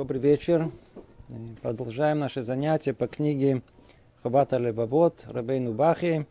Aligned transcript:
Добрый 0.00 0.18
вечер. 0.18 0.70
Продолжаем 1.60 2.20
наше 2.20 2.42
занятие 2.42 2.94
по 2.94 3.06
книге 3.06 3.60
Хавата 4.22 4.56
Лебавод 4.56 5.26
Рабейну 5.28 5.74
Бахи. 5.74 6.26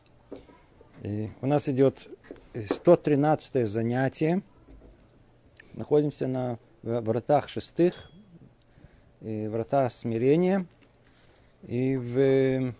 У 1.04 1.46
нас 1.46 1.70
идет 1.70 2.08
113 2.56 3.70
занятие. 3.70 4.42
Находимся 5.74 6.26
на 6.26 6.58
вратах 6.82 7.48
шестых, 7.48 8.10
врата 9.22 9.88
смирения. 9.92 10.66
И 11.62 11.96
в 11.96 12.74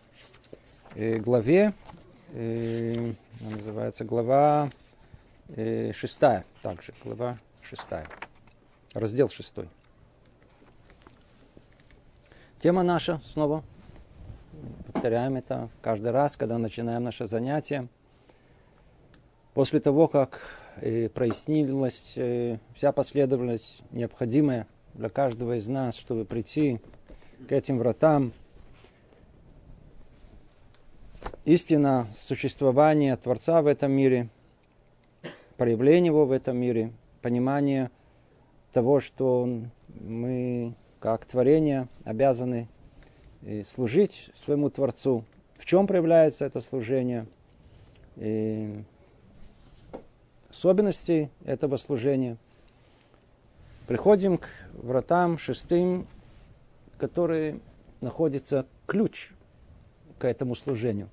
главе, 1.20 1.74
называется 2.32 4.06
глава 4.06 4.72
шестая, 5.94 6.46
также 6.64 6.96
глава 7.04 7.38
шестая, 7.62 8.08
раздел 8.96 9.30
шестой. 9.30 9.70
Тема 12.60 12.84
наша 12.84 13.22
снова. 13.32 13.64
Повторяем 14.92 15.38
это 15.38 15.70
каждый 15.82 16.12
раз, 16.12 16.36
когда 16.36 16.58
начинаем 16.58 17.06
наше 17.06 17.26
занятие. 17.26 17.88
После 19.54 19.80
того, 19.80 20.10
как 20.10 20.42
э, 20.82 21.08
прояснилась 21.08 22.16
э, 22.18 22.58
вся 22.76 22.92
последовательность 22.92 23.82
необходимая 23.92 24.68
для 24.94 25.08
каждого 25.08 25.58
из 25.58 25.70
нас, 25.70 25.96
чтобы 25.96 26.26
прийти 26.26 26.82
к 27.48 27.54
этим 27.54 27.78
вратам, 27.78 28.34
истина 31.46 32.08
существования 32.14 33.16
Творца 33.16 33.62
в 33.62 33.68
этом 33.68 33.94
мире, 33.94 34.28
проявление 35.56 36.08
его 36.08 36.26
в 36.26 36.34
этом 36.34 36.58
мире, 36.58 36.92
понимание 37.22 37.90
того, 38.74 39.00
что 39.00 39.48
мы 39.88 40.76
как 41.00 41.26
творение 41.26 41.88
обязаны 42.04 42.68
э, 43.42 43.64
служить 43.64 44.32
своему 44.44 44.70
Творцу. 44.70 45.24
В 45.58 45.66
чем 45.66 45.88
проявляется 45.88 46.46
это 46.46 46.62
служение? 46.62 47.26
И 48.18 48.84
особенности 50.50 51.30
этого 51.46 51.78
служения. 51.78 52.38
Приходим 53.88 54.38
к 54.38 54.48
вратам 54.74 55.38
шестым, 55.38 56.08
которые 56.98 57.60
находится 58.02 58.66
ключ 58.86 59.32
к 60.18 60.26
этому 60.26 60.54
служению. 60.54 61.10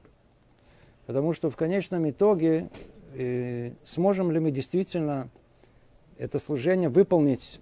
Потому 1.06 1.32
что 1.32 1.50
в 1.50 1.56
конечном 1.56 2.10
итоге 2.10 2.68
э, 3.14 3.72
сможем 3.84 4.32
ли 4.32 4.40
мы 4.40 4.50
действительно 4.50 5.28
это 6.18 6.38
служение 6.38 6.88
выполнить 6.88 7.60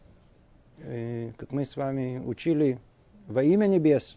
как 0.79 1.53
мы 1.53 1.65
с 1.65 1.77
вами 1.77 2.23
учили, 2.25 2.79
во 3.27 3.43
имя 3.43 3.67
небес, 3.67 4.17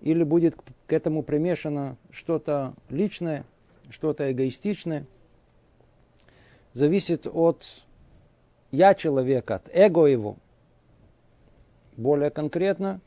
или 0.00 0.22
будет 0.22 0.56
к 0.86 0.92
этому 0.92 1.22
примешано 1.22 1.96
что-то 2.10 2.74
личное, 2.88 3.44
что-то 3.90 4.30
эгоистичное, 4.32 5.06
зависит 6.72 7.26
от 7.26 7.64
я 8.70 8.94
человека, 8.94 9.56
от 9.56 9.68
эго 9.72 10.06
его, 10.06 10.36
более 11.96 12.30
конкретно, 12.30 13.00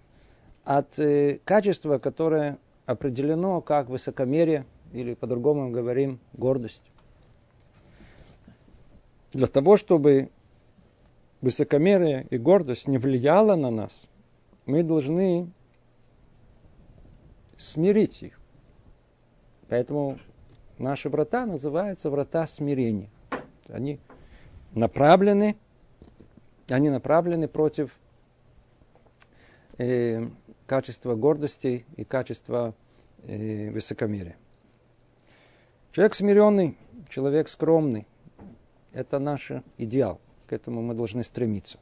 от 0.66 1.00
э, 1.00 1.40
качества, 1.46 1.98
которое 1.98 2.58
определено 2.86 3.62
как 3.62 3.90
высокомерие, 3.90 4.66
или 4.92 5.14
по-другому 5.14 5.72
говорим, 5.72 6.20
гордость. 6.34 6.84
Для 9.32 9.48
того, 9.48 9.78
чтобы 9.78 10.30
высокомерие 11.44 12.26
и 12.30 12.38
гордость 12.38 12.88
не 12.88 12.98
влияло 12.98 13.58
на 13.58 13.70
нас, 13.70 14.00
мы 14.66 14.82
должны 14.82 15.52
смирить 17.58 18.24
их. 18.24 18.40
Поэтому 19.68 20.20
наши 20.78 21.10
врата 21.10 21.46
называются 21.46 22.10
врата 22.10 22.48
смирения. 22.48 23.10
Они 23.68 24.00
направлены, 24.72 25.58
они 26.70 26.90
направлены 26.90 27.50
против 27.50 27.92
э, 29.78 30.26
качества 30.66 31.16
гордости 31.16 31.86
и 31.98 32.06
качества 32.06 32.74
э, 33.24 33.70
высокомерия. 33.70 34.38
Человек 35.92 36.16
смиренный, 36.16 36.78
человек 37.10 37.50
скромный– 37.50 38.08
это 38.94 39.20
наш 39.20 39.52
идеал 39.78 40.22
к 40.54 40.56
этому 40.56 40.84
мы 40.84 40.94
должны 40.94 41.24
стремиться. 41.24 41.80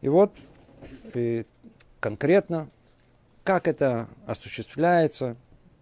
И 0.00 0.08
вот 0.08 0.30
и 1.14 1.44
конкретно, 1.98 2.68
как 3.42 3.66
это 3.66 4.06
осуществляется, 4.26 5.36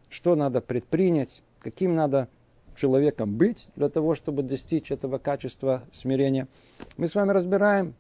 что 0.09 0.35
надо 0.35 0.63
предпринять, 0.63 1.43
каким 1.61 1.95
надо 1.95 2.29
человеком 2.77 3.37
быть 3.37 3.69
для 3.77 3.91
того, 3.91 4.15
чтобы 4.15 4.43
достичь 4.43 4.91
этого 4.91 5.19
качества 5.19 5.83
смирения, 5.93 6.49
мы 6.97 7.09
с 7.09 7.15
вами 7.15 7.33
разбираем. 7.33 7.95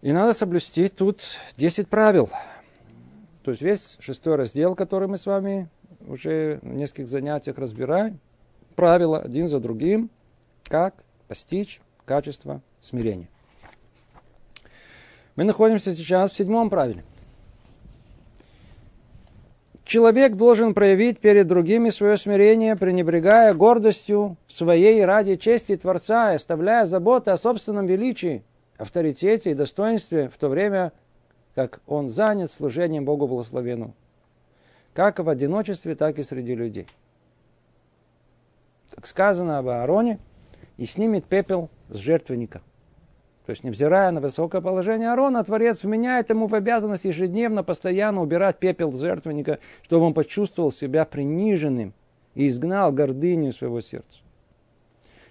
И 0.00 0.10
надо 0.12 0.32
соблюсти 0.32 0.88
тут 0.88 1.22
10 1.58 1.88
правил. 1.88 2.30
То 3.42 3.50
есть 3.50 3.62
весь 3.62 3.96
шестой 4.00 4.36
раздел, 4.36 4.74
который 4.74 5.06
мы 5.06 5.18
с 5.18 5.26
вами 5.26 5.68
уже 6.06 6.60
в 6.62 6.68
нескольких 6.68 7.08
занятиях 7.08 7.58
разбираем, 7.58 8.20
правила 8.74 9.20
один 9.20 9.48
за 9.48 9.60
другим, 9.60 10.08
как 10.64 11.04
постичь 11.28 11.82
качество 12.04 12.60
смирения. 12.80 13.28
Мы 15.36 15.44
находимся 15.44 15.92
сейчас 15.92 16.30
в 16.30 16.36
седьмом 16.36 16.70
правиле. 16.70 17.02
Человек 19.84 20.36
должен 20.36 20.72
проявить 20.72 21.18
перед 21.18 21.46
другими 21.46 21.90
свое 21.90 22.16
смирение, 22.16 22.74
пренебрегая 22.74 23.52
гордостью 23.52 24.36
своей 24.48 25.04
ради 25.04 25.36
чести 25.36 25.76
Творца 25.76 26.32
и 26.32 26.36
оставляя 26.36 26.86
заботы 26.86 27.30
о 27.30 27.36
собственном 27.36 27.86
величии, 27.86 28.42
авторитете 28.78 29.50
и 29.50 29.54
достоинстве, 29.54 30.30
в 30.30 30.38
то 30.38 30.48
время 30.48 30.92
как 31.54 31.80
он 31.86 32.08
занят 32.08 32.50
служением 32.50 33.04
Богу 33.04 33.28
благословенному, 33.28 33.94
как 34.92 35.18
в 35.18 35.28
одиночестве, 35.28 35.94
так 35.94 36.18
и 36.18 36.24
среди 36.24 36.54
людей. 36.54 36.88
Как 38.90 39.06
сказано 39.06 39.58
об 39.58 39.68
Аароне, 39.68 40.18
и 40.76 40.86
снимет 40.86 41.24
пепел 41.24 41.68
с 41.94 41.98
жертвенника. 41.98 42.60
То 43.46 43.50
есть, 43.50 43.62
невзирая 43.62 44.10
на 44.10 44.20
высокое 44.20 44.60
положение 44.60 45.10
Аарона, 45.10 45.44
Творец 45.44 45.82
вменяет 45.82 46.30
ему 46.30 46.46
в 46.46 46.54
обязанность 46.54 47.04
ежедневно, 47.04 47.62
постоянно 47.62 48.22
убирать 48.22 48.58
пепел 48.58 48.92
с 48.92 49.00
жертвенника, 49.00 49.58
чтобы 49.82 50.06
он 50.06 50.14
почувствовал 50.14 50.70
себя 50.70 51.04
приниженным 51.04 51.92
и 52.34 52.48
изгнал 52.48 52.90
гордыню 52.90 53.52
своего 53.52 53.80
сердца. 53.80 54.20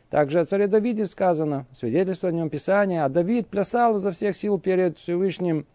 Также 0.10 0.40
о 0.40 0.46
царе 0.46 0.68
Давиде 0.68 1.06
сказано, 1.06 1.66
свидетельство 1.74 2.30
о 2.30 2.32
нем 2.32 2.52
Писания, 2.52 3.04
а 3.04 3.10
Давид 3.10 3.48
плясал 3.48 3.98
изо 3.98 4.12
всех 4.12 4.38
сил 4.38 4.60
перед 4.60 5.00
Всевышним, 5.00 5.66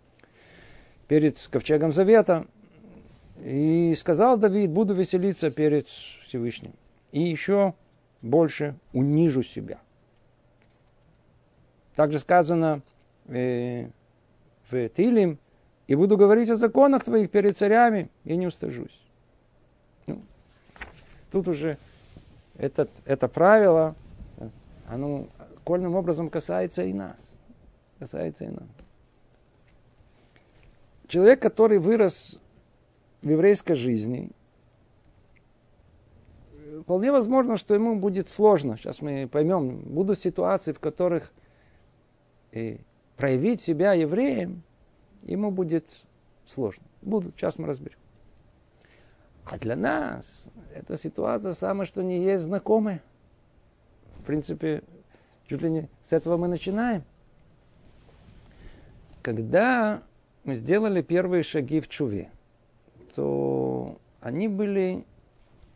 перед 1.09 1.39
ковчегом 1.51 1.93
Завета, 1.93 2.47
и 3.45 3.95
сказал 3.99 4.39
Давид, 4.39 4.71
буду 4.71 4.95
веселиться 4.95 5.51
перед 5.51 5.89
Всевышним. 5.89 6.73
И 7.11 7.21
еще 7.21 7.75
больше 8.23 8.77
унижу 8.93 9.43
себя. 9.43 9.81
Также 11.99 12.21
сказано 12.21 12.83
э, 13.27 13.89
в 14.71 14.89
Тилим, 14.91 15.41
и 15.89 15.97
буду 15.97 16.17
говорить 16.17 16.49
о 16.49 16.55
законах 16.55 17.03
твоих 17.03 17.29
перед 17.29 17.57
царями, 17.57 18.09
и 18.23 18.37
не 18.37 18.47
устажусь. 18.47 19.03
Ну, 20.07 20.23
тут 21.33 21.49
уже 21.49 21.77
этот, 22.57 22.89
это 23.05 23.27
правило, 23.27 23.97
оно 24.87 25.27
кольным 25.65 25.97
образом 25.97 26.31
касается 26.31 26.85
и 26.85 26.93
нас. 26.93 27.37
Касается 27.99 28.45
и 28.45 28.49
нас. 28.51 28.69
Человек, 31.09 31.43
который 31.43 31.79
вырос 31.79 32.39
в 33.23 33.29
еврейской 33.29 33.75
жизни, 33.75 34.31
вполне 36.83 37.11
возможно, 37.11 37.57
что 37.57 37.75
ему 37.75 37.99
будет 37.99 38.29
сложно. 38.29 38.77
Сейчас 38.77 39.03
мы 39.03 39.27
поймем, 39.27 39.81
будут 39.81 40.21
ситуации, 40.21 40.71
в 40.71 40.79
которых 40.79 41.33
и 42.53 42.81
проявить 43.17 43.61
себя 43.61 43.93
евреем, 43.93 44.63
ему 45.23 45.51
будет 45.51 45.87
сложно. 46.47 46.85
Будут, 47.03 47.37
сейчас 47.37 47.59
мы 47.59 47.67
разберем. 47.67 47.99
А 49.45 49.59
для 49.59 49.77
нас 49.77 50.47
эта 50.75 50.97
ситуация 50.97 51.55
самая, 51.55 51.87
что 51.87 52.03
не 52.03 52.23
есть 52.23 52.45
знакомая. 52.45 53.03
В 54.19 54.25
принципе, 54.25 54.83
чуть 55.47 55.63
ли 55.63 55.71
не 55.71 55.89
с 56.05 56.13
этого 56.13 56.37
мы 56.37 56.49
начинаем. 56.49 57.03
Когда 59.23 60.03
мы 60.45 60.57
сделали 60.57 61.03
первые 61.03 61.43
шаги 61.43 61.81
в 61.81 61.89
Чуве, 61.89 62.31
то 63.15 63.99
они 64.21 64.49
были 64.49 65.05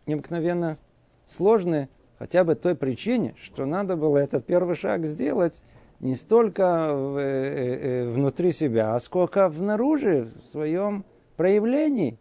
необыкновенно 0.06 0.78
сложные, 1.25 1.88
хотя 2.18 2.44
бы 2.44 2.54
той 2.54 2.75
причине, 2.75 3.34
что 3.40 3.64
надо 3.66 3.96
было 3.96 4.18
этот 4.18 4.44
первый 4.46 4.76
шаг 4.76 5.06
сделать 5.06 5.62
не 6.02 6.16
столько 6.16 6.93
в, 6.93 7.16
э, 7.16 7.22
э, 7.22 8.12
внутри 8.12 8.52
себя, 8.52 8.94
а 8.94 9.00
сколько 9.00 9.49
внаружи, 9.49 10.32
в 10.44 10.50
своем 10.50 11.04
проявлении. 11.37 12.19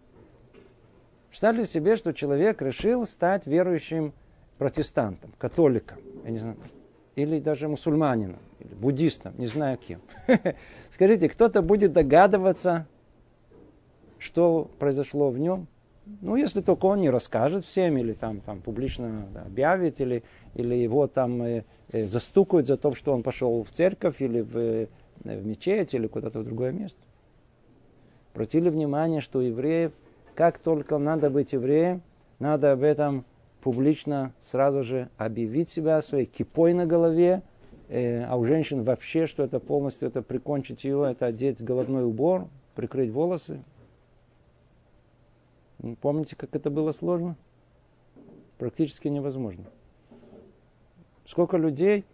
Представьте 1.30 1.66
себе, 1.66 1.98
что 1.98 2.14
человек 2.14 2.62
решил 2.62 3.06
стать 3.06 3.48
верующим 3.48 4.14
протестантом, 4.60 5.32
католиком, 5.40 5.98
я 6.24 6.30
не 6.30 6.38
знаю, 6.38 6.58
или 7.16 7.40
даже 7.40 7.68
мусульманином, 7.68 8.40
или 8.60 8.74
буддистом, 8.76 9.34
не 9.38 9.48
знаю 9.48 9.78
кем. 9.78 10.00
Скажите, 10.92 11.28
кто-то 11.28 11.64
будет 11.64 11.92
догадываться, 11.92 12.88
что 14.20 14.70
произошло 14.78 15.32
в 15.32 15.40
нем? 15.40 15.68
Ну, 16.06 16.36
если 16.36 16.62
только 16.62 16.86
он 16.86 17.02
не 17.02 17.10
расскажет 17.10 17.66
всем, 17.66 17.98
или 17.98 18.14
там, 18.14 18.42
там 18.42 18.62
публично 18.62 19.28
объявит, 19.46 20.02
или, 20.02 20.24
или 20.56 20.76
его 20.76 21.08
там 21.08 21.42
э, 21.44 21.64
э, 21.92 22.08
застукают 22.08 22.68
за 22.68 22.78
то, 22.78 22.94
что 22.94 23.14
он 23.14 23.22
пошел 23.24 23.64
в 23.64 23.72
церковь, 23.72 24.22
или 24.22 24.42
в, 24.42 24.58
э, 24.58 24.88
в 25.24 25.46
мечеть, 25.46 25.94
или 25.94 26.08
куда-то 26.08 26.40
в 26.40 26.44
другое 26.44 26.72
место. 26.72 27.00
Обратили 28.34 28.70
внимание, 28.70 29.22
что 29.22 29.42
евреев, 29.42 29.92
как 30.34 30.58
только 30.58 30.98
надо 30.98 31.30
быть 31.30 31.54
евреем, 31.54 32.02
надо 32.40 32.72
об 32.72 32.82
этом 32.82 33.26
публично 33.62 34.34
сразу 34.40 34.84
же 34.84 35.10
объявить 35.18 35.70
себя 35.70 36.02
своей 36.02 36.26
кипой 36.26 36.74
на 36.74 36.86
голове, 36.86 37.44
э, 37.90 38.24
а 38.24 38.38
у 38.38 38.46
женщин 38.46 38.84
вообще, 38.84 39.28
что 39.28 39.44
это 39.44 39.60
полностью, 39.60 40.08
это 40.08 40.24
прикончить 40.24 40.84
ее, 40.84 41.12
это 41.12 41.28
одеть 41.28 41.64
головной 41.64 42.06
убор, 42.06 42.48
прикрыть 42.74 43.12
волосы, 43.12 43.62
Помните, 46.02 46.36
как 46.36 46.56
это 46.56 46.70
было 46.70 46.92
сложно? 46.92 47.36
Практически 48.58 49.08
невозможно. 49.08 49.66
Сколько 51.26 51.58
людей 51.58 52.06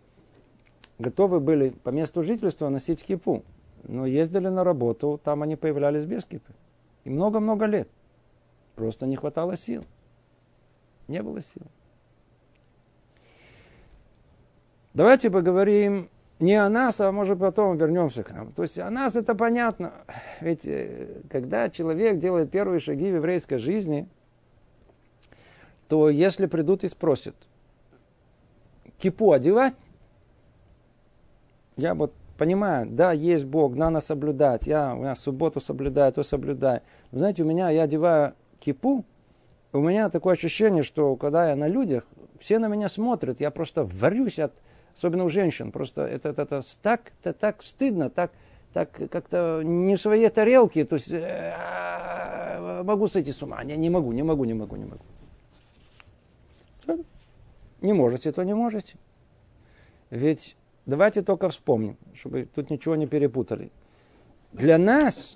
готовы 1.00 1.40
были 1.40 1.70
по 1.70 1.90
месту 1.90 2.24
жительства 2.24 2.70
носить 2.70 3.04
кипу, 3.04 3.44
но 3.84 4.06
ездили 4.06 4.48
на 4.48 4.64
работу, 4.64 5.20
там 5.24 5.44
они 5.44 5.56
появлялись 5.56 6.06
без 6.06 6.26
кипы. 6.26 6.54
И 7.04 7.10
много-много 7.10 7.66
лет. 7.66 7.90
Просто 8.76 9.06
не 9.06 9.16
хватало 9.16 9.58
сил. 9.58 9.84
Не 11.08 11.22
было 11.22 11.42
сил. 11.42 11.64
Давайте 14.94 15.30
поговорим 15.30 16.10
не 16.40 16.56
о 16.56 16.70
нас, 16.70 17.00
а 17.00 17.12
может 17.12 17.40
потом 17.40 17.78
вернемся 17.78 18.24
к 18.24 18.32
нам. 18.32 18.52
То 18.52 18.64
есть 18.64 18.78
о 18.78 18.90
нас 18.90 19.16
это 19.16 19.34
понятно. 19.36 19.94
Ведь 20.42 20.66
э, 20.66 21.22
когда 21.30 21.70
человек 21.70 22.20
делает 22.20 22.52
первые 22.52 22.80
шаги 22.80 23.12
в 23.12 23.16
еврейской 23.16 23.58
жизни, 23.58 24.08
то 25.88 26.10
если 26.10 26.46
придут 26.46 26.84
и 26.84 26.88
спросят, 26.88 27.36
кипу 28.98 29.32
одевать, 29.32 29.74
я 31.78 31.96
вот 31.96 32.14
понимаю, 32.38 32.88
да, 32.90 33.12
есть 33.12 33.46
Бог, 33.46 33.76
надо 33.76 34.00
соблюдать, 34.00 34.68
я, 34.68 34.96
я 35.02 35.16
субботу 35.16 35.60
соблюдаю, 35.60 36.12
то 36.14 36.24
соблюдаю. 36.24 36.82
Вы 37.12 37.20
знаете, 37.20 37.44
у 37.44 37.46
меня, 37.46 37.70
я 37.70 37.84
одеваю 37.84 38.34
кипу, 38.60 39.06
у 39.74 39.80
меня 39.80 40.10
такое 40.10 40.34
ощущение, 40.34 40.84
что 40.84 41.16
когда 41.16 41.50
я 41.50 41.56
на 41.56 41.68
людях, 41.68 42.06
все 42.40 42.60
на 42.60 42.68
меня 42.68 42.90
смотрят, 42.90 43.42
я 43.42 43.52
просто 43.52 43.84
варюсь 43.84 44.40
от, 44.40 44.54
особенно 44.98 45.24
у 45.26 45.30
женщин, 45.30 45.72
просто 45.72 46.04
это, 46.04 46.30
это, 46.30 46.42
это 46.44 46.62
так, 46.82 47.12
это 47.22 47.34
так 47.34 47.64
стыдно, 47.64 48.10
так, 48.10 48.32
так 48.74 48.92
как-то 49.12 49.62
не 49.64 49.96
в 49.96 50.02
своей 50.02 50.30
тарелке, 50.30 50.86
то 50.86 50.96
есть 50.96 51.10
э, 51.12 52.84
могу 52.84 53.08
сойти 53.08 53.32
с 53.32 53.42
ума, 53.44 53.64
не, 53.64 53.78
не 53.78 53.90
могу, 53.90 54.12
не 54.12 54.24
могу, 54.24 54.44
не 54.46 54.54
могу, 54.54 54.76
не 54.76 54.86
могу. 54.86 55.04
Не 57.82 57.94
можете, 57.94 58.32
то 58.32 58.44
не 58.44 58.56
можете. 58.56 58.96
Ведь 60.10 60.56
давайте 60.86 61.22
только 61.22 61.50
вспомним, 61.50 61.98
чтобы 62.16 62.48
тут 62.54 62.72
ничего 62.72 62.96
не 62.96 63.06
перепутали. 63.06 63.72
Для 64.52 64.80
нас 64.80 65.36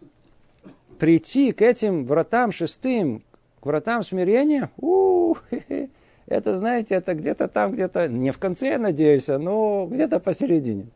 прийти 0.98 1.52
к 1.52 1.62
этим 1.62 2.06
вратам 2.06 2.52
шестым, 2.52 3.24
к 3.60 3.66
вратам 3.66 4.02
смирения, 4.02 4.72
у 4.78 5.34
-хе 5.34 5.64
-хе, 5.68 5.90
это, 6.28 6.58
знаете, 6.58 6.96
это 6.96 7.14
где-то 7.14 7.48
там, 7.48 7.74
где-то, 7.74 8.08
не 8.08 8.32
в 8.32 8.38
конце, 8.38 8.70
я 8.70 8.78
надеюсь, 8.78 9.30
а 9.30 9.38
но 9.38 9.88
где-то 9.90 10.20
посередине. 10.20 10.88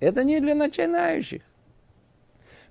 Это 0.00 0.24
не 0.24 0.40
для 0.40 0.54
начинающих. 0.54 1.42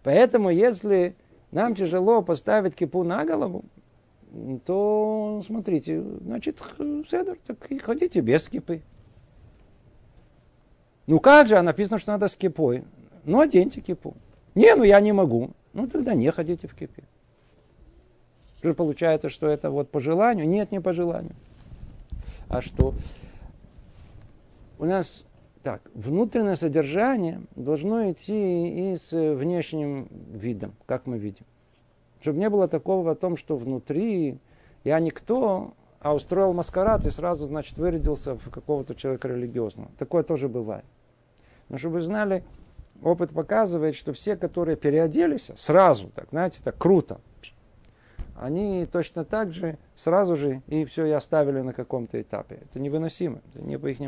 Поэтому, 0.03 0.49
если 0.49 1.15
нам 1.51 1.75
тяжело 1.75 2.21
поставить 2.21 2.75
кипу 2.75 3.03
на 3.03 3.25
голову, 3.25 3.63
то, 4.65 5.41
смотрите, 5.45 6.01
значит, 6.01 6.61
седр, 7.09 7.37
так 7.45 7.71
и 7.71 7.77
ходите 7.77 8.19
без 8.19 8.47
кипы. 8.49 8.81
Ну 11.05 11.19
как 11.19 11.47
же, 11.47 11.57
а 11.57 11.63
написано, 11.63 11.97
что 11.99 12.11
надо 12.11 12.27
с 12.27 12.35
кипой. 12.35 12.83
Ну, 13.23 13.39
оденьте 13.39 13.81
кипу. 13.81 14.15
Не, 14.55 14.75
ну 14.75 14.83
я 14.83 14.99
не 14.99 15.11
могу. 15.11 15.51
Ну, 15.73 15.87
тогда 15.87 16.13
не 16.13 16.29
ходите 16.31 16.67
в 16.67 16.75
кипе. 16.75 17.03
Получается, 18.75 19.29
что 19.29 19.47
это 19.47 19.69
вот 19.69 19.89
по 19.89 19.99
желанию? 19.99 20.47
Нет, 20.47 20.71
не 20.71 20.79
по 20.79 20.93
желанию 20.93 21.35
а 22.53 22.61
что 22.61 22.93
у 24.77 24.85
нас 24.85 25.23
так, 25.63 25.81
внутреннее 25.95 26.55
содержание 26.55 27.41
должно 27.55 28.11
идти 28.11 28.91
и 28.91 28.95
с 28.95 29.11
внешним 29.11 30.07
видом, 30.31 30.75
как 30.85 31.07
мы 31.07 31.17
видим. 31.17 31.45
Чтобы 32.21 32.37
не 32.37 32.49
было 32.49 32.67
такого 32.67 33.11
о 33.11 33.15
том, 33.15 33.37
что 33.37 33.57
внутри 33.57 34.37
я 34.83 34.99
никто, 34.99 35.73
а 35.99 36.13
устроил 36.13 36.53
маскарад 36.53 37.07
и 37.07 37.09
сразу, 37.09 37.47
значит, 37.47 37.77
вырядился 37.77 38.35
в 38.37 38.49
какого-то 38.51 38.93
человека 38.93 39.29
религиозного. 39.29 39.89
Такое 39.97 40.21
тоже 40.21 40.47
бывает. 40.47 40.85
Но 41.69 41.79
чтобы 41.79 41.95
вы 41.95 42.01
знали, 42.01 42.43
опыт 43.01 43.31
показывает, 43.31 43.95
что 43.95 44.13
все, 44.13 44.35
которые 44.35 44.75
переоделись, 44.75 45.49
сразу, 45.55 46.09
так, 46.09 46.29
знаете, 46.29 46.61
так 46.63 46.77
круто, 46.77 47.19
они 48.35 48.87
точно 48.87 49.25
так 49.25 49.53
же 49.53 49.77
сразу 49.95 50.35
же 50.35 50.61
и 50.67 50.85
все 50.85 51.05
и 51.05 51.11
оставили 51.11 51.61
на 51.61 51.73
каком-то 51.73 52.21
этапе. 52.21 52.61
Это 52.63 52.79
невыносимо. 52.79 53.41
Это 53.49 53.63
не 53.63 53.77
по 53.77 53.87
их 53.87 53.99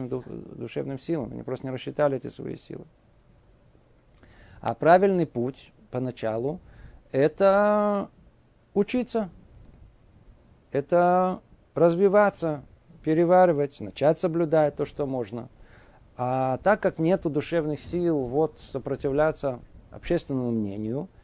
душевным 0.57 0.99
силам. 0.99 1.31
Они 1.31 1.43
просто 1.43 1.67
не 1.67 1.73
рассчитали 1.73 2.17
эти 2.17 2.27
свои 2.27 2.55
силы. 2.55 2.85
А 4.61 4.73
правильный 4.73 5.27
путь 5.27 5.71
поначалу– 5.91 6.59
это 7.11 8.09
учиться. 8.73 9.29
Это 10.71 11.41
развиваться, 11.75 12.63
переваривать, 13.03 13.79
начать 13.79 14.19
соблюдать 14.19 14.75
то, 14.75 14.85
что 14.85 15.05
можно. 15.05 15.49
А 16.17 16.57
так 16.57 16.81
как 16.81 16.97
нет 16.97 17.21
душевных 17.21 17.79
сил 17.79 18.19
вот, 18.21 18.59
сопротивляться 18.71 19.59
общественному 19.91 20.51
мнению– 20.51 21.09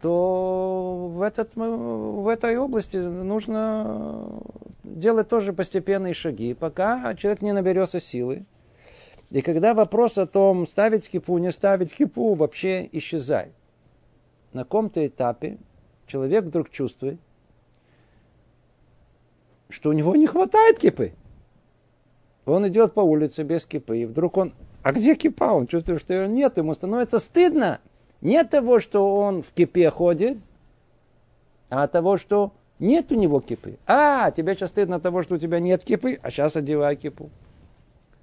то 0.00 1.10
в, 1.14 1.22
этот, 1.22 1.56
в 1.56 2.28
этой 2.28 2.56
области 2.56 2.96
нужно 2.96 4.40
делать 4.84 5.28
тоже 5.28 5.52
постепенные 5.52 6.14
шаги, 6.14 6.54
пока 6.54 7.14
человек 7.14 7.42
не 7.42 7.52
наберется 7.52 8.00
силы. 8.00 8.44
И 9.30 9.42
когда 9.42 9.74
вопрос 9.74 10.18
о 10.18 10.26
том, 10.26 10.66
ставить 10.66 11.08
кипу, 11.08 11.38
не 11.38 11.50
ставить 11.50 11.94
кипу, 11.94 12.34
вообще 12.34 12.88
исчезает. 12.92 13.52
На 14.52 14.62
каком-то 14.62 15.04
этапе 15.06 15.58
человек 16.06 16.44
вдруг 16.44 16.70
чувствует, 16.70 17.18
что 19.68 19.90
у 19.90 19.92
него 19.92 20.14
не 20.14 20.26
хватает 20.26 20.78
кипы. 20.78 21.12
Он 22.44 22.66
идет 22.68 22.94
по 22.94 23.00
улице 23.00 23.42
без 23.42 23.66
кипы, 23.66 23.98
и 23.98 24.04
вдруг 24.06 24.36
он, 24.36 24.52
а 24.84 24.92
где 24.92 25.16
кипа? 25.16 25.44
Он 25.44 25.66
чувствует, 25.66 26.00
что 26.00 26.14
ее 26.14 26.28
нет, 26.28 26.56
ему 26.58 26.74
становится 26.74 27.18
стыдно. 27.18 27.80
Не 28.26 28.42
того, 28.42 28.80
что 28.80 29.18
он 29.18 29.40
в 29.40 29.52
кипе 29.52 29.88
ходит, 29.88 30.38
а 31.70 31.86
того, 31.86 32.16
что 32.16 32.52
нет 32.80 33.12
у 33.12 33.14
него 33.14 33.38
кипы. 33.38 33.78
А, 33.86 34.32
тебе 34.32 34.56
сейчас 34.56 34.70
стыдно 34.70 34.98
того, 34.98 35.22
что 35.22 35.36
у 35.36 35.38
тебя 35.38 35.60
нет 35.60 35.84
кипы, 35.84 36.18
а 36.20 36.32
сейчас 36.32 36.56
одевай 36.56 36.96
кипу. 36.96 37.30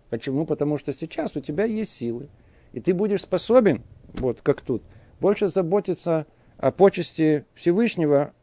Почему? 0.09 0.45
Потому 0.45 0.77
что 0.77 0.91
сейчас 0.91 1.37
у 1.37 1.39
тебя 1.39 1.63
есть 1.63 1.93
силы. 1.93 2.27
И 2.73 2.81
ты 2.81 2.93
будешь 2.93 3.21
способен, 3.21 3.81
вот 4.09 4.41
как 4.41 4.59
тут, 4.59 4.83
больше 5.21 5.47
заботиться 5.47 6.25
о 6.57 6.71
почести 6.71 7.45
Всевышнего, 7.53 8.33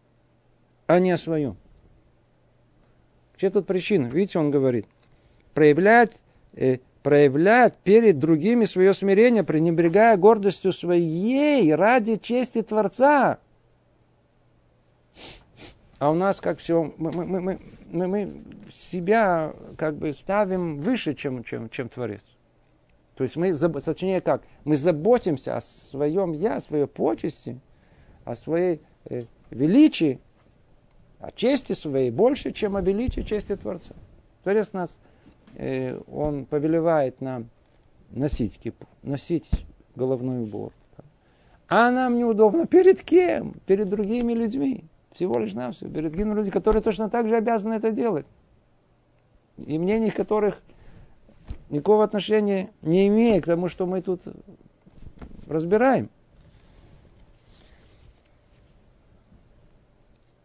а 0.86 0.98
не 0.98 1.10
о 1.10 1.18
своем. 1.18 1.58
Где 3.36 3.50
тут 3.50 3.66
причина? 3.66 4.06
Видите, 4.06 4.38
он 4.38 4.50
говорит, 4.50 4.86
проявлять 5.52 6.22
э, 6.54 6.78
проявлять 7.02 7.74
перед 7.82 8.18
другими 8.18 8.64
свое 8.64 8.92
смирение, 8.92 9.44
пренебрегая 9.44 10.16
гордостью 10.16 10.72
своей 10.72 11.74
ради 11.74 12.16
чести 12.16 12.62
Творца. 12.62 13.38
А 15.98 16.10
у 16.10 16.14
нас 16.14 16.40
как 16.40 16.58
все, 16.58 16.94
мы, 16.96 17.12
мы, 17.12 17.24
мы, 17.26 17.58
мы, 17.90 18.06
мы 18.06 18.42
себя 18.72 19.52
как 19.76 19.96
бы 19.96 20.12
ставим 20.14 20.78
выше, 20.78 21.14
чем, 21.14 21.44
чем, 21.44 21.68
чем 21.68 21.88
Творец. 21.88 22.22
То 23.16 23.24
есть 23.24 23.36
мы, 23.36 23.54
точнее 23.54 24.22
как, 24.22 24.42
мы 24.64 24.76
заботимся 24.76 25.56
о 25.56 25.60
своем 25.60 26.32
я, 26.32 26.56
о 26.56 26.60
своей 26.60 26.86
почести, 26.86 27.60
о 28.24 28.34
своей 28.34 28.80
э, 29.10 29.24
величии, 29.50 30.20
о 31.18 31.30
чести 31.30 31.74
своей 31.74 32.10
больше, 32.10 32.50
чем 32.50 32.76
о 32.76 32.80
величии 32.80 33.20
чести 33.20 33.56
Творца. 33.56 33.94
Творец 34.42 34.72
нас 34.72 34.98
он 35.56 36.46
повелевает 36.46 37.20
нам 37.20 37.48
носить 38.10 38.58
кипу, 38.58 38.86
носить 39.02 39.50
головной 39.94 40.42
убор. 40.42 40.72
А 41.68 41.90
нам 41.90 42.18
неудобно. 42.18 42.66
Перед 42.66 43.02
кем? 43.02 43.54
Перед 43.66 43.88
другими 43.88 44.32
людьми. 44.32 44.84
Всего 45.12 45.38
лишь 45.38 45.52
на 45.52 45.70
все. 45.70 45.88
Перед 45.88 46.12
другими 46.12 46.34
людьми, 46.34 46.50
которые 46.50 46.82
точно 46.82 47.08
так 47.08 47.28
же 47.28 47.36
обязаны 47.36 47.74
это 47.74 47.92
делать. 47.92 48.26
И 49.56 49.78
мнение 49.78 50.10
которых 50.10 50.62
никакого 51.68 52.02
отношения 52.02 52.70
не 52.82 53.06
имеет 53.06 53.44
к 53.44 53.46
тому, 53.46 53.68
что 53.68 53.86
мы 53.86 54.02
тут 54.02 54.22
разбираем. 55.46 56.10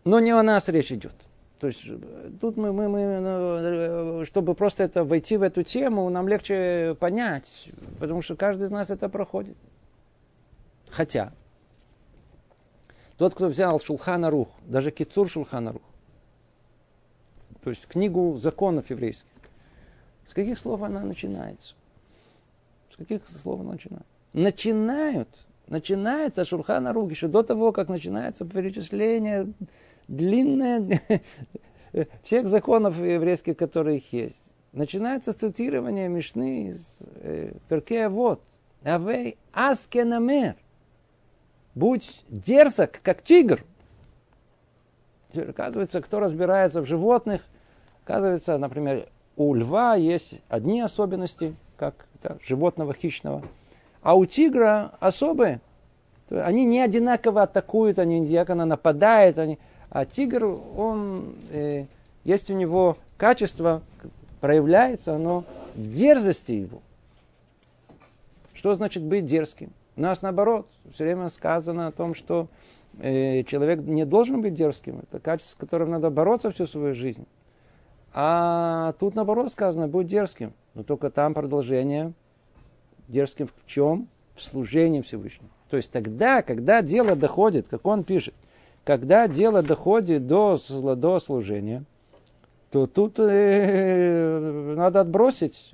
Но 0.03 0.19
не 0.19 0.31
о 0.31 0.43
нас 0.43 0.67
речь 0.69 0.91
идет. 0.91 1.25
То 1.59 1.67
есть 1.67 1.85
тут 2.41 2.57
мы, 2.57 2.74
мы, 2.74 2.89
мы, 2.89 3.19
ну, 3.19 4.25
чтобы 4.25 4.55
просто 4.55 4.83
это 4.83 5.03
войти 5.03 5.38
в 5.38 5.41
эту 5.41 5.63
тему, 5.63 6.09
нам 6.09 6.27
легче 6.27 6.97
понять, 7.00 7.69
потому 8.00 8.21
что 8.21 8.35
каждый 8.35 8.63
из 8.67 8.71
нас 8.71 8.89
это 8.89 9.07
проходит. 9.07 9.55
Хотя, 10.89 11.31
тот, 13.17 13.33
кто 13.33 13.47
взял 13.47 13.79
Шулхана 13.79 14.29
Рух, 14.29 14.50
даже 14.65 14.91
Кицур 14.91 15.29
Шулхана 15.29 15.71
Рух, 15.71 15.81
то 17.63 17.69
есть 17.69 17.88
книгу 17.88 18.38
законов 18.38 18.89
еврейских, 18.89 19.25
с 20.25 20.33
каких 20.33 20.59
слов 20.59 20.81
она 20.81 21.01
начинается? 21.01 21.74
С 22.91 22.97
каких 22.97 23.27
слов 23.29 23.62
она 23.62 23.74
начинает? 23.74 24.05
Начинают, 24.33 25.29
начинается 25.67 26.43
Шулхана 26.43 26.91
Рух 26.91 27.09
еще 27.09 27.27
до 27.27 27.43
того, 27.43 27.71
как 27.71 27.88
начинается 27.88 28.43
перечисление 28.43 29.47
длинное 30.07 31.01
всех 32.24 32.47
законов 32.47 33.00
еврейских, 33.00 33.57
которые 33.57 34.01
есть. 34.12 34.43
Начинается 34.71 35.33
цитирование 35.33 36.09
Мишны 36.09 36.69
из 36.69 36.97
э, 37.21 37.53
Перкея 37.69 38.09
Вот. 38.09 38.41
Авей 38.83 39.38
аскенамер. 39.53 40.55
Будь 41.74 42.24
дерзок, 42.29 43.00
как 43.01 43.21
тигр. 43.21 43.63
Оказывается, 45.33 46.01
кто 46.01 46.19
разбирается 46.19 46.81
в 46.81 46.85
животных, 46.85 47.41
оказывается, 48.03 48.57
например, 48.57 49.09
у 49.35 49.53
льва 49.53 49.95
есть 49.95 50.41
одни 50.47 50.81
особенности, 50.81 51.55
как 51.77 52.05
да, 52.24 52.38
животного 52.45 52.93
хищного, 52.93 53.43
а 54.01 54.15
у 54.15 54.25
тигра 54.25 54.91
особые. 55.00 55.62
Они 56.29 56.65
не 56.65 56.79
одинаково 56.79 57.43
атакуют, 57.43 58.00
они 58.00 58.19
не 58.19 58.27
одинаково 58.27 58.65
нападают, 58.65 59.38
они... 59.38 59.59
а 59.89 60.06
тигр, 60.06 60.46
он, 60.46 61.36
э, 61.51 61.86
есть 62.24 62.50
у 62.50 62.54
него 62.54 62.98
качество, 63.18 63.82
проявляется 64.42 65.15
оно 65.15 65.44
в 65.75 65.89
дерзости 65.89 66.51
его. 66.51 66.82
Что 68.54 68.74
значит 68.74 69.04
быть 69.04 69.25
дерзким? 69.25 69.72
У 69.96 70.01
нас 70.01 70.22
наоборот, 70.22 70.68
все 70.94 71.06
время 71.06 71.30
сказано 71.30 71.88
о 71.88 71.92
том, 71.92 72.15
что 72.15 72.48
э, 73.00 73.44
человек 73.44 73.80
не 73.80 74.06
должен 74.06 74.42
быть 74.42 74.54
дерзким. 74.54 75.00
Это 75.00 75.20
качество, 75.20 75.54
с 75.54 75.56
которым 75.56 75.92
надо 75.92 76.10
бороться 76.10 76.51
всю 76.51 76.68
свою 76.68 76.94
жизнь. 76.94 77.25
А 78.13 78.94
тут 79.00 79.15
наоборот 79.15 79.51
сказано, 79.51 79.88
будь 79.88 80.08
дерзким. 80.08 80.54
Но 80.74 80.84
только 80.84 81.10
там 81.10 81.34
продолжение. 81.34 82.13
Дерзким 83.08 83.48
в 83.48 83.65
чем? 83.65 84.08
В 84.36 84.42
служении 84.42 85.01
Всевышнему. 85.01 85.50
То 85.70 85.77
есть 85.77 85.92
тогда, 85.92 86.42
когда 86.42 86.82
дело 86.82 87.15
доходит, 87.15 87.68
как 87.68 87.86
он 87.86 88.04
пишет, 88.04 88.34
когда 88.86 89.27
дело 89.27 89.63
доходит 89.63 90.27
до, 90.27 90.58
до 90.96 91.20
служения, 91.20 91.84
то 92.70 92.86
тут 92.86 93.15
э, 93.18 94.74
надо 94.77 95.01
отбросить 95.01 95.74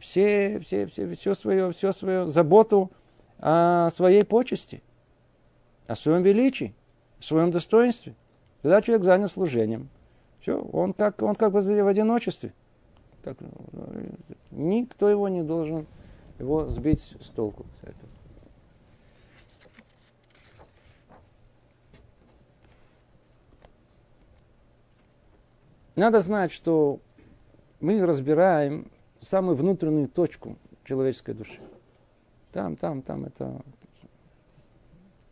все, 0.00 0.58
все, 0.60 0.86
все, 0.86 1.14
все, 1.14 1.34
свое, 1.34 1.72
все 1.72 1.92
свою 1.92 2.26
заботу 2.26 2.90
о 3.38 3.90
своей 3.90 4.24
почести, 4.24 4.82
о 5.86 5.94
своем 5.94 6.22
величии, 6.22 6.74
о 7.20 7.22
своем 7.22 7.50
достоинстве. 7.50 8.14
Когда 8.62 8.80
человек 8.80 9.04
занят 9.04 9.30
служением, 9.30 9.90
все, 10.40 10.58
он 10.58 10.94
как, 10.94 11.20
он 11.22 11.34
как 11.34 11.52
бы 11.52 11.60
в 11.60 11.86
одиночестве. 11.86 12.54
Так, 13.22 13.36
никто 14.50 15.10
его 15.10 15.28
не 15.28 15.42
должен 15.42 15.86
его 16.38 16.66
сбить 16.68 17.14
с 17.20 17.28
толку. 17.28 17.66
Надо 25.94 26.20
знать, 26.20 26.52
что 26.52 27.00
мы 27.80 28.04
разбираем 28.04 28.90
самую 29.20 29.56
внутреннюю 29.56 30.08
точку 30.08 30.56
человеческой 30.84 31.34
души. 31.34 31.60
Там, 32.52 32.76
там, 32.76 33.02
там 33.02 33.24
это 33.24 33.62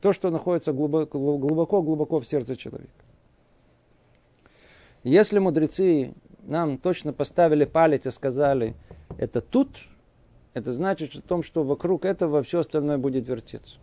то, 0.00 0.12
что 0.12 0.30
находится 0.30 0.72
глубоко, 0.72 1.18
глубоко, 1.18 1.82
глубоко 1.82 2.18
в 2.20 2.26
сердце 2.26 2.56
человека. 2.56 2.90
Если 5.02 5.38
мудрецы 5.38 6.14
нам 6.42 6.78
точно 6.78 7.12
поставили 7.12 7.64
палец 7.64 8.06
и 8.06 8.10
сказали, 8.10 8.74
это 9.18 9.40
тут, 9.40 9.78
это 10.54 10.72
значит 10.72 11.14
о 11.16 11.20
том, 11.22 11.42
что 11.42 11.62
вокруг 11.62 12.04
этого 12.04 12.42
все 12.42 12.60
остальное 12.60 12.98
будет 12.98 13.28
вертеться. 13.28 13.76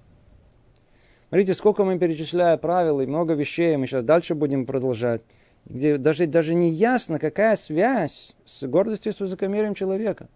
Смотрите, 1.30 1.54
сколько 1.54 1.84
мы 1.84 1.98
перечисляем 2.00 2.58
правил 2.60 3.02
и 3.02 3.06
много 3.06 3.34
вещей, 3.34 3.76
мы 3.78 3.88
сейчас 3.88 4.04
дальше 4.04 4.34
будем 4.34 4.66
продолжать, 4.66 5.22
где 5.70 5.98
даже, 5.98 6.28
даже 6.28 6.54
не 6.54 6.70
ясно, 6.70 7.20
какая 7.20 7.56
связь 7.56 8.36
с 8.46 8.66
гордостью 8.66 9.12
и 9.12 9.16
с 9.16 9.20
высокомерием 9.20 9.76
человека. 9.76 10.28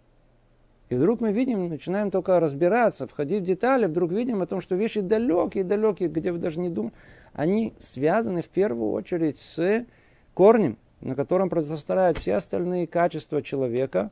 И 0.90 0.96
вдруг 0.96 1.22
мы 1.22 1.32
видим, 1.32 1.70
начинаем 1.70 2.12
только 2.12 2.38
разбираться, 2.40 3.08
входить 3.08 3.44
в 3.44 3.46
детали, 3.46 3.86
вдруг 3.86 4.12
видим 4.12 4.42
о 4.42 4.46
том, 4.46 4.60
что 4.60 4.76
вещи 4.76 5.00
далекие, 5.00 5.64
далекие, 5.64 6.10
где 6.10 6.34
вы 6.34 6.38
даже 6.38 6.60
не 6.60 6.70
думаете, 6.70 6.98
они 7.34 7.74
связаны 7.80 8.42
в 8.42 8.50
первую 8.50 8.92
очередь 8.92 9.40
с 9.40 9.86
корнем, 10.34 10.78
на 11.00 11.16
котором 11.16 11.50
произрастают 11.50 12.18
все 12.18 12.36
остальные 12.36 12.88
качества 12.88 13.42
человека. 13.42 14.12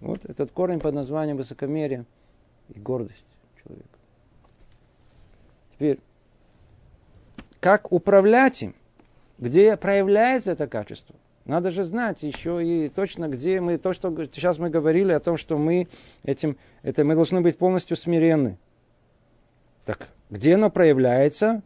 Вот 0.00 0.24
этот 0.24 0.52
корень 0.52 0.78
под 0.78 0.94
названием 0.94 1.36
высокомерие 1.36 2.04
и 2.68 2.78
гордость 2.78 3.24
человека. 3.64 3.88
Теперь, 5.74 5.98
как 7.58 7.90
управлять 7.90 8.62
им? 8.62 8.76
Где 9.42 9.76
проявляется 9.76 10.52
это 10.52 10.68
качество? 10.68 11.16
Надо 11.46 11.72
же 11.72 11.82
знать 11.82 12.22
еще 12.22 12.64
и 12.64 12.88
точно, 12.88 13.26
где 13.26 13.60
мы, 13.60 13.76
то, 13.76 13.92
что 13.92 14.14
сейчас 14.26 14.58
мы 14.58 14.70
говорили 14.70 15.10
о 15.10 15.18
том, 15.18 15.36
что 15.36 15.58
мы 15.58 15.88
этим, 16.22 16.56
это 16.84 17.02
мы 17.02 17.16
должны 17.16 17.40
быть 17.40 17.58
полностью 17.58 17.96
смиренны. 17.96 18.56
Так 19.84 20.10
где 20.30 20.54
оно 20.54 20.70
проявляется? 20.70 21.60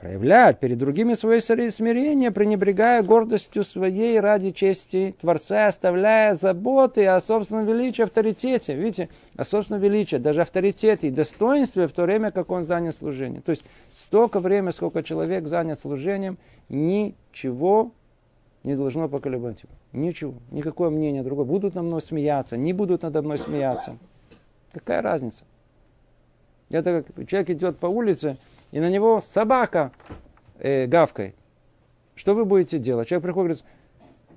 Проявляет 0.00 0.60
перед 0.60 0.78
другими 0.78 1.14
свое 1.14 1.40
смирение, 1.40 2.30
пренебрегая 2.30 3.02
гордостью 3.02 3.64
своей 3.64 4.20
ради 4.20 4.52
чести 4.52 5.16
Творца, 5.20 5.66
оставляя 5.66 6.36
заботы 6.36 7.04
о 7.06 7.20
собственном 7.20 7.66
величии, 7.66 8.02
авторитете. 8.02 8.76
Видите, 8.76 9.08
о 9.36 9.44
собственном 9.44 9.82
величии, 9.82 10.14
даже 10.16 10.42
авторитете 10.42 11.08
и 11.08 11.10
достоинстве 11.10 11.88
в 11.88 11.92
то 11.92 12.04
время, 12.04 12.30
как 12.30 12.52
он 12.52 12.64
занят 12.64 12.94
служением. 12.94 13.42
То 13.42 13.50
есть 13.50 13.64
столько 13.92 14.38
времени, 14.38 14.70
сколько 14.70 15.02
человек 15.02 15.48
занят 15.48 15.80
служением, 15.80 16.38
ничего 16.68 17.90
не 18.62 18.76
должно 18.76 19.08
поколебать 19.08 19.64
его. 19.64 19.72
Ничего, 19.92 20.34
никакое 20.52 20.90
мнение 20.90 21.24
другое. 21.24 21.44
Будут 21.44 21.74
на 21.74 21.82
мной 21.82 22.02
смеяться, 22.02 22.56
не 22.56 22.72
будут 22.72 23.02
надо 23.02 23.20
мной 23.20 23.38
смеяться. 23.38 23.96
Какая 24.72 25.02
разница? 25.02 25.44
Это 26.70 27.02
как 27.02 27.26
человек 27.26 27.50
идет 27.50 27.78
по 27.78 27.86
улице, 27.86 28.36
и 28.72 28.80
на 28.80 28.90
него 28.90 29.20
собака 29.20 29.92
э, 30.58 30.86
гавкает. 30.86 31.34
Что 32.14 32.34
вы 32.34 32.44
будете 32.44 32.78
делать? 32.78 33.08
Человек 33.08 33.24
приходит 33.24 33.56
и 33.56 33.60
говорит, 33.60 33.64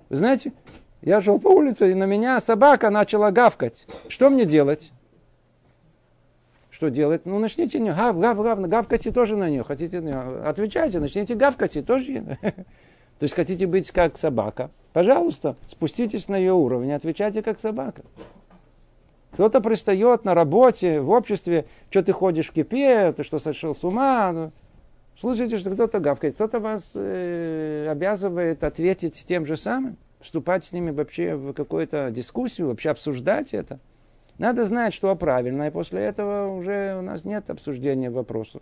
знаете, 0.10 0.54
я 1.02 1.20
шел 1.22 1.40
по 1.40 1.48
улице, 1.48 1.92
и 1.92 1.94
на 1.96 2.06
меня 2.06 2.40
собака 2.40 2.90
начала 2.90 3.32
гавкать. 3.32 3.88
Что 4.08 4.30
мне 4.30 4.46
делать? 4.46 4.92
Что 6.70 6.90
делать? 6.90 7.26
Ну, 7.26 7.40
начните 7.40 7.80
не 7.80 7.92
гав, 7.92 8.20
гав, 8.20 8.42
гав, 8.42 8.60
гавкайте 8.62 9.12
тоже 9.12 9.36
на 9.36 9.50
нее. 9.50 9.64
Хотите, 9.64 10.00
отвечайте, 10.00 11.00
начните 11.00 11.36
гавкать 11.36 11.76
и 11.76 11.82
тоже. 11.82 12.38
То 13.22 13.26
есть 13.26 13.36
хотите 13.36 13.68
быть 13.68 13.92
как 13.92 14.18
собака, 14.18 14.72
пожалуйста, 14.94 15.56
спуститесь 15.68 16.28
на 16.28 16.38
ее 16.38 16.54
уровень, 16.54 16.92
отвечайте 16.92 17.44
как 17.44 17.60
собака. 17.60 18.02
Кто-то 19.32 19.62
пристает 19.62 20.26
на 20.26 20.34
работе, 20.34 21.00
в 21.00 21.10
обществе, 21.10 21.66
что 21.90 22.04
ты 22.04 22.12
ходишь 22.12 22.50
в 22.50 22.54
кипе, 22.54 23.14
ты 23.14 23.24
что 23.24 23.40
сошел 23.40 23.74
с 23.74 23.84
ума. 23.84 24.32
Ну, 24.34 24.52
слушайте, 25.18 25.58
что 25.58 25.72
кто-то 25.72 26.00
гавкает, 26.00 26.36
кто-то 26.36 26.60
вас 26.60 26.92
э, 26.96 27.88
обязывает 27.90 28.64
ответить 28.64 29.24
тем 29.26 29.46
же 29.46 29.56
самым, 29.56 29.98
вступать 30.20 30.66
с 30.66 30.74
ними 30.74 30.92
вообще 30.92 31.36
в 31.36 31.54
какую-то 31.54 32.12
дискуссию, 32.12 32.68
вообще 32.68 32.90
обсуждать 32.90 33.54
это. 33.54 33.80
Надо 34.38 34.66
знать, 34.66 34.94
что 34.94 35.16
правильно, 35.16 35.68
и 35.68 35.72
после 35.72 36.02
этого 36.02 36.48
уже 36.48 36.98
у 36.98 37.02
нас 37.02 37.24
нет 37.24 37.50
обсуждения 37.50 38.10
вопроса. 38.10 38.60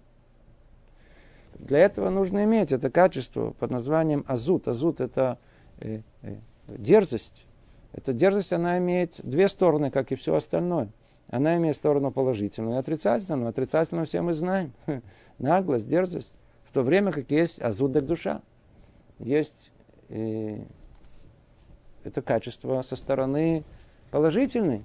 Для 1.58 1.80
этого 1.80 2.10
нужно 2.10 2.44
иметь 2.46 2.72
это 2.72 2.90
качество 2.90 3.52
под 3.52 3.72
названием 3.72 4.24
азут. 4.28 4.68
Азут 4.68 5.02
это 5.02 5.40
э, 5.80 6.02
э, 6.22 6.36
дерзость. 6.68 7.46
Эта 7.94 8.14
дерзость, 8.14 8.54
она 8.54 8.78
имеет 8.78 9.20
две 9.24 9.48
стороны, 9.48 9.92
как 9.92 10.12
и 10.12 10.16
все 10.16 10.36
остальное. 10.36 10.90
она 11.32 11.58
имеет 11.58 11.76
сторону 11.76 12.12
положительную 12.12 12.76
и 12.76 12.80
отрицательную. 12.80 13.50
Отрицательную 13.50 14.06
все 14.06 14.22
мы 14.22 14.34
знаем. 14.34 14.74
Наглость, 15.38 15.88
дерзость. 15.88 16.32
В 16.64 16.74
то 16.74 16.84
время 16.84 17.12
как 17.12 17.30
есть 17.32 17.62
азудок 17.62 18.06
душа. 18.06 18.42
Есть 19.18 19.72
э, 20.10 20.60
это 22.04 22.22
качество 22.22 22.82
со 22.82 22.96
стороны 22.96 23.64
положительной. 24.12 24.84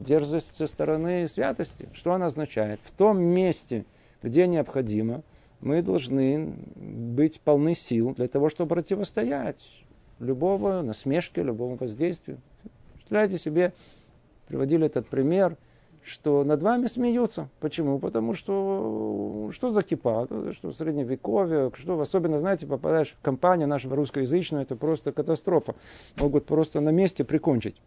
Дерзость 0.00 0.56
со 0.56 0.66
стороны 0.66 1.28
святости. 1.28 1.88
Что 1.92 2.12
она 2.12 2.26
означает? 2.26 2.80
В 2.82 2.90
том 2.90 3.22
месте, 3.22 3.84
где 4.22 4.46
необходимо, 4.46 5.22
мы 5.60 5.82
должны 5.82 6.52
быть 6.76 7.40
полны 7.40 7.74
сил 7.74 8.14
для 8.14 8.28
того, 8.28 8.48
чтобы 8.48 8.74
противостоять 8.74 9.83
любого 10.18 10.82
насмешке, 10.82 11.42
любому 11.42 11.76
воздействию. 11.76 12.38
Представляете 12.94 13.38
себе, 13.38 13.72
приводили 14.46 14.86
этот 14.86 15.06
пример, 15.06 15.56
что 16.04 16.44
над 16.44 16.62
вами 16.62 16.86
смеются. 16.86 17.48
Почему? 17.60 17.98
Потому 17.98 18.34
что 18.34 19.50
что 19.52 19.70
за 19.70 19.82
кипа, 19.82 20.28
что 20.52 20.70
в 20.70 20.74
средневековье, 20.74 21.72
что 21.76 21.98
особенно, 21.98 22.38
знаете, 22.38 22.66
попадаешь 22.66 23.16
в 23.18 23.22
компанию 23.22 23.66
нашего 23.68 23.96
русскоязычную, 23.96 24.62
это 24.62 24.76
просто 24.76 25.12
катастрофа. 25.12 25.74
Могут 26.16 26.44
просто 26.46 26.80
на 26.80 26.90
месте 26.90 27.24
прикончить. 27.24 27.80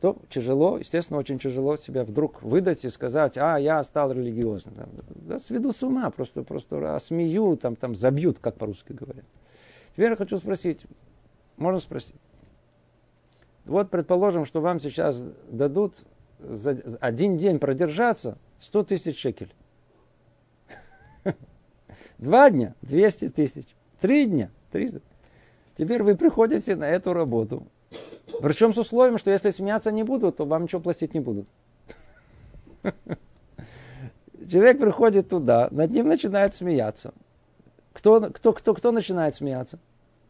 То 0.00 0.18
тяжело, 0.28 0.78
естественно, 0.78 1.18
очень 1.18 1.38
тяжело 1.38 1.76
себя 1.76 2.04
вдруг 2.04 2.42
выдать 2.42 2.84
и 2.84 2.90
сказать, 2.90 3.38
а, 3.38 3.58
я 3.58 3.82
стал 3.82 4.12
религиозным. 4.12 4.74
Да, 5.08 5.38
сведу 5.38 5.72
с 5.72 5.82
ума, 5.82 6.10
просто, 6.10 6.42
просто 6.42 6.94
осмею, 6.94 7.56
там, 7.56 7.76
там, 7.76 7.94
забьют, 7.94 8.38
как 8.38 8.56
по-русски 8.56 8.92
говорят. 8.92 9.24
Теперь 9.96 10.10
я 10.10 10.16
хочу 10.16 10.36
спросить, 10.36 10.82
можно 11.56 11.80
спросить? 11.80 12.14
Вот 13.64 13.90
предположим, 13.90 14.44
что 14.44 14.60
вам 14.60 14.78
сейчас 14.78 15.16
дадут 15.48 15.94
за 16.38 16.78
один 17.00 17.38
день 17.38 17.58
продержаться 17.58 18.36
100 18.60 18.84
тысяч 18.84 19.18
шекель. 19.18 19.54
Два 22.18 22.50
дня 22.50 22.74
200 22.82 23.30
тысяч. 23.30 23.66
Три 23.98 24.26
дня 24.26 24.50
300. 24.70 25.00
Теперь 25.76 26.02
вы 26.02 26.14
приходите 26.14 26.76
на 26.76 26.90
эту 26.90 27.14
работу. 27.14 27.66
Причем 28.42 28.74
с 28.74 28.78
условием, 28.78 29.16
что 29.16 29.30
если 29.30 29.48
смеяться 29.48 29.90
не 29.92 30.02
будут, 30.02 30.36
то 30.36 30.44
вам 30.44 30.64
ничего 30.64 30.82
платить 30.82 31.14
не 31.14 31.20
будут. 31.20 31.48
Человек 34.46 34.78
приходит 34.78 35.30
туда, 35.30 35.68
над 35.70 35.90
ним 35.90 36.06
начинает 36.06 36.54
смеяться. 36.54 37.14
Кто, 37.96 38.30
кто, 38.30 38.52
кто, 38.52 38.74
кто 38.74 38.92
начинает 38.92 39.34
смеяться? 39.34 39.78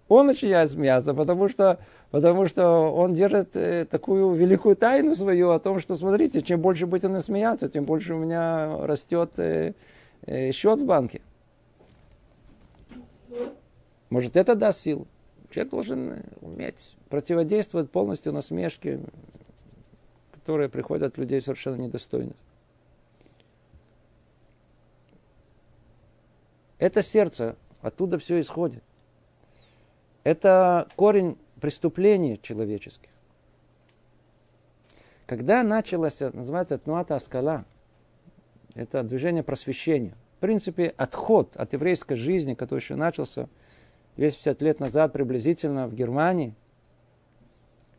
Он 0.09 0.29
начинает 0.29 0.71
смеяться, 0.71 1.15
потому 1.15 1.49
что, 1.49 1.81
потому 2.13 2.47
что 2.47 2.95
он 2.95 3.13
держит 3.13 3.57
э, 3.57 3.85
такую 3.87 4.35
великую 4.35 4.77
тайну 4.77 5.17
свою 5.17 5.51
о 5.51 5.59
том, 5.59 5.81
что, 5.81 5.97
смотрите, 5.97 6.43
чем 6.43 6.61
больше 6.61 6.87
будет 6.87 7.07
он 7.07 7.21
смеяться, 7.21 7.69
тем 7.69 7.85
больше 7.85 8.15
у 8.15 8.19
меня 8.19 8.87
растет 8.87 9.31
э, 9.39 9.73
э, 10.27 10.53
счет 10.53 10.79
в 10.81 10.85
банке. 10.85 11.23
Может, 14.11 14.37
это 14.37 14.55
даст 14.55 14.83
силу. 14.83 15.09
Человек 15.51 15.73
должен 15.73 16.23
уметь 16.41 16.95
противодействовать 17.09 17.91
полностью 17.91 18.33
насмешке, 18.33 19.01
которые 20.31 20.69
приходят 20.69 21.09
от 21.09 21.19
людей 21.19 21.41
совершенно 21.43 21.83
недостойных. 21.83 22.37
Это 26.79 27.03
сердце, 27.03 27.57
оттуда 27.81 28.19
все 28.19 28.41
исходит. 28.41 28.83
Это 30.25 30.89
корень 30.97 31.39
преступлений 31.61 32.39
человеческих. 32.43 33.11
Когда 35.27 35.63
началось, 35.63 36.21
называется 36.21 36.79
Тнуата 36.79 37.17
Аскала, 37.17 37.65
это 38.75 39.03
движение 39.03 39.43
просвещения. 39.43 40.15
В 40.37 40.41
принципе, 40.41 40.95
отход 40.97 41.57
от 41.57 41.73
еврейской 41.73 42.15
жизни, 42.17 42.55
который 42.55 42.81
еще 42.81 42.95
начался 42.95 43.49
250 44.17 44.63
лет 44.63 44.81
назад 44.81 45.13
приблизительно 45.13 45.89
в 45.89 45.95
Германии, 45.95 46.55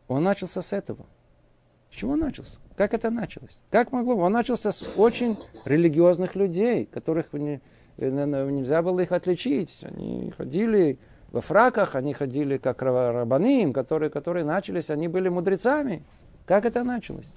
он 0.06 0.22
начался 0.22 0.62
с 0.62 0.72
этого. 0.72 1.04
С 1.90 1.94
чего 1.96 2.16
начался? 2.16 2.58
Как 2.76 2.94
это 2.94 3.10
началось? 3.10 3.58
Как 3.70 3.92
могло? 3.92 4.16
Он 4.16 4.32
начался 4.32 4.72
с 4.72 4.82
очень 4.96 5.38
религиозных 5.64 6.34
людей, 6.34 6.86
которых 6.86 7.32
нельзя 7.98 8.82
было 8.82 9.00
их 9.00 9.12
отличить. 9.12 9.80
Они 9.82 10.32
ходили 10.36 10.98
во 11.30 11.40
фраках, 11.40 11.94
они 11.94 12.14
ходили 12.14 12.56
как 12.56 12.80
рабаним, 12.82 13.72
которые, 13.72 14.10
которые 14.10 14.44
начались, 14.44 14.90
они 14.90 15.08
были 15.08 15.28
мудрецами. 15.28 16.02
Как 16.46 16.64
это 16.64 16.84
началось? 16.84 17.28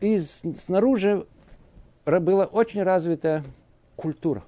И 0.00 0.18
снаружи 0.18 1.26
была 2.06 2.46
очень 2.46 2.82
развита 2.82 3.42
культура. 3.96 4.42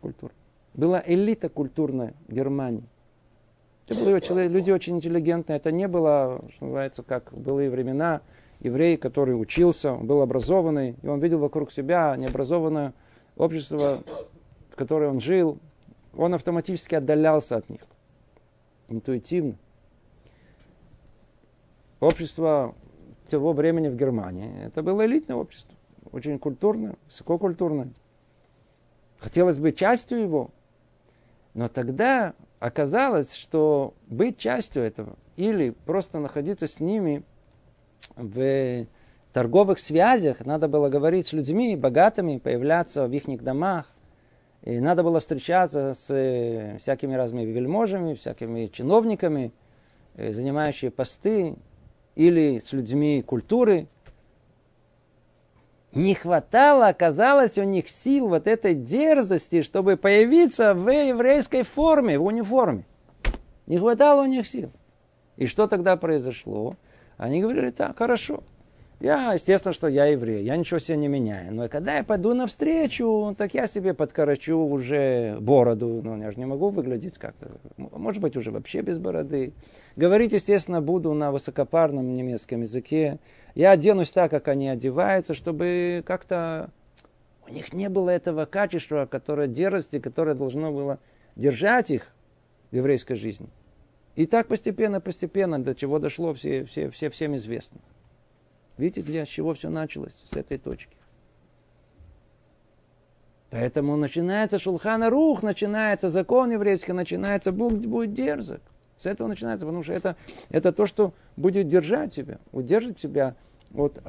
культура. 0.00 0.32
Была 0.74 1.02
элита 1.04 1.48
культурная 1.48 2.14
Германии. 2.28 2.84
Это 3.88 3.98
были 3.98 4.46
люди 4.46 4.70
очень 4.70 4.96
интеллигентные. 4.96 5.56
Это 5.56 5.72
не 5.72 5.88
было, 5.88 6.40
что 6.54 6.66
называется, 6.66 7.02
как 7.02 7.32
в 7.32 7.40
былые 7.40 7.68
времена, 7.68 8.20
еврей, 8.62 8.96
который 8.96 9.32
учился, 9.32 9.94
был 9.94 10.22
образованный, 10.22 10.96
и 11.02 11.06
он 11.06 11.20
видел 11.20 11.38
вокруг 11.38 11.72
себя 11.72 12.14
необразованное 12.16 12.94
общество, 13.36 14.02
в 14.70 14.76
которой 14.76 15.08
он 15.08 15.20
жил, 15.20 15.58
он 16.16 16.34
автоматически 16.34 16.94
отдалялся 16.94 17.56
от 17.56 17.68
них. 17.68 17.80
Интуитивно. 18.88 19.56
Общество 22.00 22.74
того 23.28 23.52
времени 23.52 23.88
в 23.88 23.96
Германии, 23.96 24.64
это 24.64 24.82
было 24.82 25.06
элитное 25.06 25.36
общество. 25.36 25.74
Очень 26.12 26.38
культурное, 26.38 26.96
высококультурное. 27.06 27.88
Хотелось 29.18 29.56
быть 29.56 29.78
частью 29.78 30.20
его. 30.20 30.50
Но 31.54 31.68
тогда 31.68 32.34
оказалось, 32.60 33.34
что 33.34 33.94
быть 34.08 34.38
частью 34.38 34.82
этого 34.82 35.16
или 35.36 35.70
просто 35.70 36.18
находиться 36.18 36.66
с 36.66 36.80
ними 36.80 37.22
в 38.16 38.86
торговых 39.32 39.78
связях, 39.78 40.44
надо 40.44 40.68
было 40.68 40.88
говорить 40.88 41.28
с 41.28 41.32
людьми 41.32 41.76
богатыми, 41.76 42.38
появляться 42.38 43.06
в 43.06 43.12
их 43.12 43.42
домах, 43.42 43.86
и 44.62 44.78
надо 44.78 45.02
было 45.02 45.20
встречаться 45.20 45.94
с 45.94 46.10
э, 46.10 46.78
всякими 46.80 47.14
разными 47.14 47.50
вельможами, 47.50 48.14
всякими 48.14 48.66
чиновниками, 48.66 49.52
э, 50.14 50.32
занимающими 50.32 50.90
посты, 50.90 51.56
или 52.14 52.58
с 52.58 52.72
людьми 52.72 53.22
культуры. 53.22 53.88
Не 55.92 56.14
хватало, 56.14 56.88
оказалось, 56.88 57.58
у 57.58 57.64
них 57.64 57.88
сил 57.88 58.28
вот 58.28 58.46
этой 58.46 58.74
дерзости, 58.74 59.62
чтобы 59.62 59.96
появиться 59.96 60.74
в 60.74 60.88
еврейской 60.88 61.64
форме, 61.64 62.18
в 62.18 62.24
униформе. 62.24 62.86
Не 63.66 63.78
хватало 63.78 64.22
у 64.22 64.26
них 64.26 64.46
сил. 64.46 64.70
И 65.36 65.46
что 65.46 65.66
тогда 65.66 65.96
произошло? 65.96 66.76
Они 67.22 67.40
говорили, 67.40 67.70
так, 67.70 67.96
хорошо, 67.96 68.42
я, 68.98 69.32
естественно, 69.32 69.72
что 69.72 69.86
я 69.86 70.06
еврей, 70.06 70.42
я 70.42 70.56
ничего 70.56 70.80
себе 70.80 70.96
не 70.96 71.06
меняю. 71.06 71.54
Но 71.54 71.68
когда 71.68 71.98
я 71.98 72.02
пойду 72.02 72.34
навстречу, 72.34 73.32
так 73.38 73.54
я 73.54 73.68
себе 73.68 73.94
подкорочу 73.94 74.56
уже 74.56 75.36
бороду. 75.38 76.00
Ну, 76.02 76.20
я 76.20 76.32
же 76.32 76.38
не 76.40 76.46
могу 76.46 76.70
выглядеть 76.70 77.18
как-то. 77.18 77.52
Может 77.76 78.20
быть, 78.20 78.36
уже 78.36 78.50
вообще 78.50 78.80
без 78.80 78.98
бороды. 78.98 79.52
Говорить, 79.94 80.32
естественно, 80.32 80.80
буду 80.80 81.12
на 81.14 81.30
высокопарном 81.30 82.16
немецком 82.16 82.62
языке. 82.62 83.20
Я 83.54 83.70
оденусь 83.70 84.10
так, 84.10 84.28
как 84.32 84.48
они 84.48 84.68
одеваются, 84.68 85.34
чтобы 85.34 86.02
как-то... 86.04 86.70
У 87.48 87.52
них 87.52 87.72
не 87.72 87.88
было 87.88 88.10
этого 88.10 88.46
качества, 88.46 89.06
которое 89.08 89.46
дерзости, 89.46 90.00
которое 90.00 90.34
должно 90.34 90.72
было 90.72 90.98
держать 91.36 91.92
их 91.92 92.08
в 92.72 92.74
еврейской 92.76 93.14
жизни. 93.14 93.48
И 94.14 94.26
так 94.26 94.48
постепенно, 94.48 95.00
постепенно, 95.00 95.62
до 95.62 95.74
чего 95.74 95.98
дошло, 95.98 96.34
все, 96.34 96.64
все, 96.64 96.90
все, 96.90 97.08
всем 97.08 97.34
известно. 97.36 97.80
Видите, 98.76 99.02
для 99.02 99.24
чего 99.26 99.54
все 99.54 99.70
началось 99.70 100.14
с 100.30 100.36
этой 100.36 100.58
точки. 100.58 100.96
Поэтому 103.50 103.96
начинается 103.96 104.58
Шулхана 104.58 105.10
Рух, 105.10 105.42
начинается 105.42 106.08
закон 106.08 106.50
еврейский, 106.50 106.92
начинается 106.92 107.52
Бог 107.52 107.72
будет 107.74 108.14
дерзок. 108.14 108.62
С 108.98 109.06
этого 109.06 109.28
начинается, 109.28 109.66
потому 109.66 109.82
что 109.82 109.92
это, 109.92 110.16
это 110.48 110.72
то, 110.72 110.86
что 110.86 111.12
будет 111.36 111.68
держать 111.68 112.14
тебя, 112.14 112.38
удержит 112.50 112.96
тебя 112.96 113.34
от 113.74 114.00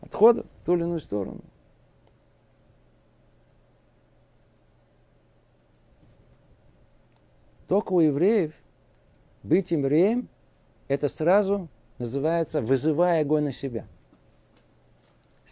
отхода 0.00 0.44
в 0.62 0.64
ту 0.64 0.74
или 0.74 0.82
иную 0.82 1.00
сторону. 1.00 1.40
Только 7.68 7.92
у 7.92 8.00
евреев 8.00 8.52
быть 9.42 9.70
евреем, 9.70 10.28
это 10.88 11.08
сразу 11.08 11.68
называется 11.98 12.60
вызывая 12.60 13.22
огонь 13.22 13.44
на 13.44 13.52
себя– 13.52 13.86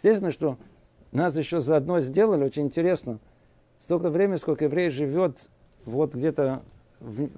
Естественно, 0.01 0.31
что 0.31 0.57
нас 1.11 1.35
еще 1.35 1.59
заодно 1.59 1.99
сделали, 1.99 2.45
очень 2.45 2.63
интересно. 2.63 3.19
Столько 3.79 4.09
времени, 4.09 4.37
сколько 4.37 4.63
еврей 4.63 4.89
живет 4.89 5.49
вот 5.83 6.15
где-то 6.15 6.63
в, 7.01 7.29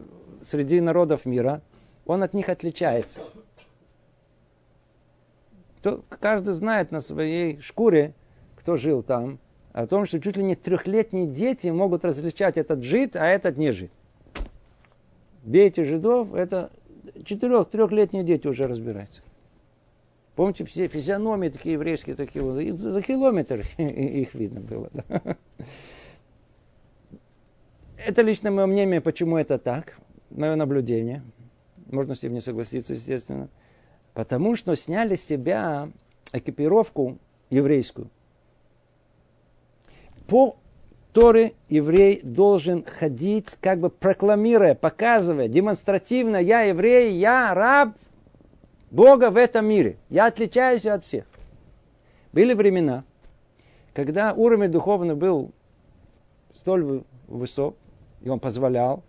среди 0.43 0.79
народов 0.79 1.25
мира, 1.25 1.63
он 2.05 2.21
от 2.21 2.35
них 2.35 2.49
отличается. 2.49 3.17
Кто, 5.77 6.03
каждый 6.19 6.53
знает 6.53 6.91
на 6.91 7.01
своей 7.01 7.59
шкуре, 7.61 8.13
кто 8.57 8.77
жил 8.77 9.01
там, 9.01 9.39
о 9.73 9.87
том, 9.87 10.05
что 10.05 10.19
чуть 10.19 10.37
ли 10.37 10.43
не 10.43 10.53
трехлетние 10.53 11.25
дети 11.25 11.69
могут 11.69 12.05
различать 12.05 12.59
этот 12.59 12.83
жид, 12.83 13.15
а 13.15 13.25
этот 13.25 13.57
не 13.57 13.71
жид. 13.71 13.91
Бейте 15.43 15.83
жидов, 15.83 16.33
это 16.33 16.71
четырех, 17.25 17.69
трехлетние 17.69 18.23
дети 18.23 18.47
уже 18.47 18.67
разбираются. 18.67 19.21
Помните, 20.35 20.63
все 20.65 20.87
физиономии 20.87 21.49
такие 21.49 21.73
еврейские, 21.73 22.15
такие 22.15 22.43
вот, 22.43 22.59
и 22.59 22.71
за 22.71 23.01
километр 23.01 23.65
их 23.77 24.33
видно 24.33 24.61
было. 24.61 24.89
Да? 24.93 25.37
Это 28.05 28.21
лично 28.21 28.49
мое 28.49 28.65
мнение, 28.65 29.01
почему 29.01 29.37
это 29.37 29.59
так, 29.59 29.97
мое 30.29 30.55
наблюдение. 30.55 31.21
Можно 31.87 32.15
с 32.15 32.23
ним 32.23 32.33
не 32.33 32.41
согласиться, 32.41 32.93
естественно. 32.93 33.49
Потому 34.13 34.55
что 34.55 34.75
сняли 34.75 35.15
с 35.15 35.23
себя 35.23 35.91
экипировку 36.33 37.17
еврейскую. 37.49 38.09
По 40.27 40.57
Торы 41.13 41.53
еврей 41.67 42.21
должен 42.23 42.85
ходить, 42.85 43.57
как 43.59 43.79
бы 43.79 43.89
прокламируя, 43.89 44.75
показывая, 44.75 45.49
демонстративно, 45.49 46.37
я 46.37 46.61
еврей, 46.61 47.13
я 47.15 47.53
раб 47.53 47.97
Бога 48.91 49.29
в 49.29 49.35
этом 49.37 49.65
мире. 49.65 49.97
Я 50.09 50.27
отличаюсь 50.27 50.85
от 50.85 51.05
всех. 51.05 51.25
Были 52.31 52.53
времена, 52.53 53.03
когда 53.93 54.33
уровень 54.33 54.71
духовный 54.71 55.15
был 55.15 55.51
столь 56.55 57.03
высок, 57.27 57.75
и 58.21 58.29
он 58.29 58.39
позволял, 58.39 59.03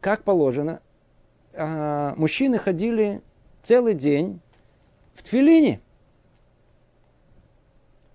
как 0.00 0.22
положено, 0.22 0.80
а, 1.52 2.14
мужчины 2.16 2.58
ходили 2.58 3.20
целый 3.62 3.94
день 3.94 4.40
в 5.14 5.22
тфилине. 5.22 5.80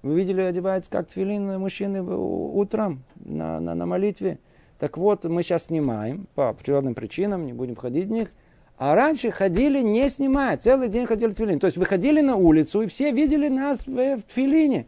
Вы 0.02 0.16
видели, 0.16 0.42
одеваются 0.42 0.90
как 0.90 1.08
тфилин 1.08 1.60
мужчины 1.60 2.02
утром 2.04 3.04
на, 3.16 3.60
на, 3.60 3.76
на 3.76 3.86
молитве. 3.86 4.40
Так 4.80 4.98
вот, 4.98 5.26
мы 5.26 5.44
сейчас 5.44 5.66
снимаем 5.66 6.28
по 6.34 6.50
определенным 6.50 6.96
причинам, 6.96 7.46
не 7.46 7.54
будем 7.54 7.76
входить 7.76 8.08
в 8.08 8.12
них. 8.12 8.32
А 8.78 8.96
раньше 8.96 9.30
ходили 9.30 9.80
не 9.82 10.10
снимая, 10.10 10.58
целый 10.58 10.90
день 10.90 11.06
ходили 11.06 11.32
в 11.32 11.36
тфилин. 11.36 11.60
То 11.60 11.68
есть 11.68 11.78
выходили 11.78 12.22
на 12.22 12.36
улицу, 12.36 12.82
и 12.82 12.88
все 12.88 13.12
видели 13.12 13.48
нас 13.48 13.86
в, 13.86 14.18
в 14.18 14.24
тфилине. 14.24 14.88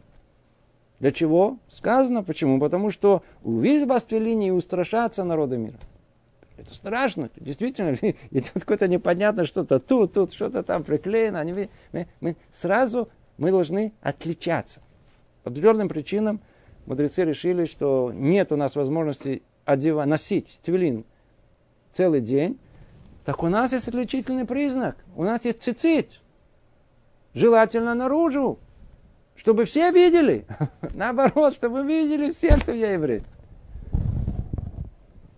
Для 0.98 1.12
чего? 1.12 1.58
Сказано. 1.68 2.24
Почему? 2.24 2.58
Потому 2.58 2.90
что 2.90 3.22
увидят 3.44 3.88
вас 3.88 4.02
в 4.02 4.06
тфилине 4.06 4.48
и 4.48 4.50
устрашатся 4.50 5.22
народа 5.22 5.58
мира. 5.58 5.78
Это 6.56 6.74
страшно, 6.74 7.30
действительно. 7.36 7.96
И 8.30 8.40
тут 8.40 8.52
какое-то 8.52 8.88
непонятно 8.88 9.44
что-то 9.44 9.80
тут, 9.80 10.12
тут, 10.12 10.32
что-то 10.32 10.62
там 10.62 10.82
приклеено. 10.82 11.40
Они, 11.40 11.68
мы, 11.92 12.08
мы 12.20 12.36
сразу 12.50 13.08
мы 13.38 13.50
должны 13.50 13.92
отличаться. 14.00 14.80
По 15.44 15.50
определенным 15.50 15.88
причинам 15.88 16.40
мудрецы 16.86 17.22
решили, 17.24 17.66
что 17.66 18.10
нет 18.14 18.50
у 18.50 18.56
нас 18.56 18.74
возможности 18.74 19.42
одевать, 19.66 20.06
носить 20.06 20.60
твилин 20.62 21.04
целый 21.92 22.20
день, 22.20 22.58
так 23.24 23.42
у 23.42 23.48
нас 23.48 23.72
есть 23.72 23.86
отличительный 23.88 24.46
признак. 24.46 24.96
У 25.14 25.22
нас 25.22 25.44
есть 25.44 25.62
цицит. 25.62 26.20
Желательно 27.34 27.94
наружу. 27.94 28.58
Чтобы 29.36 29.64
все 29.64 29.90
видели. 29.90 30.46
Наоборот, 30.94 31.54
чтобы 31.54 31.82
видели 31.86 32.30
все, 32.32 32.56
что 32.58 32.72
я 32.72 32.92
еврей. 32.92 33.22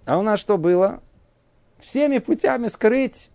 А 0.05 0.19
у 0.19 0.23
нас 0.23 0.38
что 0.38 0.57
было? 0.57 1.03
Всеми 1.79 2.19
путями 2.19 2.69
скрыть, 2.69 3.31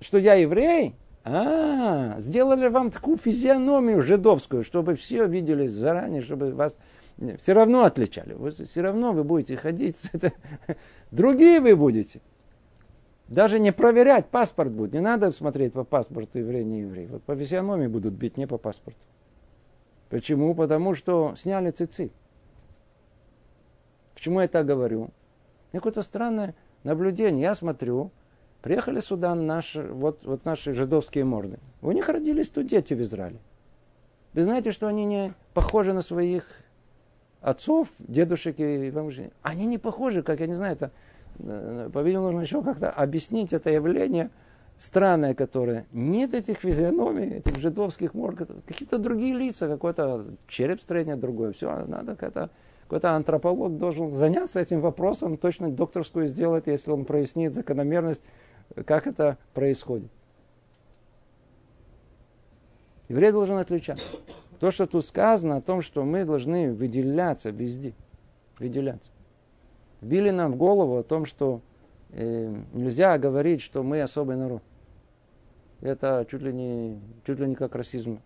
что 0.00 0.18
я 0.18 0.34
еврей, 0.34 0.94
а, 1.24 2.20
сделали 2.20 2.68
вам 2.68 2.90
такую 2.90 3.16
физиономию 3.16 4.02
жидовскую, 4.02 4.62
чтобы 4.62 4.94
все 4.94 5.26
видели 5.26 5.66
заранее, 5.66 6.20
чтобы 6.20 6.52
вас 6.52 6.76
все 7.40 7.54
равно 7.54 7.84
отличали. 7.84 8.34
Вы, 8.34 8.50
все 8.50 8.82
равно 8.82 9.12
вы 9.12 9.24
будете 9.24 9.56
ходить. 9.56 9.96
Это, 10.12 10.32
другие 11.10 11.60
вы 11.60 11.76
будете. 11.76 12.20
Даже 13.28 13.58
не 13.58 13.72
проверять, 13.72 14.26
паспорт 14.26 14.70
будет. 14.70 14.92
Не 14.92 15.00
надо 15.00 15.32
смотреть 15.32 15.72
по 15.72 15.84
паспорту 15.84 16.38
еврей, 16.40 16.62
не 16.62 16.80
еврей. 16.80 17.06
Вот 17.06 17.22
по 17.22 17.34
физиономии 17.34 17.86
будут 17.86 18.12
бить, 18.12 18.36
не 18.36 18.46
по 18.46 18.58
паспорту. 18.58 19.00
Почему? 20.10 20.54
Потому 20.54 20.94
что 20.94 21.34
сняли 21.36 21.70
цицы. 21.70 22.10
Почему 24.14 24.40
я 24.40 24.48
так 24.48 24.66
говорю? 24.66 25.08
Какое-то 25.72 26.02
странное 26.02 26.54
наблюдение. 26.82 27.42
Я 27.42 27.54
смотрю, 27.54 28.10
Приехали 28.64 29.00
сюда 29.00 29.34
наши, 29.34 29.82
вот, 29.82 30.24
вот 30.24 30.46
наши 30.46 30.72
жидовские 30.72 31.26
морды. 31.26 31.58
У 31.82 31.92
них 31.92 32.08
родились 32.08 32.48
тут 32.48 32.66
дети 32.66 32.94
в 32.94 33.02
Израиле. 33.02 33.36
Вы 34.32 34.42
знаете, 34.42 34.72
что 34.72 34.86
они 34.86 35.04
не 35.04 35.34
похожи 35.52 35.92
на 35.92 36.00
своих 36.00 36.46
отцов, 37.42 37.88
дедушек 37.98 38.58
и 38.58 38.90
бабушек? 38.90 39.34
Они 39.42 39.66
не 39.66 39.76
похожи, 39.76 40.22
как 40.22 40.40
я 40.40 40.46
не 40.46 40.54
знаю, 40.54 40.76
это, 40.76 40.92
э, 41.40 41.90
по-видимому, 41.92 42.28
нужно 42.28 42.40
еще 42.40 42.62
как-то 42.62 42.88
объяснить 42.88 43.52
это 43.52 43.68
явление 43.68 44.30
странное, 44.78 45.34
которое 45.34 45.84
нет 45.92 46.32
этих 46.32 46.56
физиономий, 46.56 47.36
этих 47.36 47.58
жидовских 47.58 48.14
морд, 48.14 48.48
какие-то 48.66 48.96
другие 48.96 49.34
лица, 49.34 49.68
какой-то 49.68 50.24
череп 50.48 50.80
строение 50.80 51.16
другое, 51.16 51.52
все, 51.52 51.84
надо 51.84 52.16
как-то 52.16 52.48
какой-то 52.84 53.12
антрополог 53.12 53.76
должен 53.76 54.10
заняться 54.10 54.58
этим 54.58 54.80
вопросом, 54.80 55.36
точно 55.36 55.70
докторскую 55.70 56.28
сделать, 56.28 56.66
если 56.66 56.90
он 56.90 57.04
прояснит 57.04 57.54
закономерность 57.54 58.22
как 58.86 59.06
это 59.06 59.38
происходит. 59.52 60.10
Еврей 63.08 63.32
должен 63.32 63.56
отличаться. 63.56 64.04
То, 64.60 64.70
что 64.70 64.86
тут 64.86 65.04
сказано 65.04 65.56
о 65.56 65.60
том, 65.60 65.82
что 65.82 66.04
мы 66.04 66.24
должны 66.24 66.72
выделяться 66.72 67.50
везде. 67.50 67.92
Выделяться. 68.58 69.10
Вбили 70.00 70.30
нам 70.30 70.52
в 70.52 70.56
голову 70.56 70.98
о 70.98 71.02
том, 71.02 71.26
что 71.26 71.60
э, 72.10 72.54
нельзя 72.72 73.18
говорить, 73.18 73.60
что 73.60 73.82
мы 73.82 74.00
особый 74.00 74.36
народ. 74.36 74.62
Это 75.80 76.26
чуть 76.30 76.42
ли 76.42 76.52
не, 76.52 77.00
чуть 77.26 77.38
ли 77.38 77.46
не 77.46 77.54
как 77.54 77.74
расизм. 77.74 78.20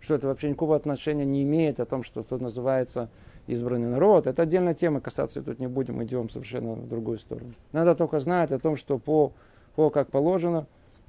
Что 0.00 0.16
это 0.16 0.26
вообще 0.26 0.48
никакого 0.48 0.74
отношения 0.74 1.24
не 1.24 1.44
имеет 1.44 1.78
о 1.78 1.86
том, 1.86 2.02
что 2.02 2.24
тут 2.24 2.40
называется 2.40 3.08
избранный 3.46 3.88
народ. 3.88 4.26
Это 4.26 4.42
отдельная 4.42 4.74
тема, 4.74 5.00
касаться 5.00 5.42
тут 5.42 5.58
не 5.58 5.68
будем, 5.68 6.02
идем 6.02 6.28
совершенно 6.28 6.72
в 6.72 6.88
другую 6.88 7.18
сторону. 7.18 7.52
Надо 7.70 7.94
только 7.94 8.18
знать 8.18 8.50
о 8.50 8.58
том, 8.58 8.76
что 8.76 8.98
по 8.98 9.32
по 9.74 9.90
как 9.90 10.10
положено, 10.10 10.66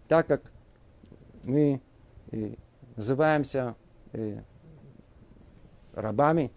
так 0.08 0.28
как 0.28 0.42
мы 1.44 1.82
э, 2.32 2.54
называемся 2.96 3.76
э, 4.14 4.40
рабами. 5.94 6.52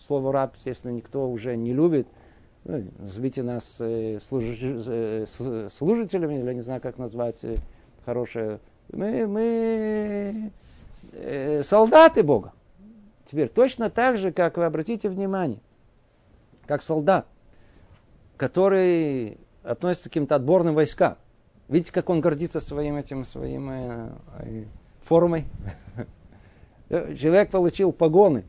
Слово 0.00 0.32
раб, 0.32 0.54
естественно, 0.56 0.92
никто 0.92 1.28
уже 1.28 1.56
не 1.56 1.72
любит. 1.72 2.06
Ну, 2.64 2.84
назовите 2.98 3.42
нас 3.42 3.76
э, 3.80 4.18
служи, 4.20 5.26
служителями, 5.26 6.40
или 6.40 6.54
не 6.54 6.62
знаю, 6.62 6.80
как 6.80 6.98
назвать 6.98 7.44
хорошее. 8.04 8.60
Мы, 8.92 9.26
мы 9.26 10.52
солдаты 11.62 12.22
Бога. 12.22 12.52
Теперь 13.26 13.48
точно 13.48 13.90
так 13.90 14.16
же, 14.16 14.32
как 14.32 14.56
вы 14.56 14.64
обратите 14.64 15.08
внимание, 15.08 15.60
как 16.66 16.80
солдат, 16.80 17.26
который 18.36 19.38
относится 19.62 20.08
к 20.08 20.12
каким-то 20.12 20.36
отборным 20.36 20.74
войскам. 20.74 21.18
Видите, 21.68 21.92
как 21.92 22.08
он 22.08 22.20
гордится 22.20 22.60
своим 22.60 22.96
этим, 22.96 23.24
своим 23.24 23.70
э, 23.70 24.08
э, 24.40 24.64
формой? 25.00 25.44
Человек 26.88 27.50
получил 27.50 27.92
погоны 27.92 28.44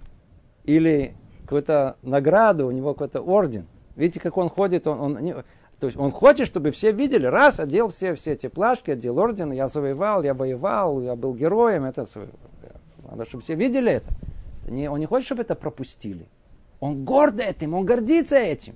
или 0.64 1.14
какую-то 1.42 1.98
награду, 2.04 2.68
у 2.68 2.72
него 2.72 2.94
какой-то 2.94 3.22
орден. 3.22 3.68
Видите, 3.98 4.22
как 4.22 4.38
он 4.38 4.48
ходит, 4.48 4.88
он, 4.88 5.00
он, 5.02 5.18
не, 5.22 5.34
то 5.80 5.88
есть 5.88 5.98
он 5.98 6.12
хочет, 6.12 6.48
чтобы 6.48 6.72
все 6.72 6.92
видели, 6.92 7.26
раз, 7.26 7.60
одел 7.60 7.90
все, 7.90 8.16
все 8.16 8.34
эти 8.34 8.48
плашки, 8.48 8.92
одел 8.92 9.18
орден, 9.18 9.52
я 9.52 9.68
завоевал, 9.68 10.24
я 10.24 10.34
воевал, 10.34 11.02
я 11.02 11.16
был 11.16 11.34
героем, 11.34 11.84
это 11.84 12.06
надо, 13.10 13.26
чтобы 13.26 13.44
все 13.44 13.56
видели 13.56 13.92
это. 13.92 14.12
Не, 14.68 14.90
он 14.90 15.00
не 15.00 15.06
хочет, 15.06 15.26
чтобы 15.26 15.42
это 15.42 15.56
пропустили. 15.56 16.28
Он 16.80 17.04
горд 17.04 17.40
этим, 17.40 17.74
он 17.74 17.86
гордится 17.86 18.38
этим. 18.38 18.76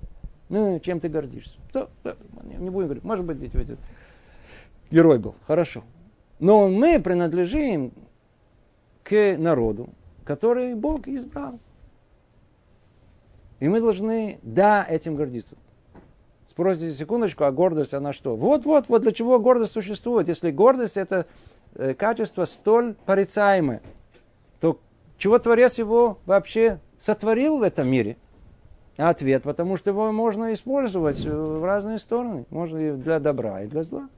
Ну, 0.49 0.79
чем 0.79 0.99
ты 0.99 1.09
гордишься? 1.09 1.57
Что? 1.69 1.89
Не 2.43 2.69
будем 2.69 2.87
говорить, 2.87 3.03
может 3.03 3.25
быть, 3.25 3.39
герой 4.91 5.19
был, 5.19 5.35
хорошо. 5.45 5.83
Но 6.39 6.69
мы 6.69 6.99
принадлежим 6.99 7.93
к 9.03 9.35
народу, 9.37 9.89
который 10.23 10.75
Бог 10.75 11.07
избрал. 11.07 11.59
И 13.59 13.67
мы 13.67 13.79
должны, 13.79 14.39
да, 14.41 14.85
этим 14.87 15.15
гордиться. 15.15 15.55
Спросите 16.49 16.93
секундочку, 16.93 17.45
а 17.45 17.51
гордость, 17.51 17.93
она 17.93 18.13
что? 18.13 18.35
Вот-вот, 18.35 18.87
вот 18.87 19.01
для 19.01 19.11
чего 19.11 19.39
гордость 19.39 19.71
существует. 19.71 20.27
Если 20.27 20.51
гордость 20.51 20.97
это 20.97 21.25
э, 21.75 21.93
качество 21.93 22.45
столь 22.45 22.95
порицаемое, 23.05 23.81
то 24.59 24.79
чего 25.17 25.39
Творец 25.39 25.79
его 25.79 26.19
вообще 26.25 26.79
сотворил 26.99 27.57
в 27.57 27.63
этом 27.63 27.89
мире? 27.89 28.17
Ответ, 28.97 29.41
потому 29.41 29.77
что 29.77 29.89
его 29.89 30.11
можно 30.11 30.53
использовать 30.53 31.25
в 31.25 31.63
разные 31.63 31.97
стороны. 31.97 32.45
Можно 32.51 32.77
и 32.77 32.91
для 32.91 33.19
добра, 33.19 33.63
и 33.63 33.67
для 33.67 33.81
зла. 33.81 34.09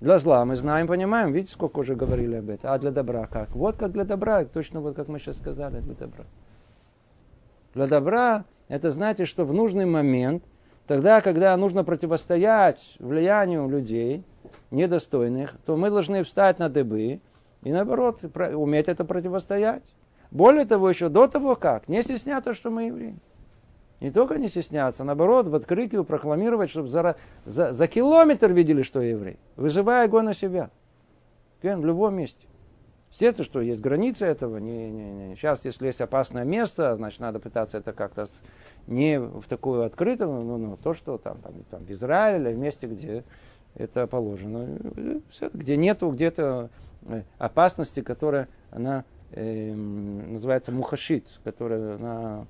Для 0.00 0.18
зла 0.18 0.44
мы 0.44 0.56
знаем, 0.56 0.86
понимаем, 0.86 1.32
видите, 1.32 1.54
сколько 1.54 1.78
уже 1.78 1.94
говорили 1.94 2.36
об 2.36 2.50
этом. 2.50 2.70
А 2.70 2.78
для 2.78 2.90
добра 2.90 3.26
как? 3.26 3.50
Вот 3.50 3.76
как 3.76 3.92
для 3.92 4.04
добра, 4.04 4.44
точно 4.44 4.80
вот 4.80 4.94
как 4.94 5.08
мы 5.08 5.18
сейчас 5.18 5.38
сказали, 5.38 5.80
для 5.80 5.94
добра. 5.94 6.24
Для 7.74 7.86
добра 7.86 8.44
это 8.68 8.90
знаете, 8.90 9.24
что 9.24 9.44
в 9.44 9.54
нужный 9.54 9.86
момент, 9.86 10.44
тогда, 10.86 11.20
когда 11.20 11.56
нужно 11.56 11.82
противостоять 11.82 12.96
влиянию 12.98 13.68
людей 13.68 14.22
недостойных, 14.70 15.54
то 15.64 15.76
мы 15.76 15.90
должны 15.90 16.22
встать 16.24 16.58
на 16.58 16.68
дыбы 16.68 17.20
и 17.62 17.72
наоборот 17.72 18.22
уметь 18.54 18.88
это 18.88 19.04
противостоять. 19.04 19.82
Более 20.30 20.66
того, 20.66 20.90
еще 20.90 21.08
до 21.08 21.26
того 21.26 21.56
как, 21.56 21.88
не 21.88 22.02
стесняться, 22.02 22.52
что 22.52 22.70
мы 22.70 22.84
евреи. 22.84 23.16
Не 24.00 24.10
только 24.10 24.38
не 24.38 24.48
стесняться, 24.48 25.02
а 25.02 25.06
наоборот, 25.06 25.48
в 25.48 25.54
открытию 25.54 26.04
прокламировать, 26.04 26.70
чтобы 26.70 26.88
за, 26.88 27.16
за, 27.46 27.72
за 27.72 27.86
километр 27.86 28.52
видели, 28.52 28.82
что 28.82 29.00
я 29.00 29.10
еврей, 29.10 29.38
вызывая 29.56 30.04
огонь 30.04 30.26
на 30.26 30.34
себя. 30.34 30.70
В 31.62 31.84
любом 31.84 32.14
месте. 32.14 32.46
Естественно, 33.10 33.44
что 33.44 33.60
есть 33.62 33.80
границы 33.80 34.26
этого. 34.26 34.58
Не, 34.58 34.90
не, 34.90 35.10
не. 35.10 35.36
Сейчас, 35.36 35.64
если 35.64 35.86
есть 35.86 36.02
опасное 36.02 36.44
место, 36.44 36.94
значит, 36.96 37.18
надо 37.20 37.40
пытаться 37.40 37.78
это 37.78 37.92
как-то 37.92 38.26
не 38.86 39.18
в 39.18 39.44
такую 39.48 39.84
открытую, 39.84 40.30
ну, 40.30 40.58
ну, 40.58 40.76
то, 40.76 40.92
что 40.92 41.16
там, 41.16 41.38
там, 41.40 41.54
там 41.70 41.84
в 41.84 41.90
Израиле, 41.90 42.52
в 42.54 42.58
месте, 42.58 42.86
где 42.86 43.24
это 43.74 44.06
положено. 44.06 44.78
Где 45.54 45.76
нету 45.76 46.10
где-то 46.10 46.68
э, 47.06 47.22
опасности, 47.38 48.00
которая, 48.00 48.48
она 48.70 49.04
э, 49.30 49.72
называется 49.72 50.72
мухашит, 50.72 51.26
которая 51.42 51.96
она 51.96 52.46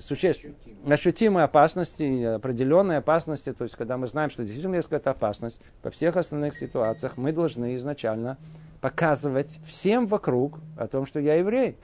существенно, 0.00 0.54
ощутимые 0.86 1.44
опасности, 1.44 2.24
определенные 2.24 2.98
опасности, 2.98 3.52
то 3.52 3.64
есть 3.64 3.76
когда 3.76 3.96
мы 3.96 4.06
знаем, 4.06 4.30
что 4.30 4.42
действительно 4.42 4.76
есть 4.76 4.88
какая-то 4.88 5.10
опасность, 5.10 5.60
во 5.82 5.90
всех 5.90 6.16
остальных 6.16 6.56
ситуациях 6.56 7.16
мы 7.16 7.32
должны 7.32 7.76
изначально 7.76 8.38
показывать 8.80 9.58
всем 9.64 10.06
вокруг 10.06 10.58
о 10.78 10.86
том, 10.86 11.06
что 11.06 11.18
я 11.20 11.34
еврей. 11.34 11.76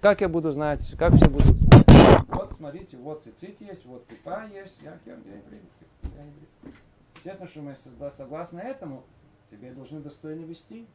Как 0.00 0.20
я 0.20 0.28
буду 0.28 0.50
знать, 0.50 0.80
как 0.98 1.14
все 1.14 1.28
будут 1.28 1.56
знать? 1.56 1.84
Вот 2.28 2.52
смотрите, 2.56 2.96
вот 2.96 3.22
цицит 3.24 3.60
есть, 3.60 3.84
вот 3.84 4.06
кипа 4.06 4.46
есть, 4.52 4.74
я, 4.82 4.96
я, 5.06 5.12
я 5.12 5.36
еврей. 5.36 5.62
Я 6.02 6.08
еврей. 6.22 6.74
Естественно, 7.16 7.48
что 7.48 7.60
мы 7.62 8.10
согласно 8.10 8.60
этому 8.60 9.04
себе 9.50 9.72
должны 9.72 10.00
достойно 10.00 10.44
вести. 10.44 10.86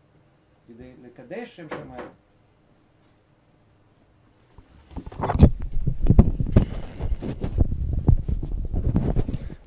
Кадешем 1.15 1.69
шамай. 1.69 2.01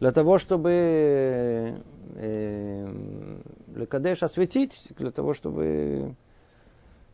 Для 0.01 0.13
того, 0.13 0.39
чтобы 0.39 1.83
э, 2.17 2.89
Лекадеш 3.75 4.23
осветить, 4.23 4.89
для 4.97 5.11
того, 5.11 5.35
чтобы 5.35 6.15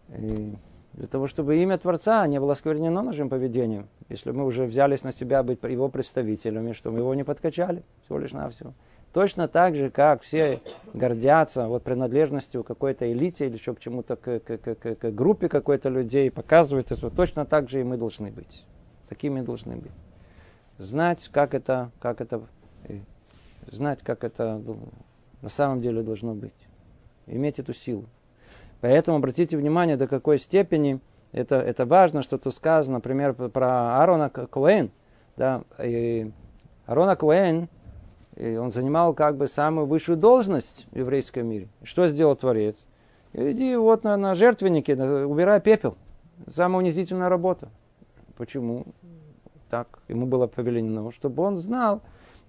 э, 0.08 0.50
для 0.94 1.06
того, 1.06 1.26
чтобы 1.26 1.56
имя 1.56 1.78
Творца 1.78 2.26
не 2.26 2.38
было 2.38 2.54
сквернено 2.54 3.02
нашим 3.02 3.28
поведением. 3.30 3.88
Если 4.08 4.30
мы 4.30 4.44
уже 4.44 4.64
взялись 4.64 5.04
на 5.04 5.12
себя 5.12 5.42
быть 5.42 5.62
его 5.62 5.88
представителями, 5.88 6.72
что 6.72 6.90
мы 6.90 6.98
его 6.98 7.14
не 7.14 7.24
подкачали, 7.24 7.82
всего 8.04 8.18
лишь 8.18 8.32
навсего. 8.32 8.74
Точно 9.12 9.46
так 9.46 9.74
же, 9.74 9.90
как 9.90 10.22
все 10.22 10.60
гордятся 10.94 11.68
вот, 11.68 11.82
принадлежностью 11.82 12.64
какой-то 12.64 13.10
элите 13.10 13.46
или 13.46 13.54
еще 13.54 13.74
к 13.74 13.80
чему-то, 13.80 14.16
к, 14.16 14.40
к, 14.40 14.56
к, 14.58 14.94
к 14.96 15.10
группе 15.10 15.48
какой-то 15.48 15.88
людей, 15.88 16.30
показывают 16.30 16.90
это, 16.90 17.10
точно 17.10 17.44
так 17.44 17.68
же 17.68 17.80
и 17.80 17.84
мы 17.84 17.96
должны 17.96 18.30
быть. 18.30 18.64
Такими 19.08 19.40
должны 19.40 19.76
быть. 19.76 19.92
Знать, 20.78 21.28
как 21.30 21.54
это, 21.54 21.90
как 22.00 22.22
это 22.22 22.42
и 22.88 23.00
знать, 23.70 24.02
как 24.02 24.24
это 24.24 24.60
на 25.40 25.48
самом 25.48 25.80
деле 25.80 26.02
должно 26.02 26.34
быть. 26.34 26.52
Иметь 27.26 27.58
эту 27.58 27.72
силу. 27.72 28.06
Поэтому 28.80 29.18
обратите 29.18 29.56
внимание, 29.56 29.96
до 29.96 30.08
какой 30.08 30.38
степени 30.38 31.00
это, 31.32 31.56
это 31.56 31.86
важно, 31.86 32.22
что 32.22 32.38
тут 32.38 32.54
сказано, 32.54 32.96
например, 32.96 33.34
про 33.34 34.00
Аарона 34.00 34.28
Коэн. 34.28 34.90
Да, 35.36 35.62
и 35.82 36.30
Аарона 36.86 37.16
Коэн, 37.16 37.68
и 38.36 38.56
он 38.56 38.72
занимал 38.72 39.14
как 39.14 39.36
бы 39.36 39.48
самую 39.48 39.86
высшую 39.86 40.18
должность 40.18 40.86
в 40.90 40.98
еврейском 40.98 41.46
мире. 41.46 41.68
Что 41.82 42.08
сделал 42.08 42.36
Творец? 42.36 42.76
Иди 43.32 43.76
вот 43.76 44.04
на, 44.04 44.16
на 44.16 44.34
жертвеннике, 44.34 44.94
убирай 44.94 45.60
пепел. 45.60 45.96
Самая 46.48 46.78
унизительная 46.78 47.28
работа. 47.28 47.68
Почему? 48.36 48.84
Так 49.70 50.00
ему 50.08 50.26
было 50.26 50.46
повелено, 50.46 51.10
чтобы 51.12 51.42
он 51.42 51.56
знал, 51.56 52.02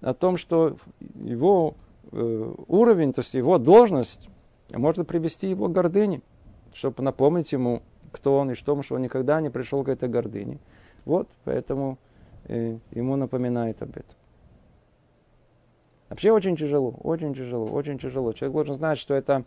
о 0.04 0.12
том, 0.12 0.36
что 0.36 0.76
его 1.14 1.74
э, 2.12 2.54
уровень, 2.68 3.14
то 3.14 3.22
есть 3.22 3.32
его 3.32 3.58
должность, 3.58 4.28
может 4.70 5.06
привести 5.08 5.48
его 5.48 5.68
к 5.68 5.72
гордыне, 5.72 6.20
чтобы 6.74 7.02
напомнить 7.02 7.52
ему, 7.52 7.82
кто 8.12 8.38
он 8.38 8.50
и 8.50 8.54
что, 8.54 8.80
что 8.82 8.96
он 8.96 9.02
никогда 9.02 9.40
не 9.40 9.48
пришел 9.48 9.82
к 9.82 9.88
этой 9.88 10.08
гордыне. 10.08 10.58
Вот, 11.06 11.28
поэтому 11.44 11.96
э, 12.44 12.78
ему 12.90 13.16
напоминает 13.16 13.80
об 13.82 13.90
этом. 13.90 14.14
Вообще 16.10 16.32
очень 16.32 16.54
тяжело, 16.54 16.90
очень 17.02 17.34
тяжело, 17.34 17.66
очень 17.66 17.98
тяжело. 17.98 18.34
Человек 18.34 18.54
должен 18.54 18.74
знать, 18.74 18.98
что 18.98 19.14
это 19.14 19.44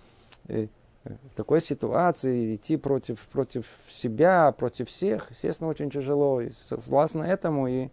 э, 0.47 0.67
в 1.03 1.35
такой 1.35 1.61
ситуации 1.61 2.55
идти 2.55 2.77
против, 2.77 3.19
против 3.27 3.67
себя, 3.89 4.51
против 4.51 4.89
всех, 4.89 5.29
естественно, 5.29 5.69
очень 5.69 5.91
тяжело. 5.91 6.41
И 6.41 6.49
согласно 6.67 7.21
этому 7.21 7.67
и, 7.67 7.89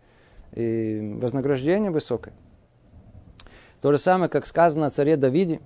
и 0.52 1.18
вознаграждение 1.20 1.90
высокое. 1.90 2.32
То 3.84 3.92
же 3.92 3.98
самое, 3.98 4.30
как 4.30 4.46
сказано 4.46 4.86
о 4.86 4.90
царе 4.90 5.18
Давиде. 5.18 5.60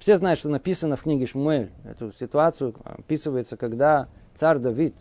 Все 0.00 0.18
знают, 0.18 0.40
что 0.40 0.48
написано 0.48 0.96
в 0.96 1.04
книге 1.04 1.26
Шмуэль. 1.26 1.70
Эту 1.84 2.12
ситуацию 2.12 2.74
описывается, 2.82 3.56
когда 3.56 4.08
царь 4.34 4.58
Давид, 4.58 4.96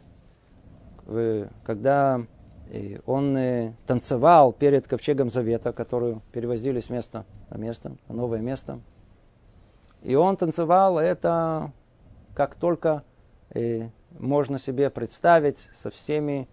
когда 1.63 2.21
э, 2.69 2.99
он 3.07 3.35
э, 3.35 3.73
танцевал 3.87 4.53
перед 4.53 4.87
ковчегом 4.87 5.31
Завета, 5.31 5.73
которую 5.73 6.21
перевозили 6.31 6.79
с 6.79 6.91
места 6.91 7.25
на 7.49 7.57
место, 7.57 7.93
на 8.07 8.13
новое 8.13 8.41
место. 8.41 8.81
И 10.03 10.13
он 10.13 10.37
танцевал 10.37 10.99
это 10.99 11.71
как 12.35 12.53
только 12.53 13.03
э, 13.49 13.89
можно 14.19 14.59
себе 14.59 14.91
представить, 14.91 15.67
со 15.73 15.89
всеми 15.89 16.47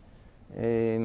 э, 0.48 0.96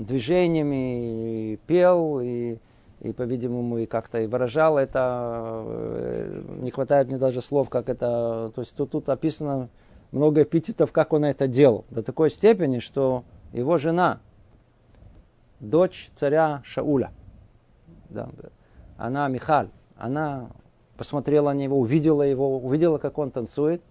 движениями, 0.00 1.52
и 1.52 1.56
пел, 1.66 2.20
и 2.22 2.56
и, 3.00 3.12
по-видимому, 3.12 3.78
и 3.78 3.86
как-то 3.86 4.20
и 4.20 4.26
выражал 4.26 4.78
это. 4.78 5.62
Э, 5.66 6.42
не 6.60 6.70
хватает 6.70 7.08
мне 7.08 7.18
даже 7.18 7.40
слов, 7.40 7.68
как 7.68 7.88
это... 7.88 8.50
То 8.54 8.60
есть 8.62 8.74
тут, 8.74 8.90
тут 8.90 9.08
описано 9.08 9.68
много 10.12 10.42
эпитетов, 10.42 10.92
как 10.92 11.12
он 11.12 11.24
это 11.24 11.46
делал. 11.46 11.84
До 11.90 12.02
такой 12.02 12.30
степени, 12.30 12.78
что 12.78 13.24
его 13.52 13.78
жена, 13.78 14.20
дочь 15.60 16.10
царя 16.16 16.62
Шауля, 16.64 17.10
да, 18.08 18.28
она, 18.96 19.28
Михаль, 19.28 19.68
она 19.96 20.48
посмотрела 20.96 21.52
на 21.52 21.58
него, 21.58 21.78
увидела 21.78 22.22
его, 22.22 22.58
увидела, 22.58 22.98
как 22.98 23.18
он 23.18 23.30
танцует. 23.30 23.82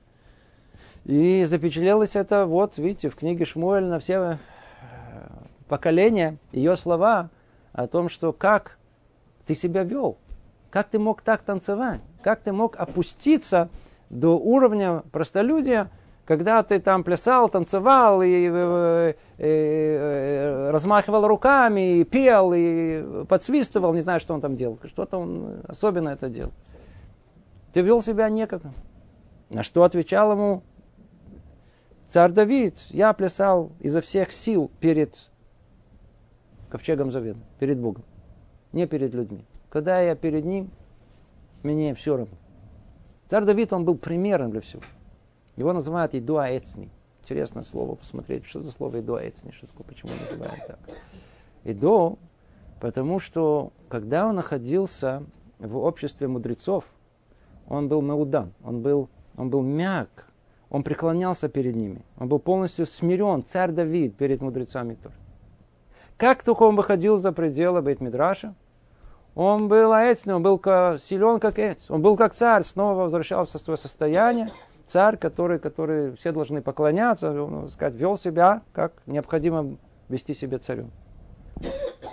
И 1.04 1.46
запечатлелось 1.46 2.16
это, 2.16 2.48
вот, 2.48 2.78
видите, 2.78 3.10
в 3.10 3.16
книге 3.16 3.46
Шмуэль 3.46 3.86
на 3.86 4.00
все 4.00 4.16
э, 4.16 4.38
поколения, 5.68 6.38
ее 6.52 6.76
слова 6.76 7.30
о 7.74 7.88
том, 7.88 8.10
что 8.10 8.34
как 8.34 8.80
ты 9.46 9.56
себя 9.56 9.84
вел? 9.84 10.18
Как 10.70 10.90
ты 10.90 11.00
мог 11.00 11.22
так 11.22 11.42
танцевать? 11.44 12.02
Как 12.22 12.42
ты 12.42 12.52
мог 12.52 12.76
опуститься 12.78 13.70
до 14.10 14.38
уровня 14.38 15.04
простолюдия, 15.12 15.90
когда 16.26 16.64
ты 16.64 16.80
там 16.80 17.04
плясал, 17.04 17.50
танцевал 17.50 18.22
и, 18.24 18.28
и, 18.28 18.50
э, 18.52 19.14
и, 19.38 19.44
э, 19.44 20.68
э, 20.68 20.72
размахивал 20.72 21.28
руками, 21.28 22.00
и 22.00 22.04
пел, 22.04 22.52
и 22.54 23.26
подсвистывал, 23.26 23.94
не 23.94 24.02
знаю, 24.02 24.20
что 24.20 24.34
он 24.34 24.42
там 24.42 24.56
делал. 24.56 24.80
Что-то 24.86 25.18
он 25.18 25.62
особенно 25.68 26.10
это 26.10 26.30
делал. 26.30 26.52
Ты 27.74 27.82
вел 27.82 28.02
себя 28.02 28.28
некак. 28.30 28.64
На 29.50 29.62
что 29.62 29.84
отвечал 29.84 30.32
ему 30.32 30.64
царь 32.08 32.32
Давид? 32.32 32.80
Я 32.90 33.14
плясал 33.14 33.72
изо 33.80 34.02
всех 34.02 34.34
сил 34.34 34.72
перед 34.80 35.30
ковчегом 36.70 37.12
завета, 37.12 37.40
перед 37.60 37.80
Богом 37.80 38.04
не 38.76 38.86
перед 38.86 39.14
людьми. 39.16 39.44
Когда 39.70 40.00
я 40.02 40.16
перед 40.16 40.46
ним, 40.46 40.70
мне 41.64 41.96
все 41.96 42.18
равно. 42.18 42.36
Царь 43.28 43.46
Давид, 43.46 43.74
он 43.74 43.86
был 43.86 43.98
примером 43.98 44.52
для 44.52 44.62
всего. 44.62 44.84
Его 45.56 45.74
называют 45.74 46.14
Идуа 46.14 46.56
Эцни. 46.56 46.90
Интересное 47.24 47.64
слово, 47.64 47.96
посмотреть, 47.96 48.46
что 48.46 48.62
за 48.62 48.72
слово 48.72 49.00
Идуа 49.00 49.28
Эцни, 49.28 49.52
что 49.52 49.66
такое, 49.66 49.88
почему 49.88 50.12
называют 50.30 50.68
так. 50.68 50.80
Идо, 51.64 52.18
потому 52.80 53.20
что 53.20 53.72
когда 53.90 54.28
он 54.28 54.36
находился 54.36 55.24
в 55.58 55.78
обществе 55.78 56.28
мудрецов, 56.28 56.86
он 57.68 57.88
был 57.88 58.04
маудан, 58.04 58.54
он 58.64 58.82
был, 58.82 59.10
он 59.38 59.50
был 59.50 59.64
мяг, 59.64 60.28
он 60.70 60.84
преклонялся 60.84 61.50
перед 61.50 61.76
ними, 61.76 62.04
он 62.18 62.28
был 62.28 62.38
полностью 62.38 62.86
смирен, 62.86 63.44
царь 63.44 63.72
Давид 63.72 64.16
перед 64.16 64.42
мудрецами 64.42 64.94
тоже. 64.96 65.16
Как 66.18 66.44
только 66.44 66.64
он 66.64 66.76
выходил 66.76 67.18
за 67.18 67.32
пределы 67.32 67.82
Бейт 67.82 68.02
Мидраша, 68.02 68.54
Он 69.36 69.68
был 69.68 69.92
аэцный, 69.92 70.34
он 70.34 70.42
был 70.44 70.58
силен 70.98 71.40
как 71.40 71.60
эц. 71.60 71.92
Он 71.92 72.02
был 72.02 72.16
как 72.16 72.34
царь, 72.34 72.64
снова 72.64 73.04
возвращался 73.04 73.60
в 73.60 73.62
свое 73.62 73.78
состояние. 73.78 74.50
Царь, 74.88 75.18
который, 75.18 75.60
который 75.60 76.16
все 76.16 76.32
должны 76.32 76.62
поклоняться, 76.62 77.44
он, 77.44 77.70
сказать, 77.70 77.96
вел 77.96 78.18
себя, 78.18 78.62
как 78.72 78.94
необходимо 79.06 79.78
вести 80.08 80.34
себя 80.34 80.58
царем. 80.60 80.92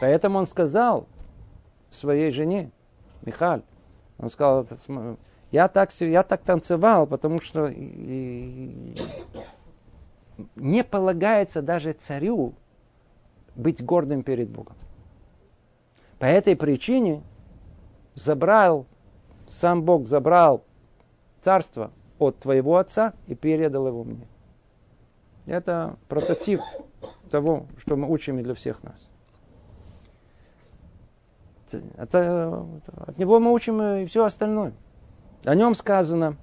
Поэтому 0.00 0.38
он 0.38 0.46
сказал 0.46 1.06
своей 1.90 2.32
жене, 2.32 2.70
Михаль, 3.24 3.62
он 4.18 4.30
сказал, 4.30 4.66
я 5.52 5.68
так, 5.68 5.92
я 6.00 6.22
так 6.22 6.42
танцевал, 6.42 7.06
потому 7.06 7.40
что 7.40 7.70
не 10.56 10.82
полагается 10.82 11.62
даже 11.62 11.92
царю 11.92 12.54
быть 13.54 13.84
гордым 13.84 14.22
перед 14.22 14.48
Богом. 14.48 14.76
По 16.22 16.26
этой 16.26 16.54
причине 16.54 17.20
забрал, 18.14 18.86
сам 19.48 19.82
Бог 19.82 20.06
забрал 20.06 20.62
царство 21.40 21.90
от 22.20 22.38
твоего 22.38 22.76
отца 22.76 23.14
и 23.26 23.34
передал 23.34 23.88
его 23.88 24.04
мне. 24.04 24.28
Это 25.46 25.96
прототип 26.08 26.60
того, 27.28 27.66
что 27.76 27.96
мы 27.96 28.08
учим 28.08 28.40
для 28.40 28.54
всех 28.54 28.84
нас. 28.84 29.08
Это, 31.96 32.68
от 32.98 33.18
него 33.18 33.40
мы 33.40 33.52
учим 33.52 33.82
и 33.82 34.06
все 34.06 34.24
остальное. 34.24 34.74
О 35.44 35.56
нем 35.56 35.74
сказано, 35.74 36.36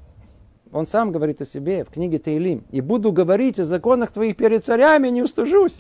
он 0.74 0.88
сам 0.88 1.14
говорит 1.14 1.40
о 1.40 1.46
себе 1.46 1.86
в 1.86 1.90
книге 1.90 2.20
Таилим. 2.20 2.66
«И 2.72 2.82
буду 2.82 3.14
говорить 3.14 3.62
о 3.62 3.64
законах 3.64 4.12
твоих 4.12 4.36
перед 4.36 4.66
царями, 4.66 5.08
не 5.08 5.22
устужусь». 5.22 5.80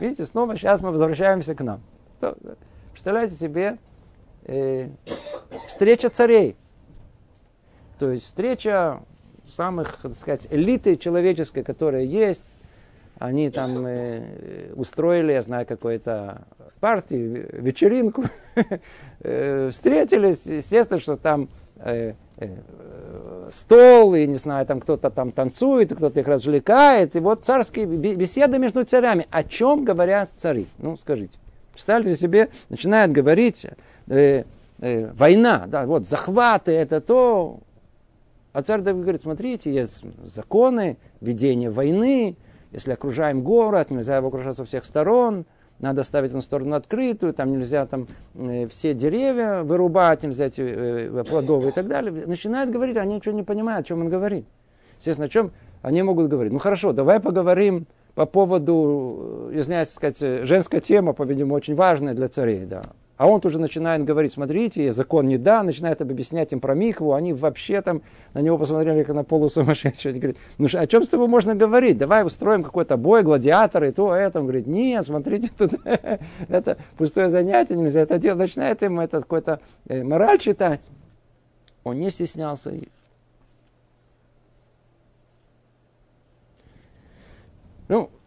Видите, 0.00 0.26
снова 0.26 0.56
сейчас 0.56 0.80
мы 0.80 0.90
возвращаемся 0.90 1.54
к 1.54 1.60
нам. 1.60 1.80
Представляете 2.96 3.34
себе 3.34 3.76
э, 4.46 4.88
встреча 5.66 6.08
царей. 6.08 6.56
То 7.98 8.10
есть 8.10 8.24
встреча 8.24 9.02
самых, 9.54 9.98
так 10.00 10.14
сказать, 10.14 10.48
элиты 10.50 10.96
человеческой, 10.96 11.62
которая 11.62 12.04
есть. 12.04 12.56
Они 13.18 13.50
там 13.50 13.86
э, 13.86 14.72
устроили, 14.76 15.32
я 15.32 15.42
знаю, 15.42 15.66
какую-то 15.66 16.46
партию, 16.80 17.46
вечеринку, 17.52 18.24
э, 19.20 19.68
встретились. 19.70 20.46
Естественно, 20.46 20.98
что 20.98 21.18
там 21.18 21.50
э, 21.76 22.14
э, 22.38 22.56
стол, 23.50 24.14
и, 24.14 24.26
не 24.26 24.36
знаю, 24.36 24.64
там 24.64 24.80
кто-то 24.80 25.10
там 25.10 25.32
танцует, 25.32 25.94
кто-то 25.94 26.20
их 26.20 26.28
развлекает. 26.28 27.14
И 27.14 27.20
вот 27.20 27.44
царские 27.44 27.84
беседы 27.84 28.58
между 28.58 28.84
царями. 28.84 29.26
О 29.30 29.44
чем 29.44 29.84
говорят 29.84 30.30
цари? 30.38 30.66
Ну, 30.78 30.96
скажите. 30.96 31.36
Представьте 31.76 32.16
себе, 32.16 32.48
начинают 32.70 33.12
говорить, 33.12 33.66
э, 34.06 34.44
э, 34.80 35.12
война, 35.12 35.66
да, 35.66 35.84
вот 35.84 36.08
захваты, 36.08 36.72
это 36.72 37.02
то. 37.02 37.60
А 38.54 38.62
царь 38.62 38.80
Давид 38.80 39.02
говорит, 39.02 39.20
смотрите, 39.20 39.70
есть 39.70 40.02
законы 40.24 40.96
ведения 41.20 41.68
войны, 41.68 42.36
если 42.72 42.92
окружаем 42.92 43.42
город, 43.42 43.90
нельзя 43.90 44.16
его 44.16 44.28
окружать 44.28 44.56
со 44.56 44.64
всех 44.64 44.86
сторон, 44.86 45.44
надо 45.78 46.02
ставить 46.02 46.32
на 46.32 46.40
сторону 46.40 46.76
открытую, 46.76 47.34
там 47.34 47.52
нельзя 47.52 47.84
там 47.84 48.06
э, 48.36 48.68
все 48.68 48.94
деревья 48.94 49.62
вырубать, 49.62 50.22
нельзя 50.22 50.46
эти 50.46 50.62
э, 50.62 51.24
плодовые 51.28 51.72
и 51.72 51.74
так 51.74 51.88
далее. 51.88 52.24
Начинают 52.26 52.70
говорить, 52.70 52.96
они 52.96 53.16
ничего 53.16 53.34
не 53.34 53.42
понимают, 53.42 53.84
о 53.84 53.88
чем 53.88 54.00
он 54.00 54.08
говорит. 54.08 54.46
Естественно, 54.96 55.26
о 55.26 55.28
чем 55.28 55.52
они 55.82 56.02
могут 56.02 56.28
говорить. 56.28 56.54
Ну 56.54 56.58
хорошо, 56.58 56.92
давай 56.92 57.20
поговорим 57.20 57.86
по 58.16 58.24
поводу, 58.24 59.50
э, 59.52 59.60
извиняюсь, 59.60 59.90
сказать, 59.90 60.16
э, 60.22 60.44
женская 60.44 60.80
тема, 60.80 61.12
по-видимому, 61.12 61.54
очень 61.54 61.74
важная 61.74 62.14
для 62.14 62.28
царей, 62.28 62.64
да. 62.64 62.80
А 63.18 63.26
он 63.28 63.42
тоже 63.42 63.58
начинает 63.58 64.04
говорить, 64.04 64.32
смотрите, 64.32 64.90
закон 64.90 65.26
не 65.26 65.36
да, 65.36 65.62
начинает 65.62 66.00
объяснять 66.00 66.50
им 66.52 66.60
про 66.60 66.74
Михву, 66.74 67.12
они 67.12 67.34
вообще 67.34 67.82
там 67.82 68.00
на 68.32 68.40
него 68.40 68.56
посмотрели 68.56 69.02
как 69.02 69.14
на 69.14 69.22
полусумасшедшего. 69.22 70.10
Они 70.12 70.20
говорят, 70.20 70.38
ну 70.56 70.66
о 70.72 70.86
чем 70.86 71.04
с 71.04 71.08
тобой 71.08 71.28
можно 71.28 71.54
говорить? 71.54 71.98
Давай 71.98 72.24
устроим 72.24 72.62
какой-то 72.62 72.96
бой, 72.96 73.22
гладиаторы, 73.22 73.92
то, 73.92 74.14
это. 74.14 74.40
Он 74.40 74.46
говорит, 74.46 74.66
нет, 74.66 75.04
смотрите, 75.04 75.50
тут 75.56 75.72
это 76.48 76.78
пустое 76.96 77.28
занятие, 77.28 77.76
нельзя 77.76 78.00
это 78.00 78.18
делать. 78.18 78.38
Начинает 78.38 78.80
ему 78.80 79.02
это 79.02 79.20
какой-то 79.20 79.60
э, 79.88 80.02
мораль 80.02 80.38
читать. 80.38 80.86
Он 81.84 81.98
не 81.98 82.08
стеснялся 82.08 82.70
Ну, 82.70 82.80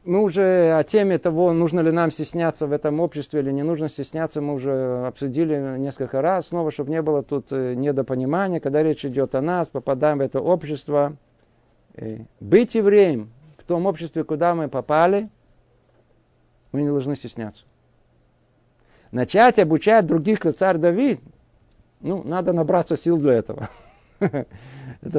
мы 0.10 0.24
уже 0.24 0.74
о 0.76 0.84
теме 0.84 1.20
того, 1.20 1.54
нужно 1.54 1.82
ли 1.82 1.92
нам 1.92 2.10
стесняться 2.10 2.66
в 2.66 2.72
этом 2.72 3.00
обществе 3.00 3.42
или 3.42 3.52
не 3.52 3.62
нужно 3.62 3.90
стесняться, 3.90 4.42
мы 4.42 4.56
уже 4.56 5.06
обсудили 5.06 5.78
несколько 5.78 6.22
раз. 6.24 6.48
Снова, 6.48 6.72
чтобы 6.72 6.90
не 6.90 7.04
было 7.04 7.22
тут 7.22 7.52
э, 7.52 7.76
недопонимания, 7.76 8.60
когда 8.60 8.82
речь 8.82 9.06
идет 9.06 9.36
о 9.36 9.42
нас, 9.42 9.70
попадаем 9.70 10.18
в 10.18 10.22
это 10.22 10.42
общество. 10.42 11.16
Э, 11.94 12.22
быть 12.40 12.74
евреем 12.74 13.30
в 13.60 13.64
том 13.66 13.86
обществе, 13.86 14.24
куда 14.24 14.56
мы 14.56 14.68
попали, 14.68 15.30
мы 16.72 16.82
не 16.82 16.88
должны 16.88 17.16
стесняться. 17.16 17.66
Начать 19.12 19.60
обучать 19.60 20.08
других, 20.08 20.40
как 20.40 20.56
царь 20.56 20.78
Давид, 20.78 21.20
ну, 22.02 22.24
надо 22.24 22.52
набраться 22.52 22.96
сил 22.96 23.18
для 23.18 23.34
этого. 23.34 23.70
Это 24.20 24.48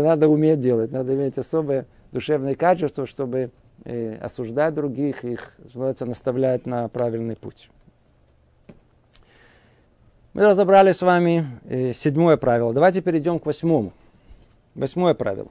надо 0.03 0.27
уметь 0.27 0.59
делать, 0.59 0.91
надо 0.91 1.15
иметь 1.15 1.39
особое 1.39 1.87
душевное 2.11 2.57
качество, 2.57 3.07
чтобы 3.07 3.53
э, 3.85 4.17
осуждать 4.17 4.75
других, 4.75 5.25
их, 5.25 5.55
называется, 5.59 6.07
наставлять 6.07 6.67
на 6.67 6.89
правильный 6.89 7.37
путь. 7.37 7.71
Мы 10.33 10.43
разобрали 10.43 10.93
с 10.93 11.03
вами 11.03 11.45
э, 11.65 11.93
седьмое 11.93 12.37
правило. 12.37 12.73
Давайте 12.73 13.01
перейдем 13.01 13.39
к 13.39 13.47
восьмому. 13.47 13.93
Восьмое 14.75 15.15
правило. 15.15 15.49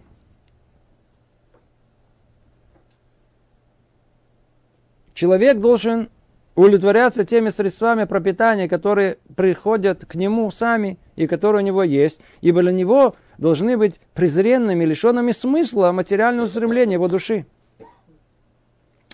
Человек 5.14 5.60
должен 5.60 6.10
удовлетворяться 6.56 7.26
теми 7.26 7.50
средствами 7.50 8.06
пропитания, 8.06 8.70
которые 8.70 9.18
приходят 9.36 10.06
к 10.06 10.16
нему 10.16 10.50
сами 10.50 10.98
и 11.18 11.28
которые 11.28 11.62
у 11.62 11.66
него 11.66 11.84
есть, 11.84 12.22
ибо 12.40 12.62
для 12.62 12.72
него 12.72 13.16
должны 13.38 13.78
быть 13.78 14.00
презренными, 14.14 14.86
лишенными 14.86 15.32
смысла 15.32 15.92
материальные 15.92 16.46
устремления 16.46 16.94
его 16.94 17.10
души. 17.10 17.46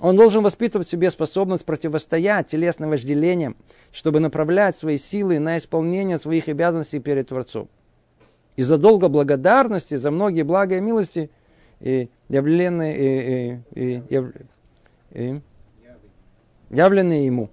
Он 0.02 0.18
должен 0.18 0.44
воспитывать 0.44 0.88
в 0.88 0.92
себе 0.92 1.10
способность 1.10 1.64
противостоять 1.64 2.48
телесным 2.48 2.90
вожделениям, 2.90 3.56
чтобы 3.94 4.20
направлять 4.20 4.76
свои 4.76 4.98
силы 4.98 5.40
на 5.40 5.58
исполнение 5.58 6.18
своих 6.18 6.50
обязанностей 6.50 7.00
перед 7.00 7.30
Творцом. 7.30 7.70
Из-за 8.58 8.78
долга 8.78 9.08
благодарности 9.08 9.96
за 9.96 10.12
многие 10.12 10.44
блага 10.44 10.78
и 10.78 10.82
милости, 10.82 11.30
и 11.80 12.10
явленные, 12.30 12.98
и, 12.98 13.60
и, 13.74 14.04
и, 14.10 14.24
и, 15.12 15.42
явленные 16.70 17.26
ему. 17.26 17.50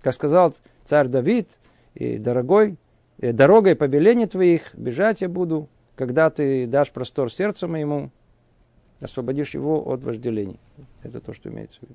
Как 0.00 0.14
сказал 0.14 0.54
царь 0.84 1.08
Давид, 1.08 1.58
и 1.94 2.18
дорогой, 2.18 2.76
и 3.18 3.32
дорогой 3.32 3.74
побеления 3.74 4.28
твоих 4.28 4.74
бежать 4.74 5.22
я 5.22 5.28
буду, 5.28 5.68
когда 5.96 6.30
ты 6.30 6.66
дашь 6.66 6.92
простор 6.92 7.32
сердцу 7.32 7.66
моему, 7.66 8.12
освободишь 9.00 9.54
его 9.54 9.80
от 9.88 10.02
вожделений. 10.02 10.58
Это 11.02 11.20
то, 11.20 11.32
что 11.32 11.48
имеется 11.48 11.78
в 11.80 11.82
виду. 11.82 11.94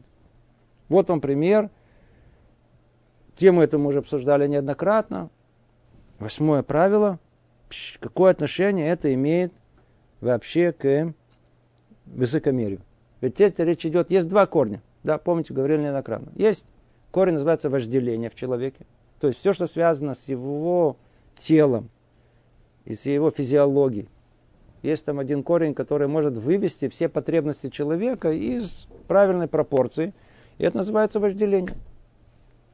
Вот 0.89 1.09
вам 1.09 1.21
пример. 1.21 1.69
Тему 3.35 3.61
эту 3.61 3.79
мы 3.79 3.87
уже 3.89 3.99
обсуждали 3.99 4.47
неоднократно. 4.47 5.29
Восьмое 6.19 6.63
правило. 6.63 7.19
Какое 7.99 8.31
отношение 8.31 8.89
это 8.89 9.13
имеет 9.13 9.51
вообще 10.21 10.71
к 10.71 11.13
высокомерию? 12.05 12.81
Ведь 13.21 13.41
это 13.41 13.63
речь 13.63 13.85
идет, 13.85 14.11
есть 14.11 14.27
два 14.27 14.45
корня. 14.45 14.81
Да, 15.03 15.17
помните, 15.17 15.53
говорили 15.53 15.83
неоднократно. 15.83 16.31
Есть 16.35 16.65
корень, 17.11 17.33
называется 17.33 17.69
вожделение 17.69 18.29
в 18.29 18.35
человеке. 18.35 18.85
То 19.19 19.27
есть 19.27 19.39
все, 19.39 19.53
что 19.53 19.65
связано 19.65 20.13
с 20.13 20.27
его 20.27 20.97
телом 21.35 21.89
и 22.85 22.93
с 22.93 23.05
его 23.05 23.31
физиологией. 23.31 24.09
Есть 24.83 25.05
там 25.05 25.17
один 25.17 25.43
корень, 25.43 25.73
который 25.73 26.07
может 26.07 26.37
вывести 26.37 26.89
все 26.89 27.07
потребности 27.07 27.69
человека 27.69 28.31
из 28.31 28.85
правильной 29.07 29.47
пропорции. 29.47 30.13
И 30.57 30.65
это 30.65 30.77
называется 30.77 31.21
вожделение. 31.21 31.71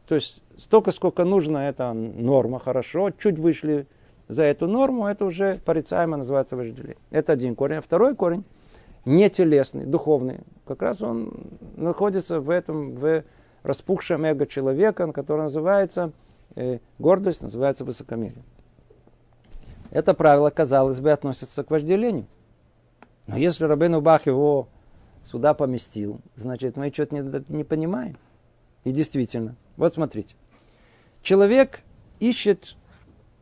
То 0.07 0.16
есть 0.16 0.41
столько, 0.57 0.91
сколько 0.91 1.24
нужно, 1.24 1.60
это 1.60 1.93
норма, 1.93 2.57
хорошо. 2.57 3.12
Чуть 3.12 3.38
вышли 3.38 3.86
за 4.28 4.43
эту 4.43 4.68
норму, 4.68 5.05
это 5.05 5.24
уже 5.24 5.55
порицаемо 5.64 6.18
называется 6.18 6.55
вожделение. 6.55 6.97
Это 7.12 7.34
один 7.34 7.55
корень. 7.55 7.78
А 7.78 7.82
второй 7.82 8.16
корень, 8.16 8.43
не 9.05 9.30
телесный, 9.30 9.86
духовный, 9.86 10.39
как 10.66 10.82
раз 10.82 11.01
он 11.03 11.32
находится 11.78 12.39
в 12.39 12.49
этом, 12.49 12.95
в 12.95 13.24
распухшем 13.62 14.26
эго 14.26 14.47
человека, 14.47 15.12
который 15.12 15.43
называется 15.43 16.12
э, 16.55 16.80
гордость, 16.97 17.43
называется 17.43 17.86
высокомерие. 17.86 18.43
Это 19.92 20.14
правило, 20.14 20.50
казалось 20.50 21.00
бы, 21.00 21.12
относится 21.12 21.64
к 21.64 21.72
вожделению. 21.72 22.28
Но 23.28 23.38
если 23.38 23.64
Рабену 23.64 24.02
Бах 24.02 24.28
его 24.28 24.68
сюда 25.24 25.54
поместил, 25.54 26.20
значит, 26.36 26.78
мы 26.78 26.92
что-то 26.92 27.16
не, 27.16 27.56
не 27.56 27.64
понимаем. 27.64 28.18
И 28.84 28.92
действительно, 28.92 29.56
вот 29.78 29.94
смотрите. 29.94 30.36
Человек 31.22 31.82
ищет 32.20 32.76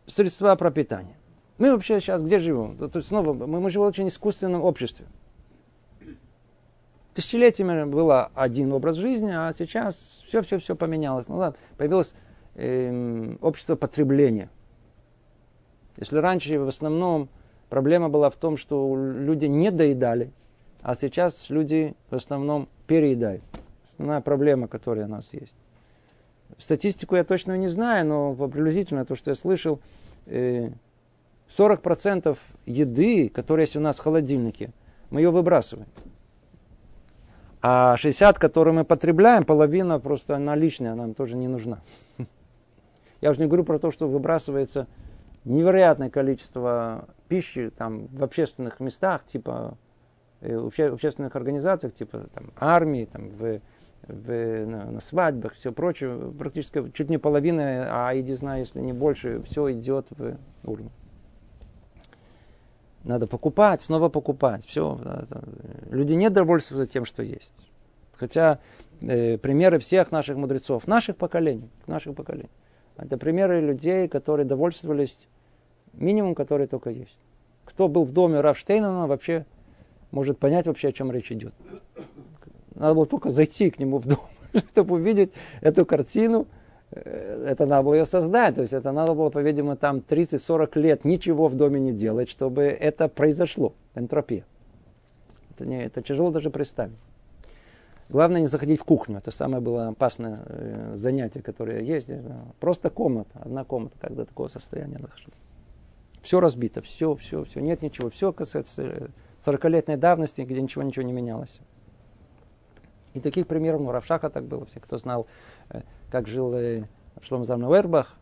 средства 0.08 0.56
пропитания. 0.56 1.16
Мы 1.58 1.72
вообще 1.72 2.00
сейчас 2.00 2.22
где 2.22 2.40
живем? 2.40 2.78
То 2.78 2.92
есть 2.94 3.08
снова 3.08 3.34
мы, 3.34 3.60
мы 3.60 3.70
живем 3.70 3.86
в 3.86 3.90
очень 3.90 4.08
искусственном 4.08 4.64
обществе. 4.64 5.06
Тысячелетиями 7.14 7.86
был 7.86 8.12
один 8.36 8.72
образ 8.74 8.96
жизни, 8.96 9.32
а 9.32 9.52
сейчас 9.58 10.22
все-все-все 10.26 10.76
поменялось. 10.76 11.28
Ну 11.28 11.38
ладно, 11.38 11.58
появилось 11.78 12.14
э, 12.54 13.36
общество 13.42 13.76
потребления. 13.76 14.50
Если 15.98 16.18
раньше 16.18 16.60
в 16.60 16.68
основном 16.68 17.30
проблема 17.70 18.10
была 18.10 18.30
в 18.30 18.36
том, 18.36 18.58
что 18.58 18.96
люди 18.96 19.46
не 19.46 19.72
доедали, 19.72 20.32
а 20.82 20.96
сейчас 20.96 21.50
люди 21.50 21.96
в 22.10 22.16
основном 22.16 22.70
переедают. 22.86 23.44
Основная 23.92 24.22
проблема, 24.22 24.68
которая 24.68 25.06
у 25.06 25.10
нас 25.10 25.34
есть. 25.34 25.56
Статистику 26.58 27.16
я 27.16 27.24
точно 27.24 27.58
не 27.58 27.68
знаю, 27.68 28.06
но 28.06 28.36
приблизительно 28.36 29.06
то, 29.06 29.16
что 29.16 29.32
я 29.32 29.36
слышал, 29.36 29.80
40% 30.28 31.18
э, 31.58 32.36
еды, 32.66 33.30
которая 33.30 33.66
есть 33.66 33.76
у 33.76 33.80
нас 33.80 33.98
в 33.98 34.00
холодильнике, 34.00 34.72
мы 35.10 35.22
ее 35.22 35.32
выбрасываем. 35.32 35.88
А 37.62 37.98
60, 37.98 38.38
которые 38.38 38.74
мы 38.74 38.86
потребляем, 38.86 39.44
половина 39.44 40.00
просто 40.00 40.38
наличная, 40.38 40.96
нам 40.96 41.14
тоже 41.14 41.36
не 41.36 41.48
нужна. 41.48 41.80
Я 43.22 43.32
уже 43.32 43.42
не 43.42 43.48
говорю 43.48 43.64
про 43.64 43.80
то, 43.80 43.92
что 43.92 44.08
выбрасывается 44.08 44.88
невероятное 45.48 46.10
количество 46.10 47.08
пищи 47.28 47.70
там, 47.70 48.08
в 48.08 48.24
общественных 48.24 48.80
местах, 48.80 49.26
типа 49.26 49.78
э, 50.42 50.58
в 50.58 50.68
общественных 50.80 51.36
организациях, 51.36 51.94
типа 51.94 52.28
там, 52.34 52.52
армии, 52.58 53.06
там, 53.06 53.30
в, 53.30 53.62
в, 54.08 54.66
на, 54.66 54.92
на 54.92 55.00
свадьбах, 55.00 55.54
все 55.54 55.72
прочее, 55.72 56.34
практически 56.38 56.90
чуть 56.92 57.10
не 57.10 57.18
половина, 57.18 57.88
а 57.90 58.14
не 58.14 58.34
знаю, 58.34 58.60
если 58.60 58.80
не 58.80 58.94
больше, 58.94 59.42
все 59.44 59.72
идет 59.72 60.08
в 60.12 60.38
урну. 60.64 60.92
Надо 63.04 63.26
покупать, 63.26 63.82
снова 63.82 64.10
покупать. 64.10 64.66
Все. 64.66 65.00
Люди 65.90 66.14
не 66.14 66.30
довольствуются 66.30 66.92
тем, 66.92 67.06
что 67.06 67.24
есть. 67.24 67.54
Хотя 68.14 68.60
э, 69.00 69.38
примеры 69.38 69.80
всех 69.80 70.12
наших 70.12 70.36
мудрецов, 70.36 70.88
наших 70.88 71.16
поколений, 71.16 71.70
наших 71.86 72.16
поколений, 72.16 72.50
это 72.98 73.18
примеры 73.18 73.62
людей, 73.62 74.08
которые 74.10 74.46
довольствовались 74.46 75.28
минимум, 75.98 76.36
который 76.36 76.68
только 76.68 76.90
есть. 76.90 77.18
Кто 77.66 77.88
был 77.88 78.06
в 78.06 78.12
доме 78.12 78.40
Рафштейна, 78.40 79.08
вообще 79.08 79.46
может 80.12 80.38
понять 80.40 80.68
вообще, 80.68 80.90
о 80.90 80.92
чем 80.92 81.12
речь 81.12 81.32
идет. 81.32 81.54
Надо 82.76 82.94
было 82.94 83.06
только 83.06 83.30
зайти 83.30 83.70
к 83.70 83.80
нему 83.80 83.98
в 83.98 84.08
дом, 84.08 84.20
чтобы 84.72 84.96
увидеть 84.96 85.32
эту 85.62 85.86
картину. 85.86 86.48
Э, 86.92 87.48
это 87.50 87.66
надо 87.66 87.84
было 87.84 87.96
ее 87.96 88.06
создать. 88.06 88.56
То 88.56 88.62
есть 88.62 88.74
это 88.74 88.92
надо 88.92 89.14
было, 89.14 89.30
по-видимому, 89.30 89.76
там 89.76 89.98
30-40 89.98 90.80
лет 90.80 91.06
ничего 91.06 91.48
в 91.48 91.56
доме 91.56 91.80
не 91.80 91.92
делать, 91.92 92.30
чтобы 92.30 92.64
это 92.64 93.08
произошло. 93.08 93.74
Энтропия. 93.96 94.46
Это, 95.52 95.66
не, 95.66 95.84
это 95.84 96.02
тяжело 96.02 96.32
даже 96.32 96.50
представить. 96.50 96.94
Главное 98.10 98.42
не 98.42 98.48
заходить 98.48 98.80
в 98.80 98.86
кухню. 98.86 99.18
Это 99.18 99.32
самое 99.32 99.62
было 99.62 99.90
опасное 99.90 100.44
э, 100.46 100.94
занятие, 100.96 101.42
которое 101.42 101.82
есть. 101.82 102.10
Просто 102.60 102.90
комната, 102.90 103.40
одна 103.40 103.66
комната, 103.66 103.98
когда 104.00 104.24
такого 104.24 104.48
состояния 104.48 105.00
дошло. 105.00 105.34
Все 106.22 106.40
разбито, 106.40 106.82
все, 106.82 107.16
все, 107.16 107.44
все, 107.46 107.60
нет 107.60 107.82
ничего. 107.82 108.10
Все 108.10 108.34
касается 108.34 109.12
40-летней 109.40 109.96
э, 109.96 109.98
давности, 109.98 110.42
где 110.42 110.62
ничего, 110.62 110.84
ничего 110.84 111.06
не 111.06 111.14
менялось. 111.14 111.60
И 113.14 113.20
таких 113.20 113.48
примеров, 113.48 113.82
ну, 113.82 113.92
Равшаха 113.92 114.30
так 114.30 114.46
было, 114.46 114.66
все, 114.66 114.80
кто 114.80 114.98
знал, 114.98 115.28
э, 115.70 115.82
как 116.10 116.28
жил 116.28 116.54
э, 116.54 116.84
Шлом 117.22 117.44
Замнауэрбах, 117.46 118.18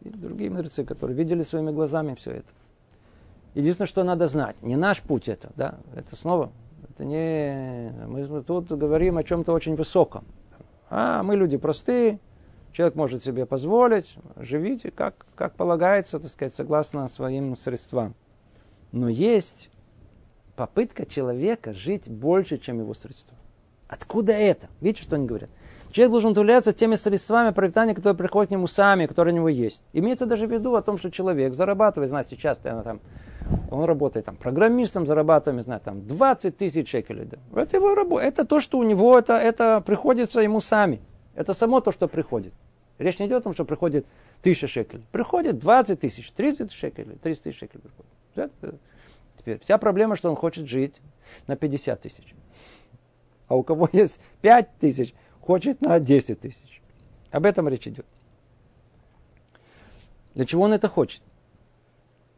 и 0.00 0.08
другие 0.08 0.50
мудрецы, 0.50 0.84
которые 0.84 1.16
видели 1.16 1.42
своими 1.42 1.70
глазами 1.70 2.14
все 2.14 2.32
это. 2.32 2.52
Единственное, 3.54 3.86
что 3.86 4.02
надо 4.02 4.26
знать, 4.26 4.60
не 4.62 4.76
наш 4.76 5.02
путь 5.02 5.28
это, 5.28 5.52
да, 5.56 5.78
это 5.94 6.16
снова, 6.16 6.50
это 6.88 7.04
не, 7.04 7.92
мы 8.06 8.42
тут 8.42 8.72
говорим 8.72 9.18
о 9.18 9.22
чем-то 9.22 9.52
очень 9.52 9.76
высоком. 9.76 10.24
А 10.90 11.22
мы 11.22 11.36
люди 11.36 11.56
простые, 11.56 12.18
Человек 12.72 12.94
может 12.94 13.22
себе 13.22 13.44
позволить, 13.44 14.16
живите 14.36 14.90
как, 14.90 15.26
как 15.34 15.54
полагается, 15.54 16.18
так 16.18 16.30
сказать, 16.30 16.54
согласно 16.54 17.06
своим 17.08 17.56
средствам. 17.56 18.14
Но 18.92 19.08
есть 19.08 19.70
попытка 20.56 21.04
человека 21.04 21.74
жить 21.74 22.08
больше, 22.08 22.58
чем 22.58 22.80
его 22.80 22.94
средства. 22.94 23.36
Откуда 23.88 24.32
это? 24.32 24.68
Видите, 24.80 25.02
что 25.02 25.16
они 25.16 25.26
говорят? 25.26 25.50
Человек 25.90 26.12
должен 26.12 26.30
удовлетворяться 26.30 26.72
теми 26.72 26.94
средствами 26.94 27.52
пропитания, 27.52 27.94
которые 27.94 28.16
приходят 28.16 28.48
к 28.48 28.52
нему 28.52 28.66
сами, 28.66 29.04
которые 29.04 29.34
у 29.34 29.36
него 29.36 29.50
есть. 29.50 29.82
Имеется 29.92 30.24
даже 30.24 30.46
в 30.46 30.50
виду 30.50 30.74
о 30.74 30.80
том, 30.80 30.96
что 30.96 31.10
человек 31.10 31.52
зарабатывает, 31.52 32.08
знаете, 32.08 32.30
сейчас 32.30 32.56
там, 32.56 33.00
он 33.70 33.84
работает 33.84 34.24
там 34.24 34.36
программистом, 34.36 35.06
зарабатывает, 35.06 35.58
не 35.58 35.64
знаю, 35.64 35.82
там 35.84 36.06
20 36.06 36.56
тысяч 36.56 36.88
шекелей. 36.88 37.26
Да. 37.26 37.60
Это 37.60 37.76
его 37.76 37.94
работа. 37.94 38.24
Это 38.24 38.46
то, 38.46 38.60
что 38.60 38.78
у 38.78 38.82
него, 38.82 39.18
это, 39.18 39.34
это 39.34 39.82
приходится 39.82 40.40
ему 40.40 40.62
сами. 40.62 41.02
Это 41.34 41.52
само 41.52 41.80
то, 41.80 41.92
что 41.92 42.08
приходит. 42.08 42.54
Речь 43.02 43.18
не 43.18 43.26
идет 43.26 43.40
о 43.40 43.42
том, 43.42 43.52
что 43.52 43.64
приходит 43.64 44.06
тысяча 44.42 44.68
шекелей. 44.68 45.04
Приходит 45.10 45.58
20 45.58 45.98
тысяч, 45.98 46.30
30 46.30 46.72
шекелей, 46.72 47.16
30 47.16 47.42
тысяч 47.42 47.58
шекелей 47.58 47.82
приходит. 47.82 48.80
Теперь 49.38 49.58
вся 49.60 49.76
проблема, 49.78 50.14
что 50.14 50.30
он 50.30 50.36
хочет 50.36 50.68
жить 50.68 51.00
на 51.48 51.56
50 51.56 52.00
тысяч. 52.00 52.34
А 53.48 53.56
у 53.56 53.62
кого 53.62 53.88
есть 53.92 54.20
5 54.42 54.78
тысяч, 54.78 55.14
хочет 55.40 55.80
на 55.80 55.98
10 55.98 56.40
тысяч. 56.40 56.80
Об 57.32 57.44
этом 57.46 57.68
речь 57.68 57.88
идет. 57.88 58.06
Для 60.34 60.44
чего 60.44 60.62
он 60.62 60.72
это 60.72 60.88
хочет? 60.88 61.22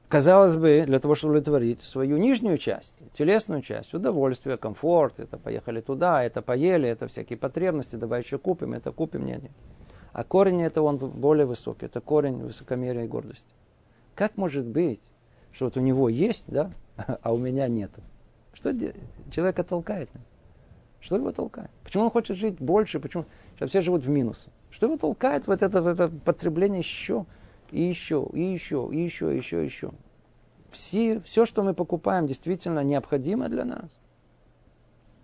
Казалось 0.09 0.57
бы, 0.57 0.85
для 0.87 0.99
того, 0.99 1.15
чтобы 1.15 1.33
удовлетворить 1.33 1.83
свою 1.83 2.17
нижнюю 2.17 2.57
часть, 2.57 2.95
телесную 3.13 3.63
часть, 3.63 3.95
удовольствие, 3.95 4.57
комфорт, 4.57 5.19
это 5.19 5.39
поехали 5.39 5.81
туда, 5.81 6.23
это 6.23 6.41
поели, 6.41 6.89
это 6.89 7.09
всякие 7.09 7.37
потребности, 7.37 7.97
давай 7.97 8.23
еще 8.23 8.39
купим, 8.39 8.75
это 8.75 8.93
купим, 8.93 9.25
нет, 9.25 9.43
нет. 9.43 9.53
А 10.15 10.23
корень 10.23 10.63
это 10.63 10.81
он 10.81 10.97
более 10.97 11.45
высокий, 11.45 11.87
это 11.87 12.01
корень 12.01 12.45
высокомерия 12.45 13.03
и 13.03 13.09
гордости. 13.09 13.53
Как 14.15 14.37
может 14.37 14.65
быть, 14.65 15.01
что 15.51 15.65
вот 15.65 15.77
у 15.77 15.81
него 15.81 16.09
есть, 16.09 16.45
да, 16.47 16.71
а 17.23 17.35
у 17.35 17.37
меня 17.37 17.67
нету? 17.67 18.01
Что 18.53 18.73
человека 19.33 19.65
толкает? 19.65 20.09
Что 21.01 21.17
его 21.17 21.33
толкает? 21.33 21.71
Почему 21.83 22.05
он 22.05 22.11
хочет 22.11 22.37
жить 22.37 22.61
больше? 22.61 23.01
Почему 23.01 23.25
сейчас 23.57 23.71
все 23.71 23.81
живут 23.81 24.05
в 24.05 24.09
минус? 24.09 24.47
Что 24.71 24.87
его 24.87 24.97
толкает 24.97 25.49
вот 25.49 25.63
это, 25.63 25.81
это 25.81 26.09
потребление 26.25 26.79
еще 26.79 27.27
и 27.73 27.83
еще, 27.83 28.25
и 28.33 28.41
еще, 28.41 28.89
и 28.93 29.03
еще, 29.03 29.35
и 29.35 29.37
еще, 29.37 29.63
и 29.63 29.65
еще? 29.65 29.91
Все, 30.71 31.21
все, 31.23 31.45
что 31.45 31.65
мы 31.65 31.75
покупаем, 31.75 32.27
действительно 32.27 32.85
необходимо 32.85 33.49
для 33.49 33.65
нас. 33.65 33.91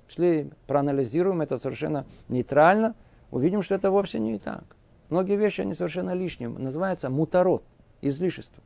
Если 0.08 0.50
проанализируем 0.66 1.42
это 1.42 1.58
совершенно 1.58 2.06
нейтрально, 2.28 2.96
увидим, 3.30 3.62
что 3.62 3.76
это 3.76 3.92
вовсе 3.92 4.18
не 4.18 4.40
так. 4.40 4.64
Многие 5.10 5.36
вещи, 5.36 5.60
они 5.60 5.74
совершенно 5.74 6.14
лишние. 6.14 6.48
Называется 6.48 7.10
мутарот, 7.10 7.64
излишество. 8.00 8.62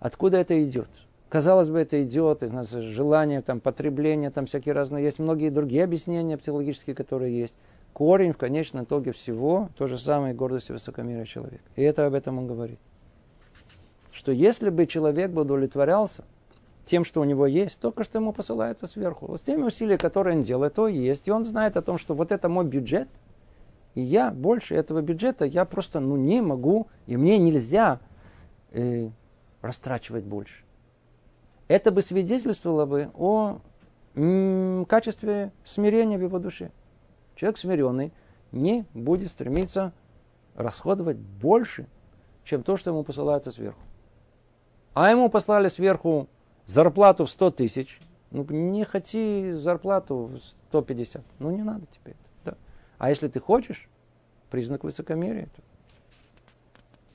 Откуда 0.00 0.38
это 0.38 0.62
идет? 0.62 0.88
Казалось 1.28 1.70
бы, 1.70 1.78
это 1.78 2.02
идет 2.02 2.42
из 2.42 2.50
нас 2.50 2.70
желания, 2.70 3.40
там, 3.40 3.60
потребления, 3.60 4.30
там 4.30 4.46
всякие 4.46 4.74
разные. 4.74 5.04
Есть 5.04 5.20
многие 5.20 5.50
другие 5.50 5.84
объяснения 5.84 6.36
психологические, 6.36 6.96
которые 6.96 7.38
есть. 7.38 7.54
Корень 7.92 8.32
в 8.32 8.38
конечном 8.38 8.84
итоге 8.84 9.12
всего 9.12 9.68
то 9.78 9.86
же 9.86 9.96
самое 9.96 10.34
гордость 10.34 10.70
и 10.70 10.72
высокомерие 10.72 11.26
человека. 11.26 11.62
И 11.76 11.82
это 11.82 12.06
об 12.06 12.14
этом 12.14 12.38
он 12.38 12.48
говорит. 12.48 12.80
Что 14.10 14.32
если 14.32 14.68
бы 14.68 14.86
человек 14.86 15.30
бы 15.30 15.42
удовлетворялся 15.42 16.24
тем, 16.84 17.04
что 17.04 17.20
у 17.20 17.24
него 17.24 17.46
есть, 17.46 17.80
только 17.80 18.02
что 18.02 18.18
ему 18.18 18.32
посылается 18.32 18.88
сверху. 18.88 19.26
Вот 19.26 19.40
с 19.40 19.44
теми 19.44 19.62
усилиями, 19.62 19.98
которые 19.98 20.36
он 20.38 20.42
делает, 20.42 20.74
то 20.74 20.88
есть. 20.88 21.28
И 21.28 21.30
он 21.30 21.44
знает 21.44 21.76
о 21.76 21.82
том, 21.82 21.96
что 21.96 22.14
вот 22.14 22.32
это 22.32 22.48
мой 22.48 22.64
бюджет– 22.64 23.08
и 23.94 24.00
я 24.00 24.30
больше 24.30 24.74
этого 24.74 25.02
бюджета, 25.02 25.44
я 25.44 25.64
просто 25.64 26.00
ну, 26.00 26.16
не 26.16 26.40
могу, 26.40 26.88
и 27.06 27.16
мне 27.16 27.38
нельзя 27.38 28.00
э, 28.70 29.10
растрачивать 29.60 30.24
больше. 30.24 30.64
Это 31.68 31.90
бы 31.90 32.02
свидетельствовало 32.02 32.86
бы 32.86 33.10
о 33.14 33.58
м, 34.14 34.86
качестве 34.86 35.52
смирения 35.64 36.18
в 36.18 36.22
его 36.22 36.38
душе. 36.38 36.70
Человек 37.34 37.58
смиренный 37.58 38.12
не 38.50 38.84
будет 38.94 39.28
стремиться 39.28 39.92
расходовать 40.54 41.16
больше, 41.16 41.86
чем 42.44 42.62
то, 42.62 42.76
что 42.76 42.90
ему 42.90 43.04
посылается 43.04 43.50
сверху. 43.50 43.80
А 44.94 45.10
ему 45.10 45.30
послали 45.30 45.68
сверху 45.68 46.28
зарплату 46.66 47.24
в 47.24 47.30
100 47.30 47.50
тысяч. 47.52 48.00
Ну, 48.30 48.44
не 48.48 48.84
хоти 48.84 49.52
зарплату 49.52 50.30
в 50.34 50.38
150. 50.68 51.22
Ну, 51.38 51.50
не 51.50 51.62
надо 51.62 51.86
теперь. 51.90 52.16
А 53.02 53.10
если 53.10 53.26
ты 53.26 53.40
хочешь, 53.40 53.88
признак 54.48 54.84
высокомерия. 54.84 55.48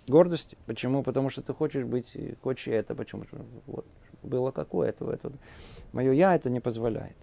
Гордости. 0.05 0.57
Почему? 0.65 1.01
Потому 1.01 1.29
что 1.29 1.41
ты 1.41 1.53
хочешь 1.53 1.85
быть, 1.85 2.13
хочешь 2.43 2.67
это. 2.67 2.93
Почему? 2.93 3.23
Вот, 3.67 3.85
было 4.21 4.51
какое-то. 4.51 5.09
Это, 5.09 5.31
мое 5.93 6.11
я 6.11 6.35
это 6.35 6.49
не 6.49 6.59
позволяет. 6.59 7.15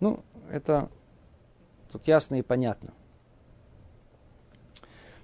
Ну, 0.00 0.22
это 0.50 0.90
тут 1.90 2.06
ясно 2.06 2.34
и 2.34 2.42
понятно. 2.42 2.92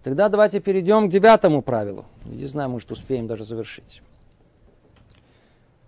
Тогда 0.03 0.30
давайте 0.30 0.61
перейдем 0.61 1.09
к 1.09 1.12
девятому 1.12 1.61
правилу. 1.61 2.07
Не 2.24 2.47
знаю, 2.47 2.70
может, 2.70 2.91
успеем 2.93 3.26
даже 3.26 3.45
завершить. 3.45 4.01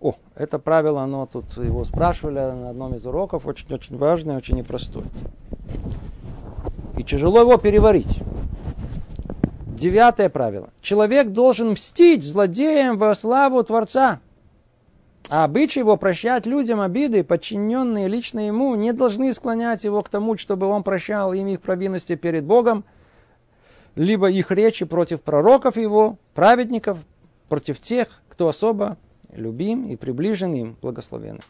О, 0.02 0.14
это 0.34 0.58
правило, 0.58 1.00
оно 1.00 1.24
тут 1.24 1.56
его 1.56 1.84
спрашивали 1.84 2.34
на 2.34 2.68
одном 2.68 2.94
из 2.94 3.06
уроков, 3.06 3.46
очень-очень 3.46 3.96
важное, 3.96 4.36
очень 4.36 4.56
непростое. 4.56 5.06
И 6.98 7.02
тяжело 7.02 7.40
его 7.40 7.56
переварить. 7.56 8.22
Девятое 9.66 10.30
правило. 10.30 10.70
Человек 10.80 11.28
должен 11.28 11.72
мстить 11.72 12.24
злодеям 12.24 12.96
во 12.96 13.14
славу 13.14 13.62
Творца. 13.62 14.20
А 15.28 15.44
обычай 15.44 15.80
его 15.80 15.96
прощать 15.96 16.46
людям 16.46 16.80
обиды, 16.80 17.24
подчиненные 17.24 18.08
лично 18.08 18.46
ему, 18.46 18.74
не 18.76 18.92
должны 18.92 19.34
склонять 19.34 19.84
его 19.84 20.02
к 20.02 20.08
тому, 20.08 20.36
чтобы 20.38 20.66
он 20.66 20.82
прощал 20.82 21.32
им 21.32 21.48
их 21.48 21.60
провинности 21.60 22.14
перед 22.14 22.44
Богом, 22.44 22.84
либо 23.96 24.30
их 24.30 24.50
речи 24.50 24.84
против 24.84 25.20
пророков 25.20 25.76
его, 25.76 26.16
праведников, 26.34 26.98
против 27.48 27.80
тех, 27.80 28.22
кто 28.28 28.48
особо 28.48 28.96
любим 29.32 29.88
и 29.88 29.96
приближен 29.96 30.54
им, 30.54 30.76
благословенным. 30.80 31.42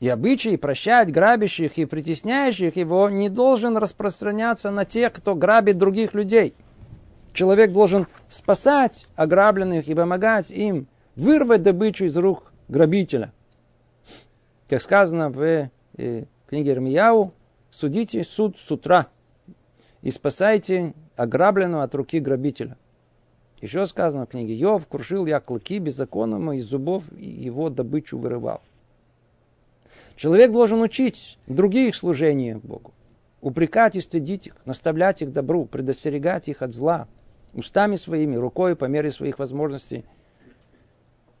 И 0.00 0.08
обычай 0.08 0.56
прощать 0.56 1.12
грабящих 1.12 1.76
и 1.76 1.84
притесняющих 1.84 2.76
его 2.76 3.10
не 3.10 3.28
должен 3.28 3.76
распространяться 3.76 4.70
на 4.70 4.86
тех, 4.86 5.12
кто 5.12 5.34
грабит 5.34 5.76
других 5.76 6.14
людей. 6.14 6.54
Человек 7.34 7.70
должен 7.72 8.06
спасать 8.26 9.06
ограбленных 9.14 9.86
и 9.86 9.94
помогать 9.94 10.50
им 10.50 10.88
вырвать 11.16 11.62
добычу 11.62 12.06
из 12.06 12.16
рук 12.16 12.52
грабителя. 12.68 13.32
Как 14.68 14.80
сказано 14.80 15.28
в 15.28 15.70
э, 15.98 16.24
книге 16.48 16.72
Ирмияу, 16.72 17.34
судите 17.70 18.24
суд 18.24 18.58
с 18.58 18.70
утра 18.70 19.06
и 20.00 20.10
спасайте 20.10 20.94
ограбленного 21.16 21.82
от 21.82 21.94
руки 21.94 22.20
грабителя. 22.20 22.78
Еще 23.60 23.86
сказано 23.86 24.24
в 24.24 24.30
книге 24.30 24.54
Йов, 24.54 24.86
крушил 24.86 25.26
я 25.26 25.40
клыки 25.40 25.78
беззаконному, 25.78 26.54
из 26.54 26.64
зубов 26.64 27.04
его 27.12 27.68
добычу 27.68 28.16
вырывал. 28.18 28.62
Человек 30.20 30.52
должен 30.52 30.82
учить 30.82 31.38
других 31.46 31.94
служения 31.94 32.60
Богу, 32.62 32.92
упрекать 33.40 33.96
и 33.96 34.02
стыдить 34.02 34.48
их, 34.48 34.56
наставлять 34.66 35.22
их 35.22 35.32
добру, 35.32 35.64
предостерегать 35.64 36.46
их 36.46 36.60
от 36.60 36.74
зла, 36.74 37.08
устами 37.54 37.96
своими, 37.96 38.36
рукой 38.36 38.76
по 38.76 38.84
мере 38.84 39.10
своих 39.12 39.38
возможностей. 39.38 40.04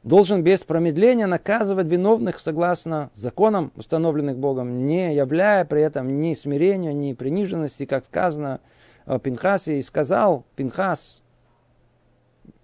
Должен 0.02 0.42
без 0.42 0.60
промедления 0.60 1.26
наказывать 1.26 1.88
виновных 1.88 2.40
согласно 2.40 3.10
законам, 3.14 3.70
установленных 3.76 4.38
Богом, 4.38 4.86
не 4.86 5.14
являя 5.14 5.66
при 5.66 5.82
этом 5.82 6.18
ни 6.18 6.32
смирения, 6.32 6.94
ни 6.94 7.12
приниженности, 7.12 7.84
как 7.84 8.06
сказано 8.06 8.60
о 9.04 9.18
Пинхасе, 9.18 9.78
и 9.78 9.82
сказал 9.82 10.46
Пинхас, 10.56 11.20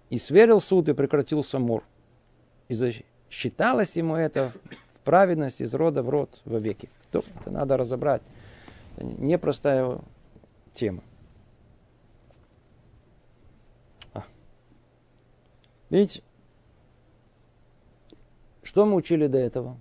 и 0.09 0.17
сверил 0.17 0.61
суд, 0.61 0.89
и 0.89 0.93
прекратился 0.93 1.59
мор. 1.59 1.83
И 2.69 2.73
засчиталось 2.73 3.95
ему 3.97 4.15
это 4.15 4.51
праведность 5.07 5.61
из 5.61 5.73
рода 5.73 6.03
в 6.03 6.09
род 6.09 6.41
во 6.43 6.59
веки. 6.59 6.89
То, 7.11 7.23
это 7.39 7.49
надо 7.49 7.77
разобрать. 7.77 8.21
Это 8.97 9.05
непростая 9.05 10.01
тема. 10.73 11.01
А. 14.13 14.25
Видите, 15.89 16.21
что 18.63 18.85
мы 18.85 18.95
учили 18.95 19.27
до 19.27 19.37
этого? 19.37 19.77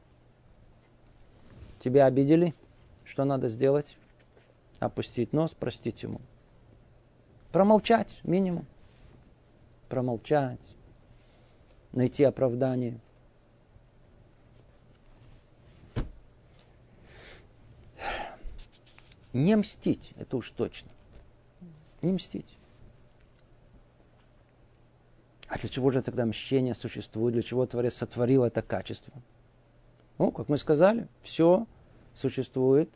Тебя 1.81 2.07
обидели? 2.07 2.55
Что 3.03 3.25
надо 3.25 3.49
сделать? 3.49 3.99
Опустить 4.79 5.33
нос, 5.33 5.57
простить 5.59 6.05
ему. 6.05 6.21
Промолчать 7.51 8.21
минимум 8.23 8.65
промолчать, 9.89 10.61
найти 11.93 12.23
оправдание. 12.23 13.01
Не 19.37 19.55
мстить, 19.55 20.15
это 20.17 20.39
уж 20.39 20.51
точно. 20.51 20.91
Не 22.01 22.15
мстить. 22.15 22.57
А 25.47 25.59
для 25.59 25.69
чего 25.69 25.91
же 25.91 26.01
тогда 26.01 26.25
мщение 26.25 26.75
существует? 26.75 27.35
Для 27.35 27.43
чего 27.43 27.67
Творец 27.67 27.97
сотворил 27.97 28.45
это 28.45 28.63
качество? 28.63 29.13
Ну, 30.17 30.31
как 30.31 30.49
мы 30.49 30.57
сказали, 30.57 31.07
все 31.21 31.67
существует, 32.15 32.89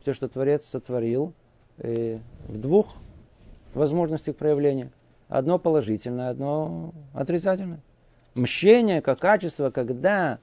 все, 0.00 0.12
что 0.12 0.28
Творец 0.28 0.64
сотворил, 0.64 1.34
э, 1.78 2.20
в 2.46 2.56
двух 2.56 2.94
возможностях 3.74 4.36
проявления. 4.36 4.92
Одно 5.28 5.58
положительное, 5.58 6.28
одно 6.28 6.94
отрицательное. 7.14 7.80
Мщение 8.36 9.02
как 9.02 9.18
качество, 9.18 9.70
когда 9.70 10.38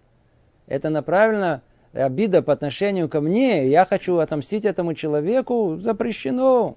это 0.66 0.89
направлено, 0.89 1.62
обида 2.02 2.41
по 2.41 2.54
отношению 2.54 3.10
ко 3.10 3.22
мне, 3.22 3.68
я 3.68 3.86
хочу 3.86 4.18
отомстить 4.18 4.66
этому 4.66 4.93
человеку, 4.93 5.78
запрещено. 5.80 6.76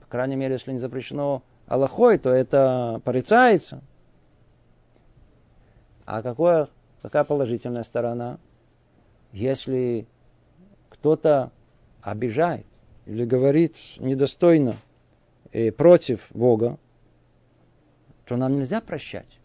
По 0.00 0.06
крайней 0.06 0.36
мере, 0.36 0.54
если 0.54 0.72
не 0.72 0.78
запрещено 0.78 1.42
Аллахой, 1.66 2.18
то 2.18 2.30
это 2.30 3.00
порицается. 3.04 3.82
А 6.06 6.22
какое, 6.22 6.68
какая 7.02 7.24
положительная 7.24 7.84
сторона? 7.84 8.38
Если 9.32 10.06
кто-то 10.88 11.52
обижает 12.00 12.66
или 13.04 13.24
говорит 13.24 13.76
недостойно 13.98 14.74
и 15.52 15.70
против 15.70 16.30
Бога, 16.32 16.78
что 18.24 18.36
нам 18.36 18.56
нельзя 18.56 18.80
прощать. 18.80 19.38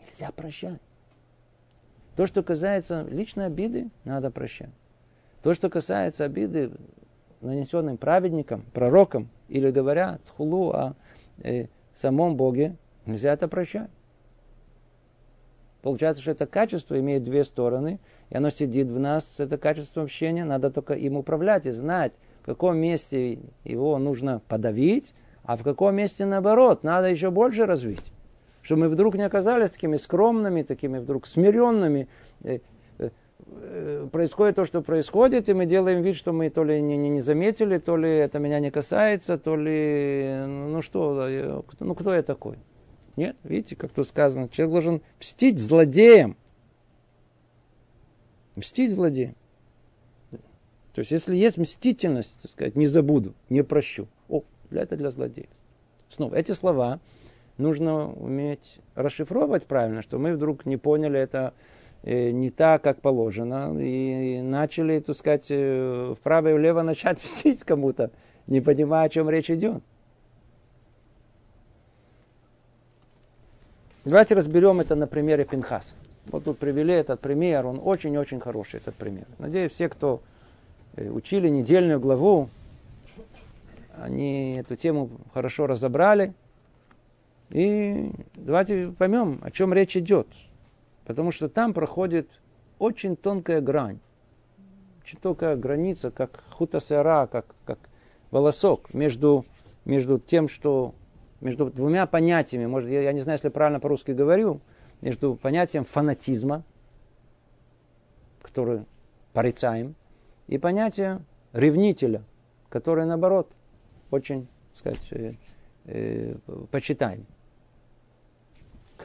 Нельзя 0.00 0.30
прощать. 0.32 0.80
То, 2.16 2.26
что 2.26 2.42
касается 2.42 3.06
личной 3.10 3.46
обиды, 3.46 3.90
надо 4.04 4.30
прощать. 4.30 4.70
То, 5.42 5.54
что 5.54 5.70
касается 5.70 6.24
обиды, 6.24 6.72
нанесенным 7.40 7.96
праведникам, 7.96 8.64
пророкам, 8.72 9.28
или 9.48 9.70
говорят 9.70 10.20
хулу 10.36 10.70
о 10.70 10.94
э, 11.42 11.66
самом 11.92 12.36
Боге, 12.36 12.76
нельзя 13.06 13.32
это 13.32 13.48
прощать. 13.48 13.90
Получается, 15.82 16.20
что 16.22 16.32
это 16.32 16.46
качество 16.46 16.98
имеет 16.98 17.24
две 17.24 17.42
стороны, 17.42 17.98
и 18.28 18.36
оно 18.36 18.50
сидит 18.50 18.88
в 18.88 18.98
нас, 18.98 19.40
это 19.40 19.56
качество 19.56 20.02
общения, 20.02 20.44
надо 20.44 20.70
только 20.70 20.92
им 20.92 21.16
управлять 21.16 21.66
и 21.66 21.70
знать, 21.70 22.12
в 22.42 22.46
каком 22.46 22.76
месте 22.76 23.38
его 23.64 23.98
нужно 23.98 24.42
подавить, 24.46 25.14
а 25.42 25.56
в 25.56 25.62
каком 25.62 25.94
месте 25.96 26.26
наоборот, 26.26 26.84
надо 26.84 27.08
еще 27.08 27.30
больше 27.30 27.64
развить. 27.64 28.12
Чтобы 28.62 28.82
мы 28.82 28.88
вдруг 28.88 29.14
не 29.14 29.22
оказались 29.22 29.70
такими 29.70 29.96
скромными, 29.96 30.62
такими 30.62 30.98
вдруг 30.98 31.26
смиренными. 31.26 32.08
Э, 32.42 32.58
э, 32.98 33.10
э, 33.46 34.08
происходит 34.12 34.56
то, 34.56 34.66
что 34.66 34.82
происходит, 34.82 35.48
и 35.48 35.54
мы 35.54 35.66
делаем 35.66 36.02
вид, 36.02 36.16
что 36.16 36.32
мы 36.32 36.50
то 36.50 36.62
ли 36.62 36.80
не, 36.80 36.96
не, 36.96 37.08
не 37.08 37.20
заметили, 37.20 37.78
то 37.78 37.96
ли 37.96 38.10
это 38.10 38.38
меня 38.38 38.60
не 38.60 38.70
касается, 38.70 39.38
то 39.38 39.56
ли, 39.56 40.44
ну 40.46 40.82
что, 40.82 41.62
ну 41.78 41.94
кто 41.94 42.14
я 42.14 42.22
такой? 42.22 42.56
Нет, 43.16 43.36
видите, 43.44 43.76
как 43.76 43.90
тут 43.90 44.06
сказано, 44.08 44.48
человек 44.48 44.72
должен 44.72 45.02
мстить 45.18 45.58
злодеям. 45.58 46.36
Мстить 48.56 48.94
злодеям. 48.94 49.34
То 50.94 51.00
есть, 51.00 51.12
если 51.12 51.36
есть 51.36 51.56
мстительность, 51.56 52.36
так 52.42 52.50
сказать, 52.50 52.76
не 52.76 52.86
забуду, 52.86 53.34
не 53.48 53.62
прощу. 53.62 54.08
О, 54.28 54.42
для 54.70 54.82
это 54.82 54.96
для 54.96 55.10
злодеев. 55.10 55.48
Снова, 56.10 56.34
эти 56.34 56.52
слова 56.52 56.98
нужно 57.60 58.12
уметь 58.12 58.80
расшифровывать 58.94 59.66
правильно, 59.66 60.02
что 60.02 60.18
мы 60.18 60.34
вдруг 60.34 60.66
не 60.66 60.76
поняли 60.76 61.18
это 61.18 61.54
э, 62.02 62.30
не 62.30 62.50
так, 62.50 62.82
как 62.82 63.00
положено, 63.00 63.74
и 63.78 64.40
начали, 64.42 65.00
так 65.00 65.16
сказать, 65.16 65.46
э, 65.50 66.14
вправо 66.18 66.48
и 66.48 66.54
влево 66.54 66.82
начать 66.82 67.18
мстить 67.22 67.64
кому-то, 67.64 68.10
не 68.46 68.60
понимая, 68.60 69.06
о 69.06 69.08
чем 69.08 69.30
речь 69.30 69.50
идет. 69.50 69.82
Давайте 74.04 74.34
разберем 74.34 74.80
это 74.80 74.94
на 74.94 75.06
примере 75.06 75.44
Пинхаса. 75.44 75.94
Вот 76.26 76.44
тут 76.44 76.58
привели 76.58 76.94
этот 76.94 77.20
пример, 77.20 77.66
он 77.66 77.80
очень-очень 77.82 78.40
хороший, 78.40 78.76
этот 78.78 78.94
пример. 78.94 79.26
Надеюсь, 79.38 79.72
все, 79.72 79.88
кто 79.88 80.22
э, 80.96 81.10
учили 81.10 81.48
недельную 81.48 82.00
главу, 82.00 82.48
они 84.00 84.56
эту 84.56 84.76
тему 84.76 85.10
хорошо 85.34 85.66
разобрали. 85.66 86.32
И 87.50 88.12
давайте 88.34 88.92
поймем, 88.96 89.40
о 89.42 89.50
чем 89.50 89.72
речь 89.72 89.96
идет. 89.96 90.28
Потому 91.04 91.32
что 91.32 91.48
там 91.48 91.74
проходит 91.74 92.40
очень 92.78 93.16
тонкая 93.16 93.60
грань. 93.60 93.98
Очень 95.02 95.18
тонкая 95.18 95.56
граница, 95.56 96.10
как 96.10 96.44
хутасера, 96.50 97.26
как, 97.26 97.54
как 97.64 97.78
волосок 98.30 98.94
между, 98.94 99.44
между 99.84 100.18
тем, 100.18 100.48
что 100.48 100.94
между 101.40 101.70
двумя 101.70 102.06
понятиями, 102.06 102.66
может, 102.66 102.88
я, 102.90 103.02
я 103.02 103.12
не 103.12 103.20
знаю, 103.20 103.38
если 103.38 103.48
правильно 103.48 103.80
по-русски 103.80 104.12
говорю, 104.12 104.60
между 105.00 105.34
понятием 105.34 105.84
фанатизма, 105.84 106.62
который 108.42 108.84
порицаем, 109.32 109.94
и 110.46 110.58
понятием 110.58 111.24
ревнителя, 111.52 112.22
который, 112.68 113.06
наоборот, 113.06 113.50
очень 114.10 114.48
сказать, 114.74 115.00
э, 115.12 115.32
э, 115.86 116.36
почитаем. 116.70 117.26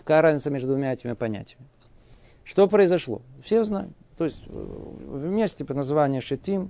Какая 0.05 0.21
разница 0.21 0.51
между 0.51 0.67
двумя 0.67 0.93
этими 0.93 1.13
понятиями? 1.13 1.65
Что 2.43 2.67
произошло? 2.67 3.23
Все 3.43 3.63
знают. 3.63 3.91
То 4.19 4.25
есть 4.25 4.45
в 4.45 5.25
месте 5.25 5.65
под 5.65 5.77
названием 5.77 6.21
Шетим, 6.21 6.69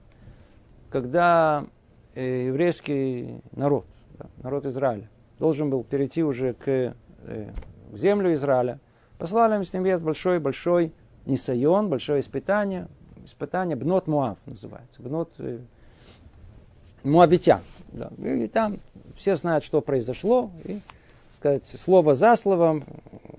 когда 0.90 1.66
э, 2.14 2.46
еврейский 2.48 3.42
народ, 3.52 3.86
народ 4.42 4.66
Израиля, 4.68 5.10
должен 5.38 5.70
был 5.70 5.84
перейти 5.84 6.24
уже 6.24 6.54
к, 6.54 6.66
э, 6.66 6.94
к 7.92 7.98
землю 7.98 8.34
Израиля, 8.36 8.80
послали 9.18 9.56
им 9.56 9.66
с 9.66 9.74
небес 9.74 10.02
большой-большой 10.02 10.94
несайон, 11.26 11.90
большое 11.90 12.22
испытание, 12.22 12.88
испытание 13.26 13.76
Бнот 13.76 14.08
Муав 14.08 14.38
называется, 14.46 15.02
Бнот 15.02 15.30
э, 15.40 15.60
Муавитян. 17.04 17.60
Да. 17.92 18.10
И 18.18 18.48
там 18.48 18.80
все 19.18 19.36
знают, 19.36 19.66
что 19.66 19.82
произошло, 19.82 20.52
и, 20.64 20.80
сказать, 21.46 21.68
слово 21.68 22.16
за 22.16 22.36
словом, 22.36 22.84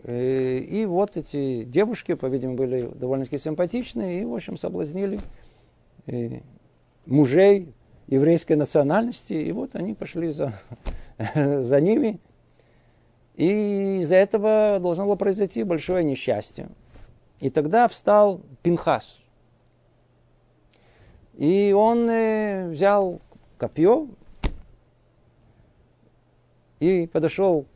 и, 0.04 0.10
э, 0.10 0.58
и 0.58 0.86
вот 0.86 1.16
эти 1.16 1.64
девушки, 1.64 2.14
по-видимому, 2.14 2.56
были 2.56 2.82
довольно-таки 2.82 3.36
симпатичные, 3.36 4.22
и, 4.22 4.24
в 4.24 4.32
общем, 4.32 4.56
соблазнили 4.56 5.18
и, 6.06 6.40
мужей 7.04 7.74
еврейской 8.06 8.52
национальности, 8.52 9.32
и 9.32 9.50
вот 9.50 9.74
они 9.74 9.94
пошли 9.94 10.28
за, 10.28 10.52
за 11.34 11.80
ними. 11.80 12.20
И 13.34 13.98
из-за 14.02 14.14
этого 14.14 14.78
должно 14.80 15.04
было 15.06 15.16
произойти 15.16 15.64
большое 15.64 16.04
несчастье. 16.04 16.68
И 17.40 17.50
тогда 17.50 17.88
встал 17.88 18.40
Пинхас. 18.62 19.18
И 21.36 21.74
он 21.76 22.08
э, 22.08 22.68
взял 22.70 23.20
копье 23.58 24.08
и 26.78 27.08
подошел, 27.12 27.66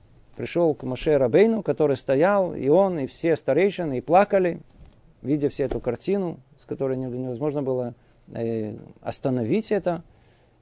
пришел 0.40 0.74
к 0.74 0.84
Моше 0.84 1.18
Рабейну, 1.18 1.62
который 1.62 1.96
стоял, 1.96 2.54
и 2.54 2.68
он, 2.68 2.98
и 2.98 3.06
все 3.06 3.36
старейшины, 3.36 3.98
и 3.98 4.00
плакали, 4.00 4.60
видя 5.20 5.50
всю 5.50 5.64
эту 5.64 5.80
картину, 5.80 6.38
с 6.58 6.64
которой 6.64 6.96
невозможно 6.96 7.62
было 7.62 7.94
э, 8.32 8.74
остановить 9.02 9.70
это. 9.70 10.02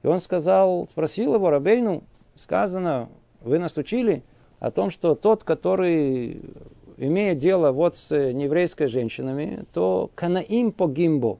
И 0.03 0.07
он 0.07 0.19
сказал, 0.19 0.85
спросил 0.89 1.35
его, 1.35 1.49
Рабейну, 1.49 2.03
сказано, 2.35 3.07
вы 3.39 3.57
нас 3.57 3.77
учили 3.77 4.21
о 4.59 4.69
том, 4.69 4.89
что 4.89 5.15
тот, 5.15 5.45
который 5.45 6.41
имеет 6.97 7.37
дело 7.37 7.71
вот 7.71 7.95
с 7.95 8.09
нееврейской 8.11 8.87
женщинами, 8.87 9.63
то 9.71 10.11
канаим 10.13 10.73
по 10.73 10.89
гимбо. 10.89 11.39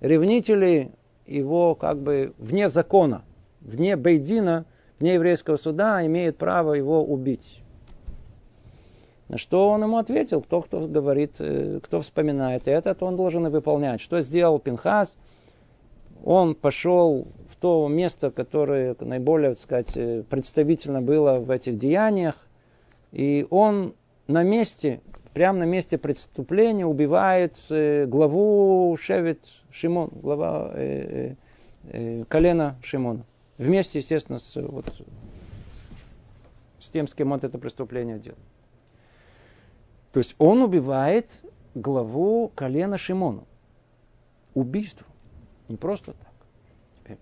Ревнители 0.00 0.90
его 1.24 1.76
как 1.76 2.02
бы 2.02 2.34
вне 2.36 2.68
закона, 2.68 3.22
вне 3.60 3.94
бейдина, 3.94 4.66
вне 4.98 5.14
еврейского 5.14 5.56
суда 5.56 6.04
имеют 6.06 6.36
право 6.36 6.74
его 6.74 7.02
убить. 7.02 7.62
На 9.28 9.36
что 9.36 9.68
он 9.68 9.82
ему 9.82 9.98
ответил, 9.98 10.40
кто, 10.40 10.62
кто 10.62 10.80
говорит, 10.86 11.36
э, 11.38 11.80
кто 11.82 12.00
вспоминает 12.00 12.66
это, 12.66 12.94
то 12.94 13.06
он 13.06 13.16
должен 13.16 13.46
и 13.46 13.50
выполнять. 13.50 14.00
Что 14.00 14.20
сделал 14.22 14.58
Пинхас? 14.58 15.16
Он 16.24 16.54
пошел 16.54 17.28
в 17.46 17.56
то 17.56 17.86
место, 17.88 18.30
которое 18.30 18.96
наиболее, 19.00 19.50
так 19.50 19.62
сказать, 19.62 19.96
э, 19.96 20.22
представительно 20.28 21.02
было 21.02 21.40
в 21.40 21.50
этих 21.50 21.76
деяниях, 21.76 22.48
и 23.12 23.46
он 23.50 23.94
на 24.28 24.42
месте, 24.42 25.00
прямо 25.34 25.60
на 25.60 25.64
месте 25.64 25.98
преступления 25.98 26.86
убивает 26.86 27.56
э, 27.70 28.06
главу 28.06 28.96
Шевет 29.00 29.40
Шимон, 29.70 30.10
глава 30.22 30.70
э, 30.74 31.34
э, 31.84 32.24
колена 32.28 32.76
Шимона. 32.82 33.24
Вместе, 33.58 33.98
естественно, 33.98 34.38
с, 34.38 34.54
вот, 34.54 34.86
с 36.78 36.88
тем, 36.88 37.08
с 37.08 37.14
кем 37.14 37.32
он 37.32 37.40
это 37.42 37.58
преступление 37.58 38.18
делал. 38.18 38.38
То 40.12 40.20
есть 40.20 40.36
он 40.38 40.62
убивает 40.62 41.28
главу 41.74 42.48
колена 42.54 42.98
Шимона. 42.98 43.44
Убийство. 44.54 45.06
Не 45.68 45.76
просто 45.76 46.12
так. 46.12 46.32
Теперь, 46.98 47.18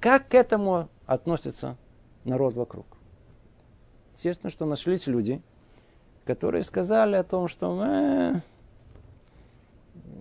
как 0.00 0.28
к 0.28 0.34
этому 0.34 0.88
относится 1.04 1.76
народ 2.24 2.54
вокруг? 2.54 2.86
Естественно, 4.14 4.50
что 4.50 4.64
нашлись 4.64 5.06
люди, 5.06 5.42
которые 6.24 6.62
сказали 6.62 7.16
о 7.16 7.24
том, 7.24 7.48
что 7.48 7.84
э, 7.84 8.34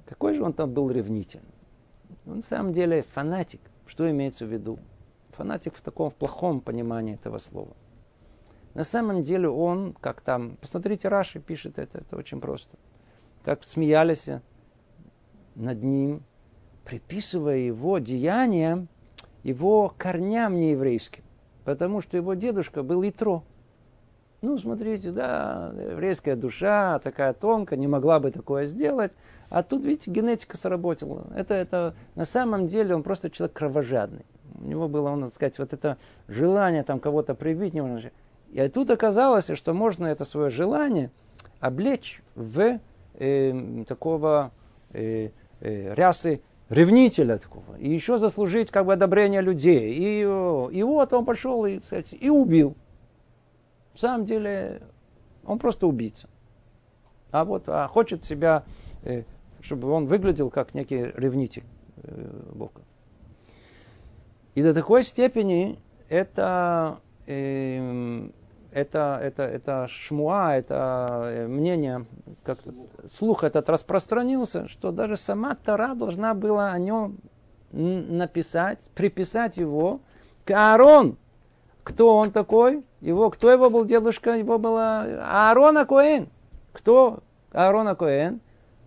какой 0.06 0.34
же 0.34 0.44
он 0.44 0.54
там 0.54 0.74
был 0.74 0.92
ревнитель. 0.92 1.42
Он 2.26 2.38
на 2.38 2.44
самом 2.44 2.74
деле 2.74 3.04
фанатик. 3.04 3.62
Что 3.88 4.10
имеется 4.10 4.46
в 4.46 4.50
виду? 4.52 4.80
Фанатик 5.38 5.76
в 5.76 5.82
таком 5.82 6.10
в 6.10 6.16
плохом 6.16 6.62
понимании 6.62 7.16
этого 7.16 7.38
слова. 7.38 7.76
На 8.74 8.84
самом 8.84 9.24
деле 9.24 9.50
он, 9.50 9.94
как 9.94 10.22
там, 10.22 10.58
посмотрите, 10.60 11.08
Раши 11.08 11.40
пишет 11.40 11.80
это, 11.80 12.00
это 12.00 12.18
очень 12.18 12.42
просто. 12.42 12.78
Как 13.44 13.64
смеялись 13.64 14.28
над 15.56 15.84
ним, 15.84 16.24
приписывая 16.84 17.58
его 17.58 18.00
деяниям, 18.00 18.90
его 19.44 19.94
корням 19.98 20.56
нееврейским. 20.56 21.24
Потому 21.64 22.02
что 22.02 22.18
его 22.18 22.34
дедушка 22.34 22.84
был 22.84 23.08
Итро. 23.08 23.44
Ну, 24.42 24.58
смотрите, 24.58 25.12
да, 25.12 25.74
еврейская 25.90 26.36
душа 26.36 27.00
такая 27.00 27.34
тонкая, 27.34 27.80
не 27.80 27.88
могла 27.88 28.20
бы 28.20 28.32
такое 28.32 28.68
сделать. 28.68 29.12
А 29.50 29.64
тут, 29.64 29.84
видите, 29.84 30.12
генетика 30.12 30.58
сработала. 30.58 31.28
Это, 31.36 31.54
это 31.54 31.96
на 32.16 32.26
самом 32.26 32.68
деле 32.68 32.94
он 32.94 33.04
просто 33.04 33.30
человек 33.30 33.56
кровожадный. 33.56 34.26
У 34.60 34.66
него 34.66 34.88
было, 34.88 35.10
он, 35.10 35.24
так 35.24 35.34
сказать, 35.34 35.60
вот 35.60 35.74
это 35.74 35.98
желание 36.28 36.84
там 36.84 37.00
кого-то 37.00 37.36
прибить. 37.36 37.74
И 38.52 38.68
тут 38.70 38.90
оказалось, 38.90 39.50
что 39.54 39.74
можно 39.74 40.08
это 40.08 40.26
свое 40.26 40.50
желание 40.50 41.12
облечь 41.60 42.22
в 42.36 42.80
э, 43.16 43.84
такого 43.88 44.52
э, 44.92 45.30
э, 45.60 45.94
рясы 45.94 46.42
ревнителя 46.70 47.38
такого. 47.38 47.76
И 47.78 47.90
еще 47.90 48.18
заслужить 48.18 48.72
как 48.72 48.86
бы 48.86 48.94
одобрение 48.94 49.42
людей. 49.42 49.94
И, 49.94 50.22
и 50.22 50.84
вот 50.84 51.14
он 51.14 51.26
пошел 51.26 51.66
и, 51.66 51.80
сказать, 51.80 52.14
и 52.20 52.30
убил. 52.30 52.76
В 53.94 54.00
самом 54.00 54.26
деле 54.26 54.82
он 55.46 55.60
просто 55.60 55.88
убийца. 55.88 56.28
А 57.32 57.46
вот 57.46 57.64
а 57.68 57.88
хочет 57.88 58.24
себя, 58.26 58.64
э, 59.04 59.24
чтобы 59.62 59.90
он 59.90 60.06
выглядел 60.06 60.50
как 60.50 60.74
некий 60.74 61.12
ревнитель 61.16 61.64
э, 62.04 62.52
Бога. 62.54 62.82
И 64.56 64.64
до 64.64 64.74
такой 64.74 65.04
степени 65.04 65.80
это, 66.10 67.00
э, 67.28 68.30
это, 68.72 69.20
это, 69.22 69.44
это 69.44 69.88
шмуа, 69.90 70.56
это 70.56 71.24
э, 71.26 71.48
мнение, 71.48 72.06
как 72.44 72.60
слух 73.06 73.44
этот 73.44 73.70
распространился, 73.70 74.68
что 74.68 74.92
даже 74.92 75.18
сама 75.18 75.56
Тара 75.56 75.94
должна 75.94 76.34
была 76.34 76.72
о 76.72 76.80
нем 76.80 77.18
написать, 77.72 78.80
приписать 78.96 79.58
его 79.58 80.00
к 80.46 80.52
Аарон. 80.52 81.18
Кто 81.84 82.16
он 82.16 82.32
такой? 82.32 82.84
Его, 83.02 83.30
кто 83.30 83.52
его 83.52 83.70
был 83.70 83.86
дедушка? 83.86 84.38
Его 84.38 84.58
была 84.58 85.06
Аарона 85.22 85.86
Коэн. 85.86 86.30
Кто 86.72 87.20
Аарона 87.52 87.96
Коэн? 87.96 88.40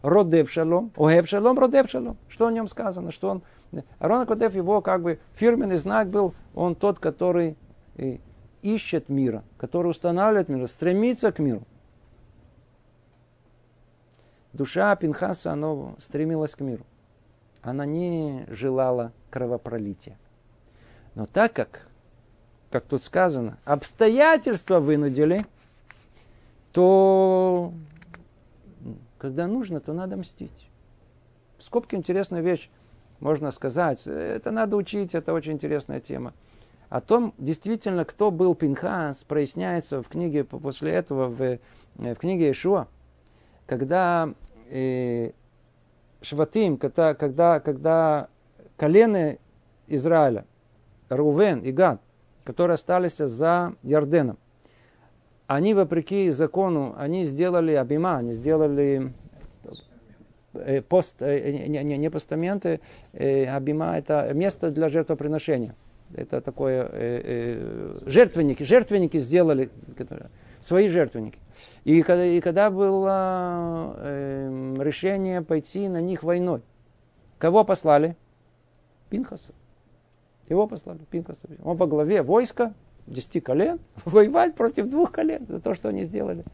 Родев 0.03 0.51
Шалом. 0.51 0.93
Огев 0.97 1.29
Шалом, 1.29 1.59
Родев 1.59 1.91
Шалом. 1.91 2.17
Что 2.29 2.47
о 2.47 2.53
нем 2.53 2.69
сказано? 2.69 3.11
Что 3.11 3.31
он... 3.31 3.43
Аарона 3.99 4.27
Кодев, 4.27 4.55
его 4.55 4.81
как 4.81 5.03
бы 5.03 5.19
фирменный 5.35 5.77
знак 5.77 6.09
был, 6.09 6.35
он 6.55 6.75
тот, 6.75 6.99
который 6.99 7.57
ищет 8.63 9.09
мира, 9.09 9.45
который 9.57 9.89
устанавливает 9.89 10.49
мир, 10.49 10.67
стремится 10.69 11.33
к 11.33 11.39
миру. 11.39 11.63
Душа 14.53 14.95
Пинхаса, 14.97 15.53
она 15.53 15.95
стремилась 15.99 16.55
к 16.55 16.61
миру. 16.61 16.85
Она 17.63 17.85
не 17.87 18.47
желала 18.49 19.13
кровопролития. 19.31 20.19
Но 21.15 21.27
так 21.27 21.53
как 21.53 21.89
как 22.71 22.85
тут 22.85 23.03
сказано, 23.03 23.59
обстоятельства 23.65 24.79
вынудили, 24.79 25.47
то 26.73 27.73
когда 29.17 29.47
нужно, 29.47 29.81
то 29.81 29.93
надо 29.93 30.17
мстить. 30.17 30.69
В 31.57 31.63
скобке 31.65 31.97
интересная 31.97 32.41
вещь, 32.41 32.71
можно 33.21 33.51
сказать. 33.51 34.07
Это 34.07 34.51
надо 34.51 34.77
учить, 34.77 35.15
это 35.15 35.33
очень 35.33 35.53
интересная 35.53 36.01
тема. 36.01 36.35
О 36.89 37.01
том, 37.01 37.35
действительно, 37.39 38.05
кто 38.05 38.31
был 38.31 38.55
Пинхас, 38.55 39.19
проясняется 39.19 40.03
в 40.03 40.09
книге 40.09 40.45
после 40.45 40.93
этого, 40.93 41.29
в, 41.29 41.59
в 41.97 42.15
книге 42.15 42.51
Ишуа. 42.51 42.89
Когда 43.67 44.33
э, 44.71 45.33
Шватим, 46.21 46.79
когда, 46.79 47.15
когда, 47.15 47.61
когда 47.61 48.29
колены 48.77 49.39
Израиля, 49.87 50.47
Рувен 51.09 51.61
и 51.61 51.71
Гад, 51.71 52.01
которые 52.43 52.75
остались 52.75 53.19
за 53.19 53.75
Ярденом. 53.83 54.37
Они, 55.47 55.75
вопреки 55.75 56.31
закону, 56.31 56.95
они 56.99 57.25
сделали 57.25 57.73
абима, 57.73 58.19
они 58.19 58.33
сделали 58.35 59.07
э, 59.07 59.28
пост, 60.89 61.23
э, 61.23 61.67
не, 61.69 61.83
не, 61.85 61.99
не 61.99 62.11
постаменты, 62.11 62.81
э, 63.13 63.47
абима 63.47 63.99
это 63.99 64.31
место 64.35 64.71
для 64.71 64.89
жертвоприношения. 64.89 65.75
Это 66.15 66.41
такое 66.41 66.85
э, 66.85 66.89
э, 67.25 67.99
жертвенники, 68.07 68.63
жертвенники 68.63 69.19
сделали, 69.19 69.69
свои 70.61 70.89
жертвенники. 70.89 71.39
И 71.85 72.03
когда, 72.03 72.25
и 72.25 72.41
когда 72.41 72.71
было 72.71 73.95
э, 73.99 74.75
решение 74.79 75.43
пойти 75.43 75.89
на 75.89 76.01
них 76.01 76.23
войной, 76.23 76.63
кого 77.39 77.65
послали? 77.65 78.17
Пинхаса. 79.11 79.53
Его 80.49 80.67
послали, 80.67 81.01
Пинхаса. 81.11 81.47
Он 81.63 81.77
по 81.77 81.87
главе 81.87 82.23
войска, 82.23 82.73
десяти 83.07 83.41
колен, 83.41 83.79
воевать 84.05 84.55
против 84.55 84.89
двух 84.89 85.13
колен 85.13 85.47
за 85.47 85.61
то, 85.61 85.75
что 85.75 85.89
они 85.89 86.05
сделали. 86.05 86.45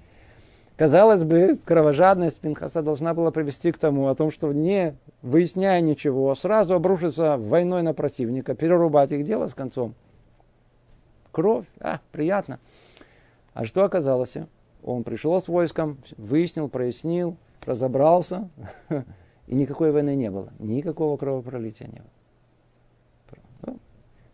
Казалось 0.77 1.23
бы, 1.23 1.57
кровожадность 1.65 2.41
Пинхаса 2.41 2.83
должна 2.83 3.15
была 3.15 3.31
привести 3.31 3.71
к 3.71 3.79
тому, 3.79 4.09
о 4.09 4.15
том, 4.17 4.33
что 4.33 4.53
не 4.53 4.97
выясняя 5.23 5.81
ничего, 5.81 6.35
сразу 6.35 6.75
обрушиться 6.75 7.37
войной 7.37 7.83
на 7.83 7.95
противника, 7.95 8.55
перерубать 8.57 9.13
их 9.13 9.25
дело 9.25 9.47
с 9.47 9.55
концом. 9.55 9.95
Кровь, 11.31 11.67
а, 11.79 12.01
приятно. 12.11 12.59
А 13.53 13.65
что 13.65 13.85
оказалось? 13.85 14.37
Он 14.83 15.05
пришел 15.05 15.41
с 15.41 15.47
войском, 15.47 15.99
выяснил, 16.17 16.69
прояснил, 16.69 17.37
разобрался, 17.65 18.49
и 19.47 19.55
никакой 19.55 19.93
войны 19.93 20.17
не 20.17 20.31
было, 20.31 20.53
никакого 20.59 21.17
кровопролития 21.17 21.87
не 21.87 22.01
было. 22.01 22.11
Ну, 23.63 23.79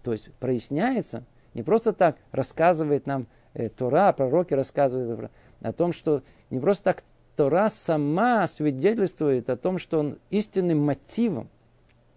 то 0.03 0.13
есть 0.13 0.33
проясняется, 0.41 1.25
не 1.53 1.63
просто 1.63 1.93
так 1.93 2.17
рассказывает 2.33 3.07
нам 3.07 3.27
э, 3.53 3.69
Тора, 3.69 4.13
пророки 4.13 4.55
рассказывают 4.55 5.31
о 5.61 5.73
том, 5.73 5.93
что 5.93 6.23
не 6.51 6.59
просто 6.59 6.85
так 6.85 7.05
Тора 7.37 7.69
сама 7.69 8.47
свидетельствует 8.47 9.49
о 9.49 9.57
том, 9.57 9.79
что 9.79 9.99
он 9.99 10.19
истинным 10.31 10.79
мотивом, 10.79 11.49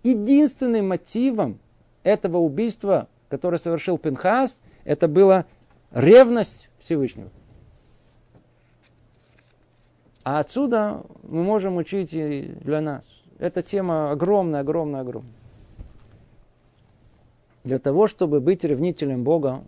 единственным 0.04 0.90
мотивом 0.90 1.60
этого 2.04 2.38
убийства, 2.38 3.08
которое 3.30 3.58
совершил 3.58 3.98
Пинхас, 3.98 4.60
это 4.84 5.08
была 5.08 5.46
ревность 5.92 6.70
Всевышнего. 6.84 7.30
А 10.24 10.40
отсюда 10.40 11.04
мы 11.24 11.44
можем 11.44 11.78
учить 11.78 12.14
и 12.14 12.54
для 12.62 12.82
нас. 12.82 13.04
Эта 13.40 13.62
тема 13.62 14.12
огромная, 14.12 14.62
огромная, 14.62 15.02
огромная. 15.02 15.34
Для 17.64 17.78
того, 17.78 18.08
чтобы 18.08 18.42
быть 18.42 18.64
ревнителем 18.64 19.24
Бога, 19.24 19.64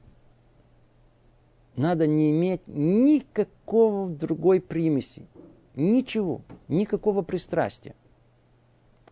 надо 1.75 2.07
не 2.07 2.31
иметь 2.31 2.61
никакого 2.67 4.09
другой 4.09 4.61
примеси. 4.61 5.27
Ничего, 5.75 6.41
никакого 6.67 7.21
пристрастия. 7.21 7.95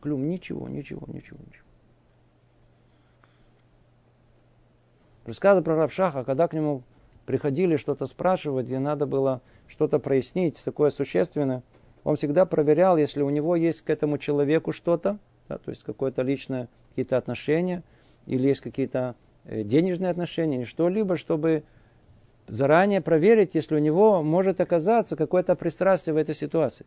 Клюм, 0.02 0.28
ничего, 0.28 0.68
ничего, 0.68 1.06
ничего, 1.08 1.40
ничего. 1.46 1.64
Рассказы 5.26 5.62
про 5.62 5.76
Равшаха, 5.76 6.24
когда 6.24 6.48
к 6.48 6.54
нему 6.54 6.84
приходили 7.26 7.78
что-то 7.78 8.06
спрашивать, 8.06 8.70
и 8.70 8.78
надо 8.78 9.06
было 9.06 9.42
что-то 9.68 10.00
прояснить, 10.00 10.62
такое 10.64 10.90
существенное, 10.90 11.64
он 12.04 12.18
всегда 12.18 12.46
проверял, 12.46 12.98
если 12.98 13.22
у 13.22 13.30
него 13.30 13.56
есть 13.56 13.82
к 13.82 13.90
этому 13.90 14.18
человеку 14.18 14.74
что-то, 14.74 15.20
да, 15.48 15.58
то 15.58 15.72
есть 15.72 15.84
какое-то 15.84 16.22
личное, 16.22 16.68
какие-то 16.90 17.18
отношения, 17.18 17.84
или 18.26 18.48
есть 18.48 18.62
какие-то 18.62 19.16
э, 19.46 19.64
денежные 19.64 20.12
отношения, 20.12 20.58
или 20.58 20.66
что-либо, 20.66 21.16
чтобы 21.16 21.64
заранее 22.54 23.02
проверить, 23.02 23.56
если 23.56 23.76
у 23.76 23.80
него 23.80 24.22
может 24.22 24.62
оказаться 24.62 25.16
какое-то 25.16 25.56
пристрастие 25.56 26.14
в 26.14 26.18
этой 26.18 26.36
ситуации. 26.36 26.86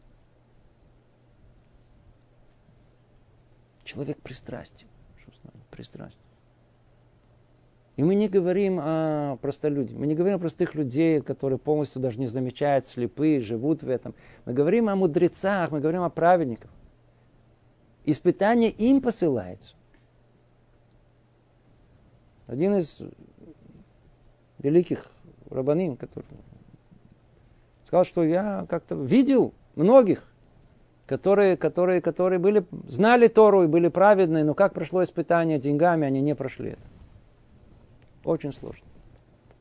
Человек 3.83 4.21
пристрастен. 4.23 4.87
Пристрастен. 5.71 6.19
И 7.97 8.05
мы 8.05 8.15
не 8.15 8.29
говорим 8.29 8.79
о 8.81 9.39
простолюдях, 9.41 9.97
мы 9.97 10.07
не 10.07 10.15
говорим 10.15 10.37
о 10.37 10.39
простых 10.39 10.75
людей, 10.75 11.21
которые 11.21 11.59
полностью 11.59 12.01
даже 12.01 12.21
не 12.21 12.27
замечают, 12.29 12.87
слепые, 12.87 13.41
живут 13.41 13.83
в 13.83 13.89
этом. 13.89 14.15
Мы 14.45 14.53
говорим 14.53 14.89
о 14.89 14.95
мудрецах, 14.95 15.71
мы 15.73 15.81
говорим 15.81 16.03
о 16.03 16.11
праведниках. 16.11 16.71
Испытание 18.05 18.71
им 18.71 19.01
посылается. 19.01 19.75
Один 22.47 22.77
из 22.77 23.01
великих 24.59 25.11
рабаним, 25.51 25.97
который 25.97 26.27
сказал, 27.87 28.05
что 28.05 28.25
я 28.25 28.67
как-то 28.69 28.95
видел 28.95 29.55
многих, 29.75 30.25
которые, 31.07 31.57
которые, 31.57 32.01
которые 32.01 32.39
были, 32.39 32.65
знали 32.89 33.29
Тору 33.29 33.65
и 33.65 33.67
были 33.67 33.89
праведные, 33.89 34.45
но 34.45 34.55
как 34.55 34.75
прошло 34.75 35.03
испытание 35.03 35.59
деньгами, 35.59 36.07
они 36.07 36.21
не 36.21 36.35
прошли 36.35 36.71
это. 36.71 36.83
Очень 38.25 38.53
сложно. 38.53 38.85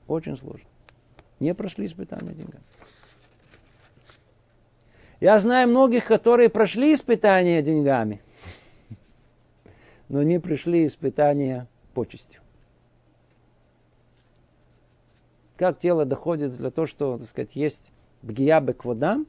Очень 0.07 0.37
сложно. 0.37 0.67
Не 1.39 1.53
прошли 1.53 1.85
испытания 1.85 2.33
деньгами. 2.33 2.63
Я 5.19 5.39
знаю 5.39 5.69
многих, 5.69 6.05
которые 6.05 6.49
прошли 6.49 6.93
испытания 6.93 7.61
деньгами, 7.61 8.21
но 10.09 10.23
не 10.23 10.39
пришли 10.39 10.85
испытания 10.85 11.67
почестью. 11.93 12.41
Как 15.57 15.79
тело 15.79 16.05
доходит 16.05 16.57
для 16.57 16.69
того, 16.69 16.85
что, 16.85 17.17
так 17.17 17.27
сказать, 17.27 17.55
есть 17.55 17.91
бгия 18.21 18.59
бекводам, 18.59 19.27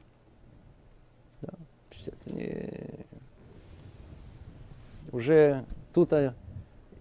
да, 1.41 1.53
не... 2.25 3.05
уже 5.11 5.65
тут 5.93 6.11
а, 6.13 6.33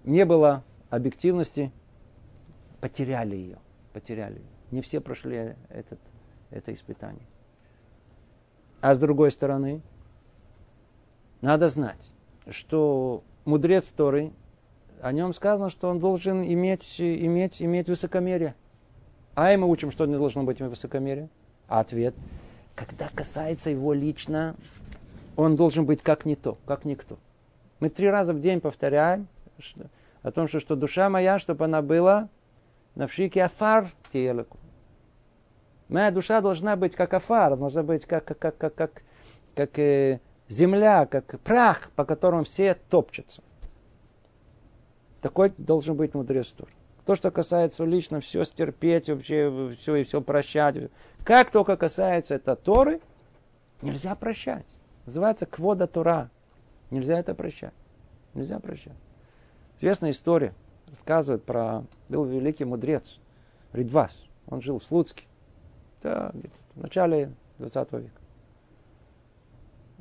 не 0.04 0.24
было 0.24 0.62
объективности, 0.90 1.72
потеряли 2.80 3.34
ее, 3.34 3.58
потеряли. 3.92 4.40
Не 4.70 4.80
все 4.80 5.00
прошли 5.00 5.56
этот, 5.68 5.98
это 6.50 6.72
испытание. 6.72 7.26
А 8.80 8.94
с 8.94 8.98
другой 8.98 9.32
стороны, 9.32 9.80
надо 11.40 11.68
знать, 11.68 12.10
что 12.48 13.24
мудрец 13.44 13.88
Торы, 13.90 14.32
о 15.00 15.12
нем 15.12 15.34
сказано, 15.34 15.70
что 15.70 15.88
он 15.88 15.98
должен 15.98 16.42
иметь, 16.42 17.00
иметь, 17.00 17.60
иметь 17.60 17.88
высокомерие– 17.88 18.54
а 19.36 19.52
и 19.52 19.56
мы 19.56 19.68
учим, 19.68 19.90
что 19.90 20.06
не 20.06 20.16
должно 20.16 20.42
быть 20.42 20.60
высокомерие. 20.60 21.28
А 21.68 21.80
ответ, 21.80 22.14
когда 22.74 23.08
касается 23.14 23.70
его 23.70 23.92
лично, 23.92 24.56
он 25.36 25.56
должен 25.56 25.84
быть 25.84 26.02
как 26.02 26.24
не 26.24 26.34
то, 26.34 26.58
как 26.66 26.84
никто. 26.84 27.18
Мы 27.78 27.90
три 27.90 28.08
раза 28.08 28.32
в 28.32 28.40
день 28.40 28.60
повторяем 28.60 29.28
что, 29.58 29.90
о 30.22 30.32
том, 30.32 30.48
что, 30.48 30.58
что 30.58 30.74
душа 30.74 31.10
моя, 31.10 31.38
чтобы 31.38 31.66
она 31.66 31.82
была 31.82 32.30
на 32.94 33.06
вшике 33.06 33.44
афар 33.44 33.90
телеку. 34.10 34.58
Моя 35.88 36.10
душа 36.10 36.40
должна 36.40 36.74
быть 36.74 36.96
как 36.96 37.12
афар, 37.12 37.56
должна 37.56 37.82
быть 37.82 38.06
как, 38.06 38.24
как, 38.24 38.38
как, 38.38 38.56
как, 38.56 38.74
как, 38.74 39.02
как 39.54 39.78
э, 39.78 40.20
земля, 40.48 41.04
как 41.04 41.38
прах, 41.40 41.90
по 41.94 42.06
которому 42.06 42.44
все 42.44 42.74
топчутся. 42.74 43.42
Такой 45.20 45.52
должен 45.58 45.94
быть 45.94 46.14
мудрец 46.14 46.46
Тур. 46.48 46.68
То, 47.06 47.14
что 47.14 47.30
касается 47.30 47.84
лично, 47.84 48.18
все 48.18 48.44
стерпеть, 48.44 49.08
вообще 49.08 49.72
все 49.78 49.94
и 49.94 50.02
все 50.04 50.20
прощать. 50.20 50.90
Как 51.22 51.52
только 51.52 51.76
касается 51.76 52.34
это 52.34 52.56
Торы, 52.56 53.00
нельзя 53.80 54.16
прощать. 54.16 54.66
Называется 55.06 55.46
квода 55.46 55.86
Тора. 55.86 56.30
Нельзя 56.90 57.16
это 57.16 57.36
прощать. 57.36 57.72
Нельзя 58.34 58.58
прощать. 58.58 58.96
Известная 59.78 60.10
история. 60.10 60.52
Рассказывает 60.88 61.44
про... 61.44 61.84
Был 62.08 62.24
великий 62.24 62.64
мудрец. 62.64 63.20
Ридвас. 63.72 64.16
Он 64.48 64.60
жил 64.60 64.80
в 64.80 64.84
Слуцке. 64.84 65.26
Да, 66.02 66.32
в 66.74 66.80
начале 66.82 67.32
20 67.58 67.92
века. 67.92 68.20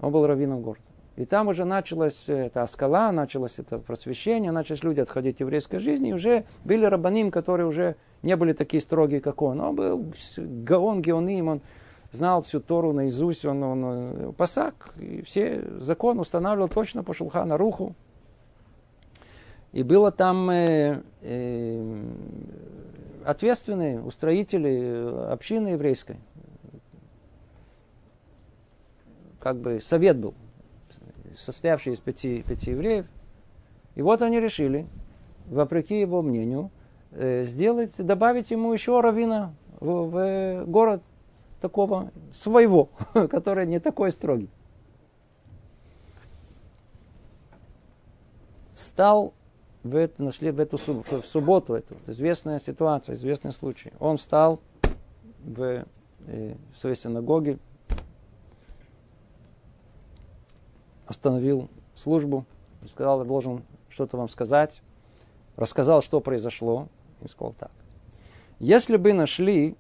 Он 0.02 0.12
был 0.12 0.26
раввином 0.26 0.64
города. 0.64 0.85
И 1.16 1.24
там 1.24 1.48
уже 1.48 1.64
началась 1.64 2.28
эта 2.28 2.64
аскала, 2.64 3.12
началось 3.12 3.58
это 3.58 3.80
просвещение, 3.80 4.52
начались 4.52 4.84
люди 4.84 5.00
отходить 5.00 5.36
от 5.36 5.42
еврейской 5.42 5.78
жизни, 5.78 6.10
и 6.10 6.14
уже 6.14 6.44
были 6.66 6.86
рабаним, 6.86 7.32
которые 7.32 7.68
уже 7.68 7.96
не 8.22 8.36
были 8.36 8.52
такие 8.52 8.82
строгие, 8.82 9.22
как 9.22 9.42
он. 9.42 9.62
Он 9.62 9.76
был 9.76 10.14
гаон, 10.38 11.02
геоним, 11.02 11.48
он 11.48 11.62
знал 12.12 12.42
всю 12.44 12.60
Тору 12.60 12.92
наизусть, 12.92 13.46
он, 13.46 13.64
он, 13.64 13.84
он 13.84 14.34
пасак, 14.34 14.94
и 14.98 15.22
все 15.22 15.64
закон 15.80 16.20
устанавливал 16.20 16.68
точно 16.68 17.02
по 17.02 17.14
шулхана 17.14 17.58
руху. 17.58 17.96
И 19.72 19.84
было 19.84 20.12
там 20.12 20.50
э, 20.50 21.02
э, 21.22 22.04
ответственные 23.24 24.02
устроители 24.02 25.32
общины 25.32 25.70
еврейской. 25.70 26.18
Как 29.40 29.58
бы 29.58 29.80
совет 29.80 30.18
был 30.18 30.34
состоявший 31.38 31.94
из 31.94 32.00
пяти, 32.00 32.44
пяти 32.44 32.72
евреев. 32.72 33.06
И 33.96 34.02
вот 34.02 34.22
они 34.22 34.40
решили, 34.40 34.88
вопреки 35.48 36.00
его 36.00 36.22
мнению, 36.22 36.72
э, 37.12 37.44
сделать, 37.44 37.96
добавить 37.98 38.52
ему 38.52 38.74
еще 38.74 39.00
равина 39.00 39.54
в, 39.80 40.10
в 40.10 40.66
город 40.66 41.02
такого 41.62 42.12
своего, 42.34 42.90
который 43.14 43.66
не 43.66 43.80
такой 43.80 44.12
строгий. 44.12 44.50
Стал 48.74 49.34
в 49.84 49.96
это, 49.96 50.24
нашли 50.24 50.52
в 50.52 50.60
эту 50.60 50.78
в 50.78 51.24
субботу, 51.26 51.76
эту 51.76 51.96
известная 52.08 52.60
ситуация, 52.60 53.16
известный 53.16 53.54
случай. 53.54 53.94
Он 54.00 54.18
встал 54.18 54.60
в 55.44 55.86
э, 56.28 56.56
своей 56.76 56.96
синагоге, 56.96 57.60
остановил 61.26 61.70
службу, 61.96 62.46
сказал, 62.88 63.22
я 63.22 63.26
должен 63.26 63.64
что-то 63.90 64.16
вам 64.16 64.30
сказать, 64.30 64.82
рассказал, 65.56 66.04
что 66.04 66.22
произошло, 66.22 66.88
и 67.24 67.28
сказал 67.28 67.54
так. 67.54 67.72
Если 68.60 68.98
бы 68.98 69.12
нашли 69.12 69.76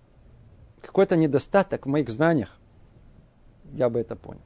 какой-то 0.81 1.15
недостаток 1.15 1.85
в 1.85 1.89
моих 1.89 2.09
знаниях, 2.09 2.57
я 3.73 3.89
бы 3.89 3.99
это 3.99 4.15
понял. 4.15 4.41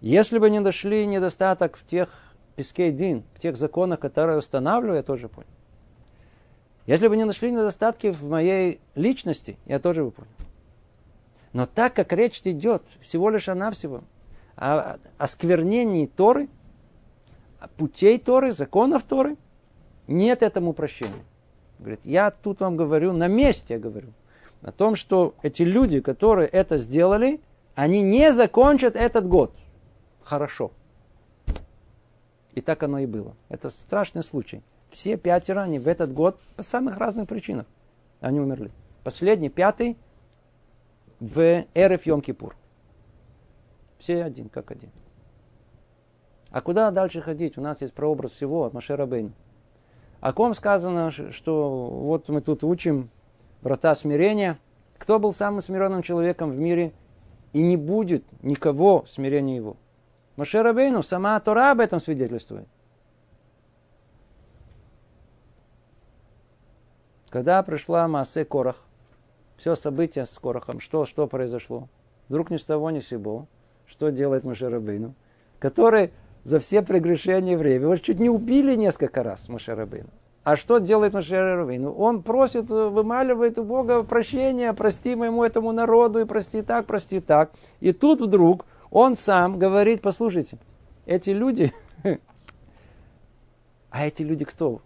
Если 0.00 0.38
бы 0.38 0.50
не 0.50 0.58
нашли 0.58 1.06
недостаток 1.06 1.76
в 1.76 1.86
тех 1.86 2.08
пескей 2.56 2.90
дин, 2.90 3.22
в 3.36 3.38
тех 3.38 3.56
законах, 3.56 4.00
которые 4.00 4.38
устанавливаю, 4.38 4.96
я 4.96 5.02
тоже 5.04 5.28
понял. 5.28 5.48
Если 6.86 7.06
бы 7.06 7.16
не 7.16 7.24
нашли 7.24 7.52
недостатки 7.52 8.10
в 8.10 8.28
моей 8.28 8.80
личности, 8.96 9.58
я 9.64 9.78
тоже 9.78 10.02
бы 10.02 10.10
понял. 10.10 10.30
Но 11.52 11.66
так 11.66 11.94
как 11.94 12.12
речь 12.12 12.40
идет 12.44 12.82
всего 13.00 13.30
лишь 13.30 13.48
о 13.48 13.54
навсего 13.54 14.02
о 14.56 14.98
осквернении 15.18 16.06
Торы, 16.06 16.48
путей 17.76 18.18
Торы, 18.18 18.52
законов 18.52 19.02
Торы, 19.02 19.36
нет 20.06 20.42
этому 20.42 20.72
прощения. 20.72 21.24
Говорит, 21.78 22.00
я 22.04 22.30
тут 22.30 22.60
вам 22.60 22.76
говорю, 22.76 23.12
на 23.12 23.28
месте 23.28 23.74
я 23.74 23.80
говорю, 23.80 24.08
о 24.62 24.72
том, 24.72 24.96
что 24.96 25.34
эти 25.42 25.62
люди, 25.62 26.00
которые 26.00 26.48
это 26.48 26.78
сделали, 26.78 27.40
они 27.74 28.02
не 28.02 28.32
закончат 28.32 28.96
этот 28.96 29.28
год. 29.28 29.54
Хорошо. 30.22 30.72
И 32.54 32.60
так 32.60 32.82
оно 32.82 33.00
и 33.00 33.06
было. 33.06 33.34
Это 33.48 33.70
страшный 33.70 34.22
случай. 34.22 34.62
Все 34.90 35.16
пятеро, 35.16 35.62
они 35.62 35.78
в 35.78 35.88
этот 35.88 36.12
год 36.12 36.40
по 36.56 36.62
самых 36.62 36.98
разных 36.98 37.26
причинах, 37.26 37.66
они 38.20 38.40
умерли. 38.40 38.70
Последний, 39.02 39.48
пятый, 39.48 39.98
в 41.18 41.64
Эреф 41.74 42.06
Йом-Кипур. 42.06 42.54
Все 44.04 44.22
один, 44.22 44.50
как 44.50 44.70
один. 44.70 44.90
А 46.50 46.60
куда 46.60 46.90
дальше 46.90 47.22
ходить? 47.22 47.56
У 47.56 47.62
нас 47.62 47.80
есть 47.80 47.94
прообраз 47.94 48.32
всего 48.32 48.64
от 48.64 48.74
Машера 48.74 49.06
Бейна. 49.06 49.32
О 50.20 50.34
ком 50.34 50.52
сказано, 50.52 51.10
что 51.10 51.86
вот 51.86 52.28
мы 52.28 52.42
тут 52.42 52.64
учим 52.64 53.08
врата 53.62 53.94
смирения. 53.94 54.58
Кто 54.98 55.18
был 55.18 55.32
самым 55.32 55.62
смиренным 55.62 56.02
человеком 56.02 56.50
в 56.50 56.58
мире? 56.60 56.92
И 57.54 57.62
не 57.62 57.78
будет 57.78 58.26
никого 58.42 59.06
смирения 59.06 59.56
его. 59.56 59.78
Машера 60.36 60.74
Бейну, 60.74 61.02
сама 61.02 61.40
Тора 61.40 61.70
об 61.70 61.80
этом 61.80 61.98
свидетельствует. 61.98 62.68
Когда 67.30 67.62
пришла 67.62 68.06
Маасе 68.06 68.44
Корах, 68.44 68.82
все 69.56 69.74
события 69.74 70.26
с 70.26 70.38
Корахом, 70.38 70.80
что, 70.80 71.06
что 71.06 71.26
произошло? 71.26 71.88
Вдруг 72.28 72.50
ни 72.50 72.58
с 72.58 72.64
того, 72.64 72.90
ни 72.90 73.00
с 73.00 73.08
сего. 73.08 73.46
Что 73.94 74.10
делает 74.10 74.42
Машерабейну? 74.42 75.14
Который 75.60 76.10
за 76.42 76.58
все 76.58 76.82
прегрешения 76.82 77.56
время. 77.56 77.84
Его 77.84 77.96
чуть 77.96 78.18
не 78.18 78.28
убили 78.28 78.74
несколько 78.74 79.22
раз 79.22 79.48
Машерабейну. 79.48 80.08
А 80.42 80.56
что 80.56 80.78
делает 80.78 81.14
Машерабейну? 81.14 81.92
Он 81.92 82.24
просит, 82.24 82.70
вымаливает 82.70 83.56
у 83.56 83.62
Бога 83.62 84.02
прощения, 84.02 84.72
прости 84.72 85.14
моему 85.14 85.44
этому 85.44 85.70
народу, 85.70 86.18
и 86.18 86.24
прости 86.24 86.62
так, 86.62 86.86
прости 86.86 87.20
так. 87.20 87.52
И 87.78 87.92
тут 87.92 88.20
вдруг 88.20 88.66
он 88.90 89.14
сам 89.14 89.60
говорит, 89.60 90.02
послушайте, 90.02 90.58
эти 91.06 91.30
люди, 91.30 91.72
а 93.90 94.06
эти 94.06 94.22
люди 94.22 94.44
кто? 94.44 94.82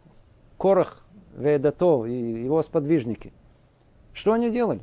Корах, 0.59 1.03
Ведато 1.35 2.05
и 2.05 2.45
его 2.45 2.61
сподвижники. 2.61 3.33
Что 4.13 4.35
они 4.35 4.51
делали? 4.51 4.83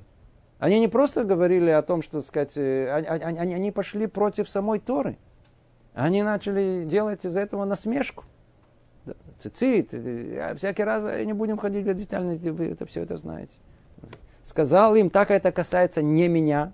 Они 0.66 0.80
не 0.80 0.88
просто 0.88 1.24
говорили 1.24 1.70
о 1.70 1.84
том, 1.84 2.01
что, 2.01 2.24
сказать, 2.24 2.53
э, 2.57 2.91
они, 2.91 3.24
они, 3.38 3.53
они 3.53 3.72
пошли 3.72 4.07
против 4.07 4.49
самой 4.49 4.80
Торы. 4.80 5.16
Они 5.93 6.24
начали 6.24 6.86
делать 6.86 7.24
из 7.24 7.38
этого 7.38 7.66
насмешку. 7.66 8.24
Цицит, 9.38 9.93
э, 9.93 10.39
а 10.41 10.55
всякий 10.55 10.84
раз 10.84 11.03
э, 11.05 11.24
не 11.24 11.34
будем 11.34 11.57
ходить 11.57 11.86
в 11.86 11.93
детальности, 11.93 12.47
вы 12.47 12.66
это 12.66 12.88
все 12.88 13.03
это 13.03 13.18
знаете. 13.18 13.53
Сказал 14.43 14.95
им, 14.95 15.11
так 15.11 15.30
это 15.30 15.51
касается 15.51 16.01
не 16.01 16.28
меня. 16.30 16.72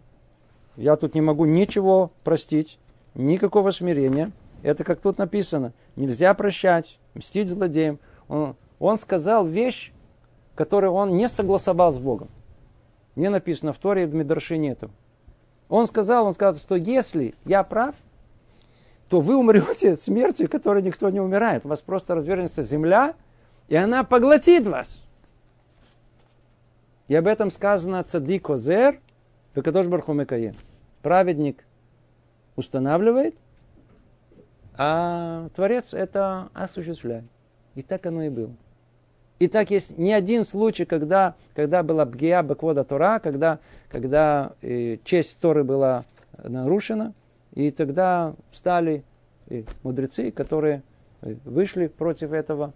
Я 0.77 0.95
тут 0.95 1.13
не 1.13 1.19
могу 1.19 1.43
ничего 1.43 2.13
простить, 2.23 2.79
никакого 3.13 3.71
смирения. 3.71 4.31
Это 4.63 4.85
как 4.85 5.01
тут 5.01 5.17
написано. 5.17 5.73
Нельзя 5.97 6.33
прощать, 6.33 6.97
мстить 7.13 7.49
злодеям. 7.49 7.99
Он, 8.29 8.55
он 8.79 8.97
сказал 8.97 9.45
вещь, 9.45 9.91
которую 10.55 10.93
он 10.93 11.17
не 11.17 11.27
согласовал 11.27 11.91
с 11.91 11.99
Богом. 11.99 12.29
Не 13.15 13.29
написано 13.29 13.73
в 13.73 13.77
Торе, 13.77 14.07
в 14.07 14.15
Медраше 14.15 14.57
нету. 14.57 14.89
Он 15.69 15.87
сказал, 15.87 16.25
он 16.25 16.33
сказал, 16.33 16.55
что 16.55 16.75
если 16.75 17.33
я 17.45 17.63
прав, 17.63 17.95
то 19.09 19.19
вы 19.21 19.35
умрете 19.35 19.95
смертью, 19.97 20.49
которой 20.49 20.81
никто 20.81 21.09
не 21.09 21.19
умирает. 21.19 21.65
У 21.65 21.69
вас 21.69 21.81
просто 21.81 22.15
развернется 22.15 22.63
земля, 22.63 23.15
и 23.67 23.75
она 23.75 24.03
поглотит 24.03 24.67
вас. 24.67 25.01
И 27.07 27.15
об 27.15 27.27
этом 27.27 27.51
сказано 27.51 28.03
цадик 28.03 28.49
озер, 28.49 28.99
Векадош 29.53 29.87
Бархумекаем. 29.87 30.55
Праведник 31.01 31.65
устанавливает, 32.55 33.35
а 34.77 35.49
Творец 35.55 35.93
это 35.93 36.49
осуществляет. 36.53 37.25
И 37.75 37.81
так 37.81 38.05
оно 38.05 38.23
и 38.23 38.29
было. 38.29 38.55
И 39.41 39.47
так 39.47 39.71
есть 39.71 39.97
не 39.97 40.13
один 40.13 40.45
случай, 40.45 40.85
когда, 40.85 41.33
когда 41.55 41.81
была 41.81 42.05
бгия 42.05 42.43
баквода 42.43 42.83
Тора, 42.83 43.17
когда, 43.17 43.57
когда 43.89 44.51
э, 44.61 44.97
честь 45.03 45.39
Торы 45.39 45.63
была 45.63 46.05
нарушена, 46.43 47.15
и 47.55 47.71
тогда 47.71 48.35
стали 48.53 49.03
э, 49.49 49.63
мудрецы, 49.81 50.29
которые 50.29 50.83
э, 51.23 51.33
вышли 51.43 51.87
против 51.87 52.33
этого, 52.33 52.71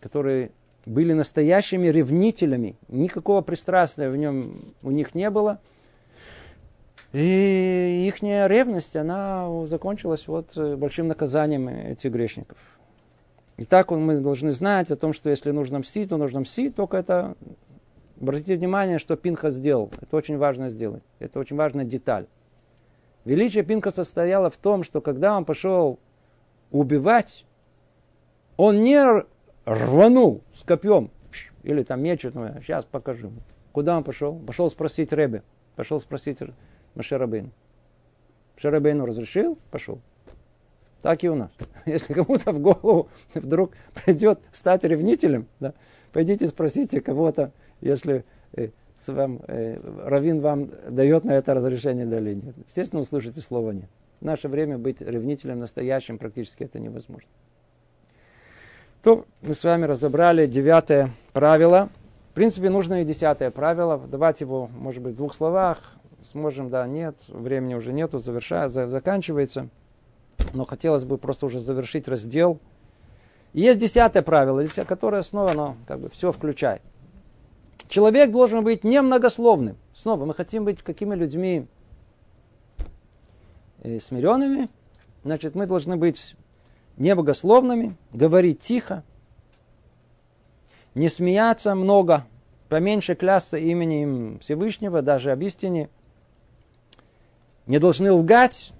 которые 0.00 0.52
были 0.86 1.12
настоящими 1.12 1.88
ревнителями, 1.88 2.76
никакого 2.86 3.40
пристрастия 3.40 4.10
в 4.10 4.16
нем 4.16 4.44
у 4.84 4.92
них 4.92 5.16
не 5.16 5.28
было. 5.28 5.58
И 7.12 8.06
их 8.06 8.22
ревность, 8.22 8.94
она 8.94 9.64
закончилась 9.64 10.28
вот 10.28 10.52
э, 10.56 10.76
большим 10.76 11.08
наказанием 11.08 11.66
этих 11.66 12.12
грешников. 12.12 12.58
И 13.56 13.64
так 13.64 13.90
мы 13.90 14.20
должны 14.20 14.52
знать 14.52 14.90
о 14.90 14.96
том, 14.96 15.12
что 15.12 15.30
если 15.30 15.50
нужно 15.50 15.78
мстить, 15.78 16.10
то 16.10 16.16
нужно 16.16 16.40
мстить, 16.40 16.74
только 16.74 16.96
это... 16.96 17.36
Обратите 18.20 18.56
внимание, 18.56 18.98
что 18.98 19.14
Пинха 19.16 19.50
сделал. 19.50 19.90
Это 20.00 20.16
очень 20.16 20.38
важно 20.38 20.70
сделать. 20.70 21.02
Это 21.18 21.38
очень 21.38 21.56
важная 21.56 21.84
деталь. 21.84 22.26
Величие 23.26 23.62
Пинха 23.62 23.90
состояло 23.90 24.48
в 24.48 24.56
том, 24.56 24.82
что 24.84 25.00
когда 25.00 25.36
он 25.36 25.44
пошел 25.44 25.98
убивать, 26.70 27.44
он 28.56 28.82
не 28.82 29.04
рванул 29.66 30.42
с 30.54 30.62
копьем 30.62 31.10
или 31.62 31.82
там 31.82 32.00
мечет, 32.02 32.34
ну, 32.34 32.48
сейчас 32.62 32.84
покажу. 32.84 33.32
Куда 33.72 33.96
он 33.96 34.04
пошел? 34.04 34.38
Пошел 34.38 34.70
спросить 34.70 35.12
Ребе. 35.12 35.42
Пошел 35.74 35.98
спросить 36.00 36.38
Машерабейну. 36.94 37.50
Машерабейну 38.54 39.04
разрешил? 39.04 39.58
Пошел. 39.70 40.00
Так 41.02 41.22
и 41.24 41.28
у 41.28 41.34
нас. 41.34 41.50
Если 41.86 42.14
кому-то 42.14 42.52
в 42.52 42.60
голову 42.60 43.08
вдруг 43.34 43.72
придет 44.04 44.40
стать 44.52 44.84
ревнителем, 44.84 45.46
да, 45.60 45.74
пойдите 46.12 46.46
спросите 46.48 47.00
кого-то, 47.00 47.52
если 47.80 48.24
э, 48.54 48.70
с 48.96 49.12
вам, 49.12 49.40
э, 49.46 49.78
Равин 50.04 50.40
вам 50.40 50.70
дает 50.88 51.24
на 51.24 51.32
это 51.32 51.54
разрешение 51.54 52.06
или 52.06 52.34
нет. 52.34 52.54
Естественно, 52.66 53.02
услышите 53.02 53.40
слова 53.40 53.72
нет. 53.72 53.88
В 54.20 54.24
наше 54.24 54.48
время 54.48 54.78
быть 54.78 55.00
ревнителем 55.00 55.58
настоящим 55.58 56.18
практически 56.18 56.64
это 56.64 56.78
невозможно. 56.78 57.28
То 59.02 59.26
мы 59.42 59.54
с 59.54 59.62
вами 59.62 59.84
разобрали 59.84 60.46
девятое 60.46 61.10
правило. 61.32 61.90
В 62.30 62.34
принципе, 62.34 62.70
нужно 62.70 63.02
и 63.02 63.04
десятое 63.04 63.50
правило. 63.50 64.00
Давайте 64.10 64.44
его, 64.44 64.68
может 64.68 65.02
быть, 65.02 65.14
в 65.14 65.16
двух 65.16 65.34
словах. 65.34 65.78
Сможем, 66.32 66.70
да, 66.70 66.86
нет. 66.88 67.16
Времени 67.28 67.74
уже 67.74 67.92
нету, 67.92 68.18
завершая, 68.18 68.68
заканчивается 68.68 69.68
но 70.52 70.64
хотелось 70.64 71.04
бы 71.04 71.18
просто 71.18 71.46
уже 71.46 71.60
завершить 71.60 72.08
раздел. 72.08 72.58
И 73.52 73.60
есть 73.60 73.78
десятое 73.78 74.22
правило, 74.22 74.64
которое 74.86 75.22
снова 75.22 75.52
оно 75.52 75.76
как 75.86 76.00
бы 76.00 76.10
все 76.10 76.32
включает. 76.32 76.82
Человек 77.88 78.30
должен 78.30 78.64
быть 78.64 78.84
немногословным. 78.84 79.76
Снова 79.94 80.24
мы 80.24 80.34
хотим 80.34 80.64
быть 80.64 80.82
какими 80.82 81.14
людьми 81.14 81.66
э, 83.82 84.00
смиренными. 84.00 84.68
Значит, 85.24 85.54
мы 85.54 85.66
должны 85.66 85.96
быть 85.96 86.34
небогословными, 86.96 87.96
говорить 88.12 88.60
тихо, 88.60 89.04
не 90.94 91.08
смеяться 91.08 91.74
много, 91.74 92.24
поменьше 92.68 93.14
клясться 93.14 93.58
именем 93.58 94.38
Всевышнего, 94.40 95.02
даже 95.02 95.30
об 95.30 95.42
истине. 95.42 95.90
Не 97.66 97.78
должны 97.78 98.12
лгать, 98.12 98.72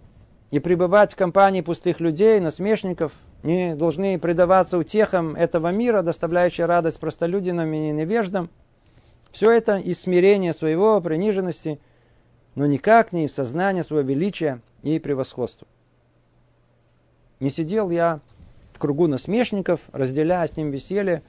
и 0.50 0.58
пребывать 0.60 1.12
в 1.12 1.16
компании 1.16 1.60
пустых 1.60 2.00
людей, 2.00 2.38
насмешников, 2.40 3.12
не 3.42 3.74
должны 3.74 4.18
предаваться 4.18 4.78
утехам 4.78 5.34
этого 5.34 5.72
мира, 5.72 6.02
доставляющей 6.02 6.64
радость 6.64 7.00
простолюдинам 7.00 7.72
и 7.72 7.90
невеждам. 7.90 8.50
Все 9.32 9.50
это 9.50 9.76
из 9.76 10.00
смирения 10.00 10.52
своего, 10.52 11.00
приниженности, 11.00 11.78
но 12.54 12.66
никак 12.66 13.12
не 13.12 13.24
из 13.24 13.34
сознания 13.34 13.84
своего 13.84 14.08
величия 14.08 14.60
и 14.82 14.98
превосходства. 14.98 15.66
Не 17.40 17.50
сидел 17.50 17.90
я 17.90 18.20
в 18.72 18.78
кругу 18.78 19.08
насмешников, 19.08 19.80
разделяя 19.92 20.46
с 20.46 20.56
ним 20.56 20.70
веселье, 20.70 21.22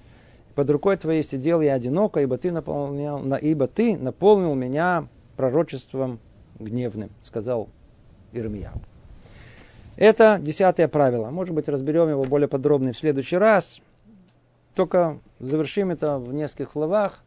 под 0.56 0.70
рукой 0.70 0.98
твоей 0.98 1.24
сидел 1.24 1.62
я 1.62 1.74
одиноко, 1.74 2.22
ибо 2.22 2.38
ты, 2.38 2.52
наполнял, 2.52 3.24
ибо 3.36 3.68
ты 3.68 3.96
наполнил 3.98 4.56
меня 4.56 5.08
пророчеством 5.36 6.20
гневным, 6.58 7.12
сказал 7.22 7.70
Ирмияу. 8.32 8.82
Это 9.98 10.38
десятое 10.40 10.88
правило. 10.88 11.32
Может 11.32 11.56
быть, 11.56 11.68
разберем 11.68 12.10
его 12.10 12.24
более 12.24 12.48
подробно 12.48 12.94
в 12.94 12.98
следующий 12.98 13.38
раз. 13.38 13.82
Только 14.76 15.20
завершим 15.40 15.90
это 15.90 16.20
в 16.20 16.34
нескольких 16.34 16.72
словах. 16.72 17.24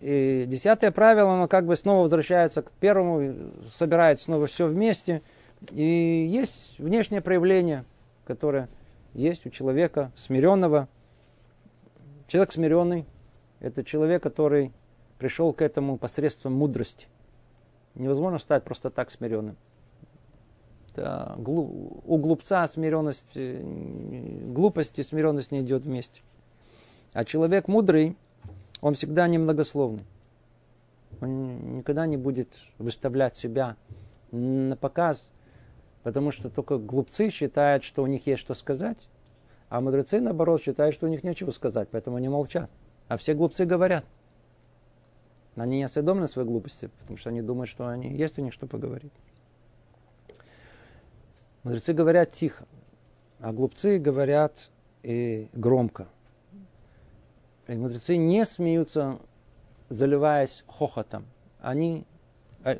И 0.00 0.44
десятое 0.46 0.92
правило, 0.92 1.34
оно 1.34 1.48
как 1.48 1.66
бы 1.66 1.74
снова 1.74 2.02
возвращается 2.02 2.62
к 2.62 2.70
первому, 2.72 3.34
собирает 3.74 4.20
снова 4.20 4.46
все 4.46 4.68
вместе. 4.68 5.22
И 5.72 6.28
есть 6.30 6.78
внешнее 6.78 7.20
проявление, 7.20 7.84
которое 8.26 8.68
есть 9.12 9.44
у 9.44 9.50
человека 9.50 10.12
смиренного. 10.16 10.86
Человек 12.28 12.52
смиренный– 12.52 13.06
это 13.60 13.82
человек, 13.82 14.22
который 14.22 14.72
пришел 15.18 15.52
к 15.52 15.62
этому 15.62 15.96
посредством 15.96 16.52
мудрости. 16.52 17.08
Невозможно 17.96 18.38
стать 18.38 18.62
просто 18.62 18.90
так 18.90 19.10
смиренным 19.10 19.56
это 20.94 21.34
у 21.38 22.18
глупца 22.18 22.66
смиренность, 22.68 23.32
э, 23.34 23.60
глупость 24.46 24.98
и 24.98 25.02
смиренность 25.02 25.50
не 25.50 25.60
идет 25.60 25.84
вместе. 25.84 26.22
А 27.12 27.24
человек 27.24 27.68
мудрый, 27.68 28.16
он 28.80 28.94
всегда 28.94 29.26
немногословный. 29.26 30.04
Он 31.20 31.78
никогда 31.78 32.06
не 32.06 32.16
будет 32.16 32.48
выставлять 32.78 33.36
себя 33.36 33.76
на 34.30 34.76
показ, 34.76 35.30
потому 36.02 36.32
что 36.32 36.50
только 36.50 36.78
глупцы 36.78 37.30
считают, 37.30 37.84
что 37.84 38.02
у 38.02 38.06
них 38.06 38.26
есть 38.26 38.40
что 38.40 38.54
сказать, 38.54 39.08
а 39.68 39.80
мудрецы, 39.80 40.20
наоборот, 40.20 40.62
считают, 40.62 40.94
что 40.94 41.06
у 41.06 41.08
них 41.08 41.24
нечего 41.24 41.50
сказать, 41.50 41.88
поэтому 41.90 42.16
они 42.16 42.28
молчат. 42.28 42.70
А 43.08 43.16
все 43.16 43.34
глупцы 43.34 43.64
говорят. 43.64 44.04
Они 45.56 45.78
не 45.78 45.84
осведомлены 45.84 46.26
своей 46.26 46.48
глупости, 46.48 46.90
потому 47.00 47.16
что 47.16 47.30
они 47.30 47.42
думают, 47.42 47.70
что 47.70 47.86
они, 47.86 48.10
есть 48.10 48.38
у 48.38 48.42
них 48.42 48.52
что 48.52 48.66
поговорить. 48.66 49.12
Мудрецы 51.64 51.94
говорят 51.94 52.30
тихо, 52.30 52.66
а 53.40 53.52
глупцы 53.52 53.98
говорят 53.98 54.70
и 55.02 55.48
громко. 55.54 56.08
И 57.66 57.74
мудрецы 57.74 58.18
не 58.18 58.44
смеются, 58.44 59.18
заливаясь 59.88 60.62
хохотом. 60.66 61.24
Они 61.60 62.04
а, 62.64 62.76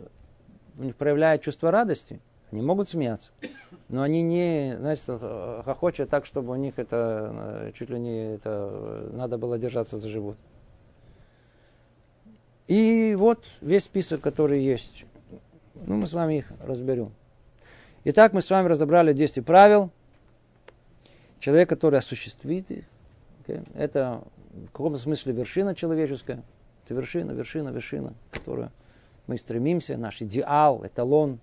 у 0.78 0.82
них 0.82 0.97
проявляют 0.97 1.41
чувство 1.43 1.70
радости, 1.70 2.20
они 2.51 2.61
могут 2.61 2.89
смеяться, 2.89 3.30
но 3.89 4.03
они 4.03 4.20
не, 4.22 4.76
знаете, 4.78 5.18
хохочут 5.64 6.11
так, 6.11 6.26
чтобы 6.26 6.53
у 6.53 6.57
них 6.57 6.78
это 6.78 7.72
чуть 7.74 7.89
ли 7.89 7.99
не 7.99 8.35
это 8.35 9.09
надо 9.12 9.39
было 9.39 9.59
держаться 9.59 9.97
за 9.97 10.11
живот. 10.11 10.37
И 12.66 13.14
вот 13.18 13.47
весь 13.62 13.85
список, 13.85 14.20
который 14.20 14.62
есть. 14.62 15.07
Ну, 15.74 15.97
мы 15.97 16.07
с 16.07 16.12
вами 16.12 16.39
их 16.39 16.53
разберем. 16.61 17.12
Итак, 18.07 18.34
мы 18.34 18.42
с 18.42 18.50
вами 18.50 18.68
разобрали 18.68 19.14
10 19.14 19.46
правил. 19.46 19.90
Человек, 21.40 21.70
который 21.70 21.98
осуществит 21.98 22.70
их, 22.70 22.84
okay, 23.40 23.66
это 23.74 24.22
в 24.52 24.66
каком-то 24.66 24.98
смысле 24.98 25.32
вершина 25.32 25.74
человеческая. 25.74 26.42
Это 26.84 26.92
вершина, 26.92 27.32
вершина, 27.32 27.70
вершина, 27.70 28.12
к 28.30 28.34
которой 28.34 28.68
мы 29.26 29.38
стремимся, 29.38 29.96
наш 29.96 30.20
идеал, 30.20 30.84
эталон. 30.84 31.38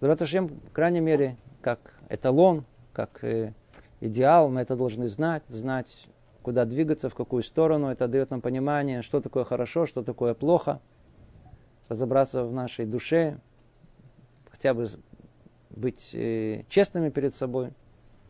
Раташем, 0.00 0.48
в 0.48 0.72
крайней 0.72 1.00
мере, 1.00 1.36
как 1.62 1.78
эталон, 2.08 2.64
как 2.92 3.22
э, 3.22 3.52
идеал, 4.00 4.50
мы 4.50 4.62
это 4.62 4.74
должны 4.74 5.06
знать, 5.06 5.44
знать, 5.46 6.08
куда 6.42 6.64
двигаться, 6.64 7.10
в 7.10 7.14
какую 7.14 7.44
сторону. 7.44 7.86
Это 7.86 8.08
дает 8.08 8.30
нам 8.30 8.40
понимание, 8.40 9.02
что 9.02 9.20
такое 9.20 9.44
хорошо, 9.44 9.86
что 9.86 10.02
такое 10.02 10.34
плохо. 10.34 10.80
Разобраться 11.88 12.42
в 12.42 12.52
нашей 12.52 12.86
душе, 12.86 13.38
хотя 14.60 14.74
бы 14.74 14.86
быть 15.70 16.10
э, 16.12 16.64
честными 16.68 17.08
перед 17.08 17.34
собой, 17.34 17.72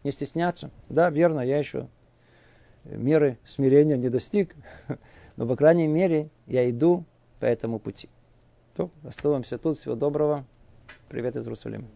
не 0.05 0.13
стесняться. 0.13 0.71
Да, 0.89 1.11
верно, 1.11 1.41
я 1.41 1.59
еще 1.59 1.89
меры 2.85 3.37
смирения 3.45 3.97
не 3.97 4.11
достиг, 4.11 4.55
но, 5.37 5.45
по 5.49 5.57
крайней 5.57 5.89
мере, 5.89 6.31
я 6.47 6.71
иду 6.71 7.05
по 7.41 7.47
этому 7.47 7.81
пути. 7.81 8.09
То, 8.77 8.93
оставаемся 9.03 9.59
тут. 9.59 9.81
Всего 9.81 9.97
доброго. 9.97 10.45
Привет 11.09 11.35
из 11.35 11.43
Иерусалима. 11.47 11.89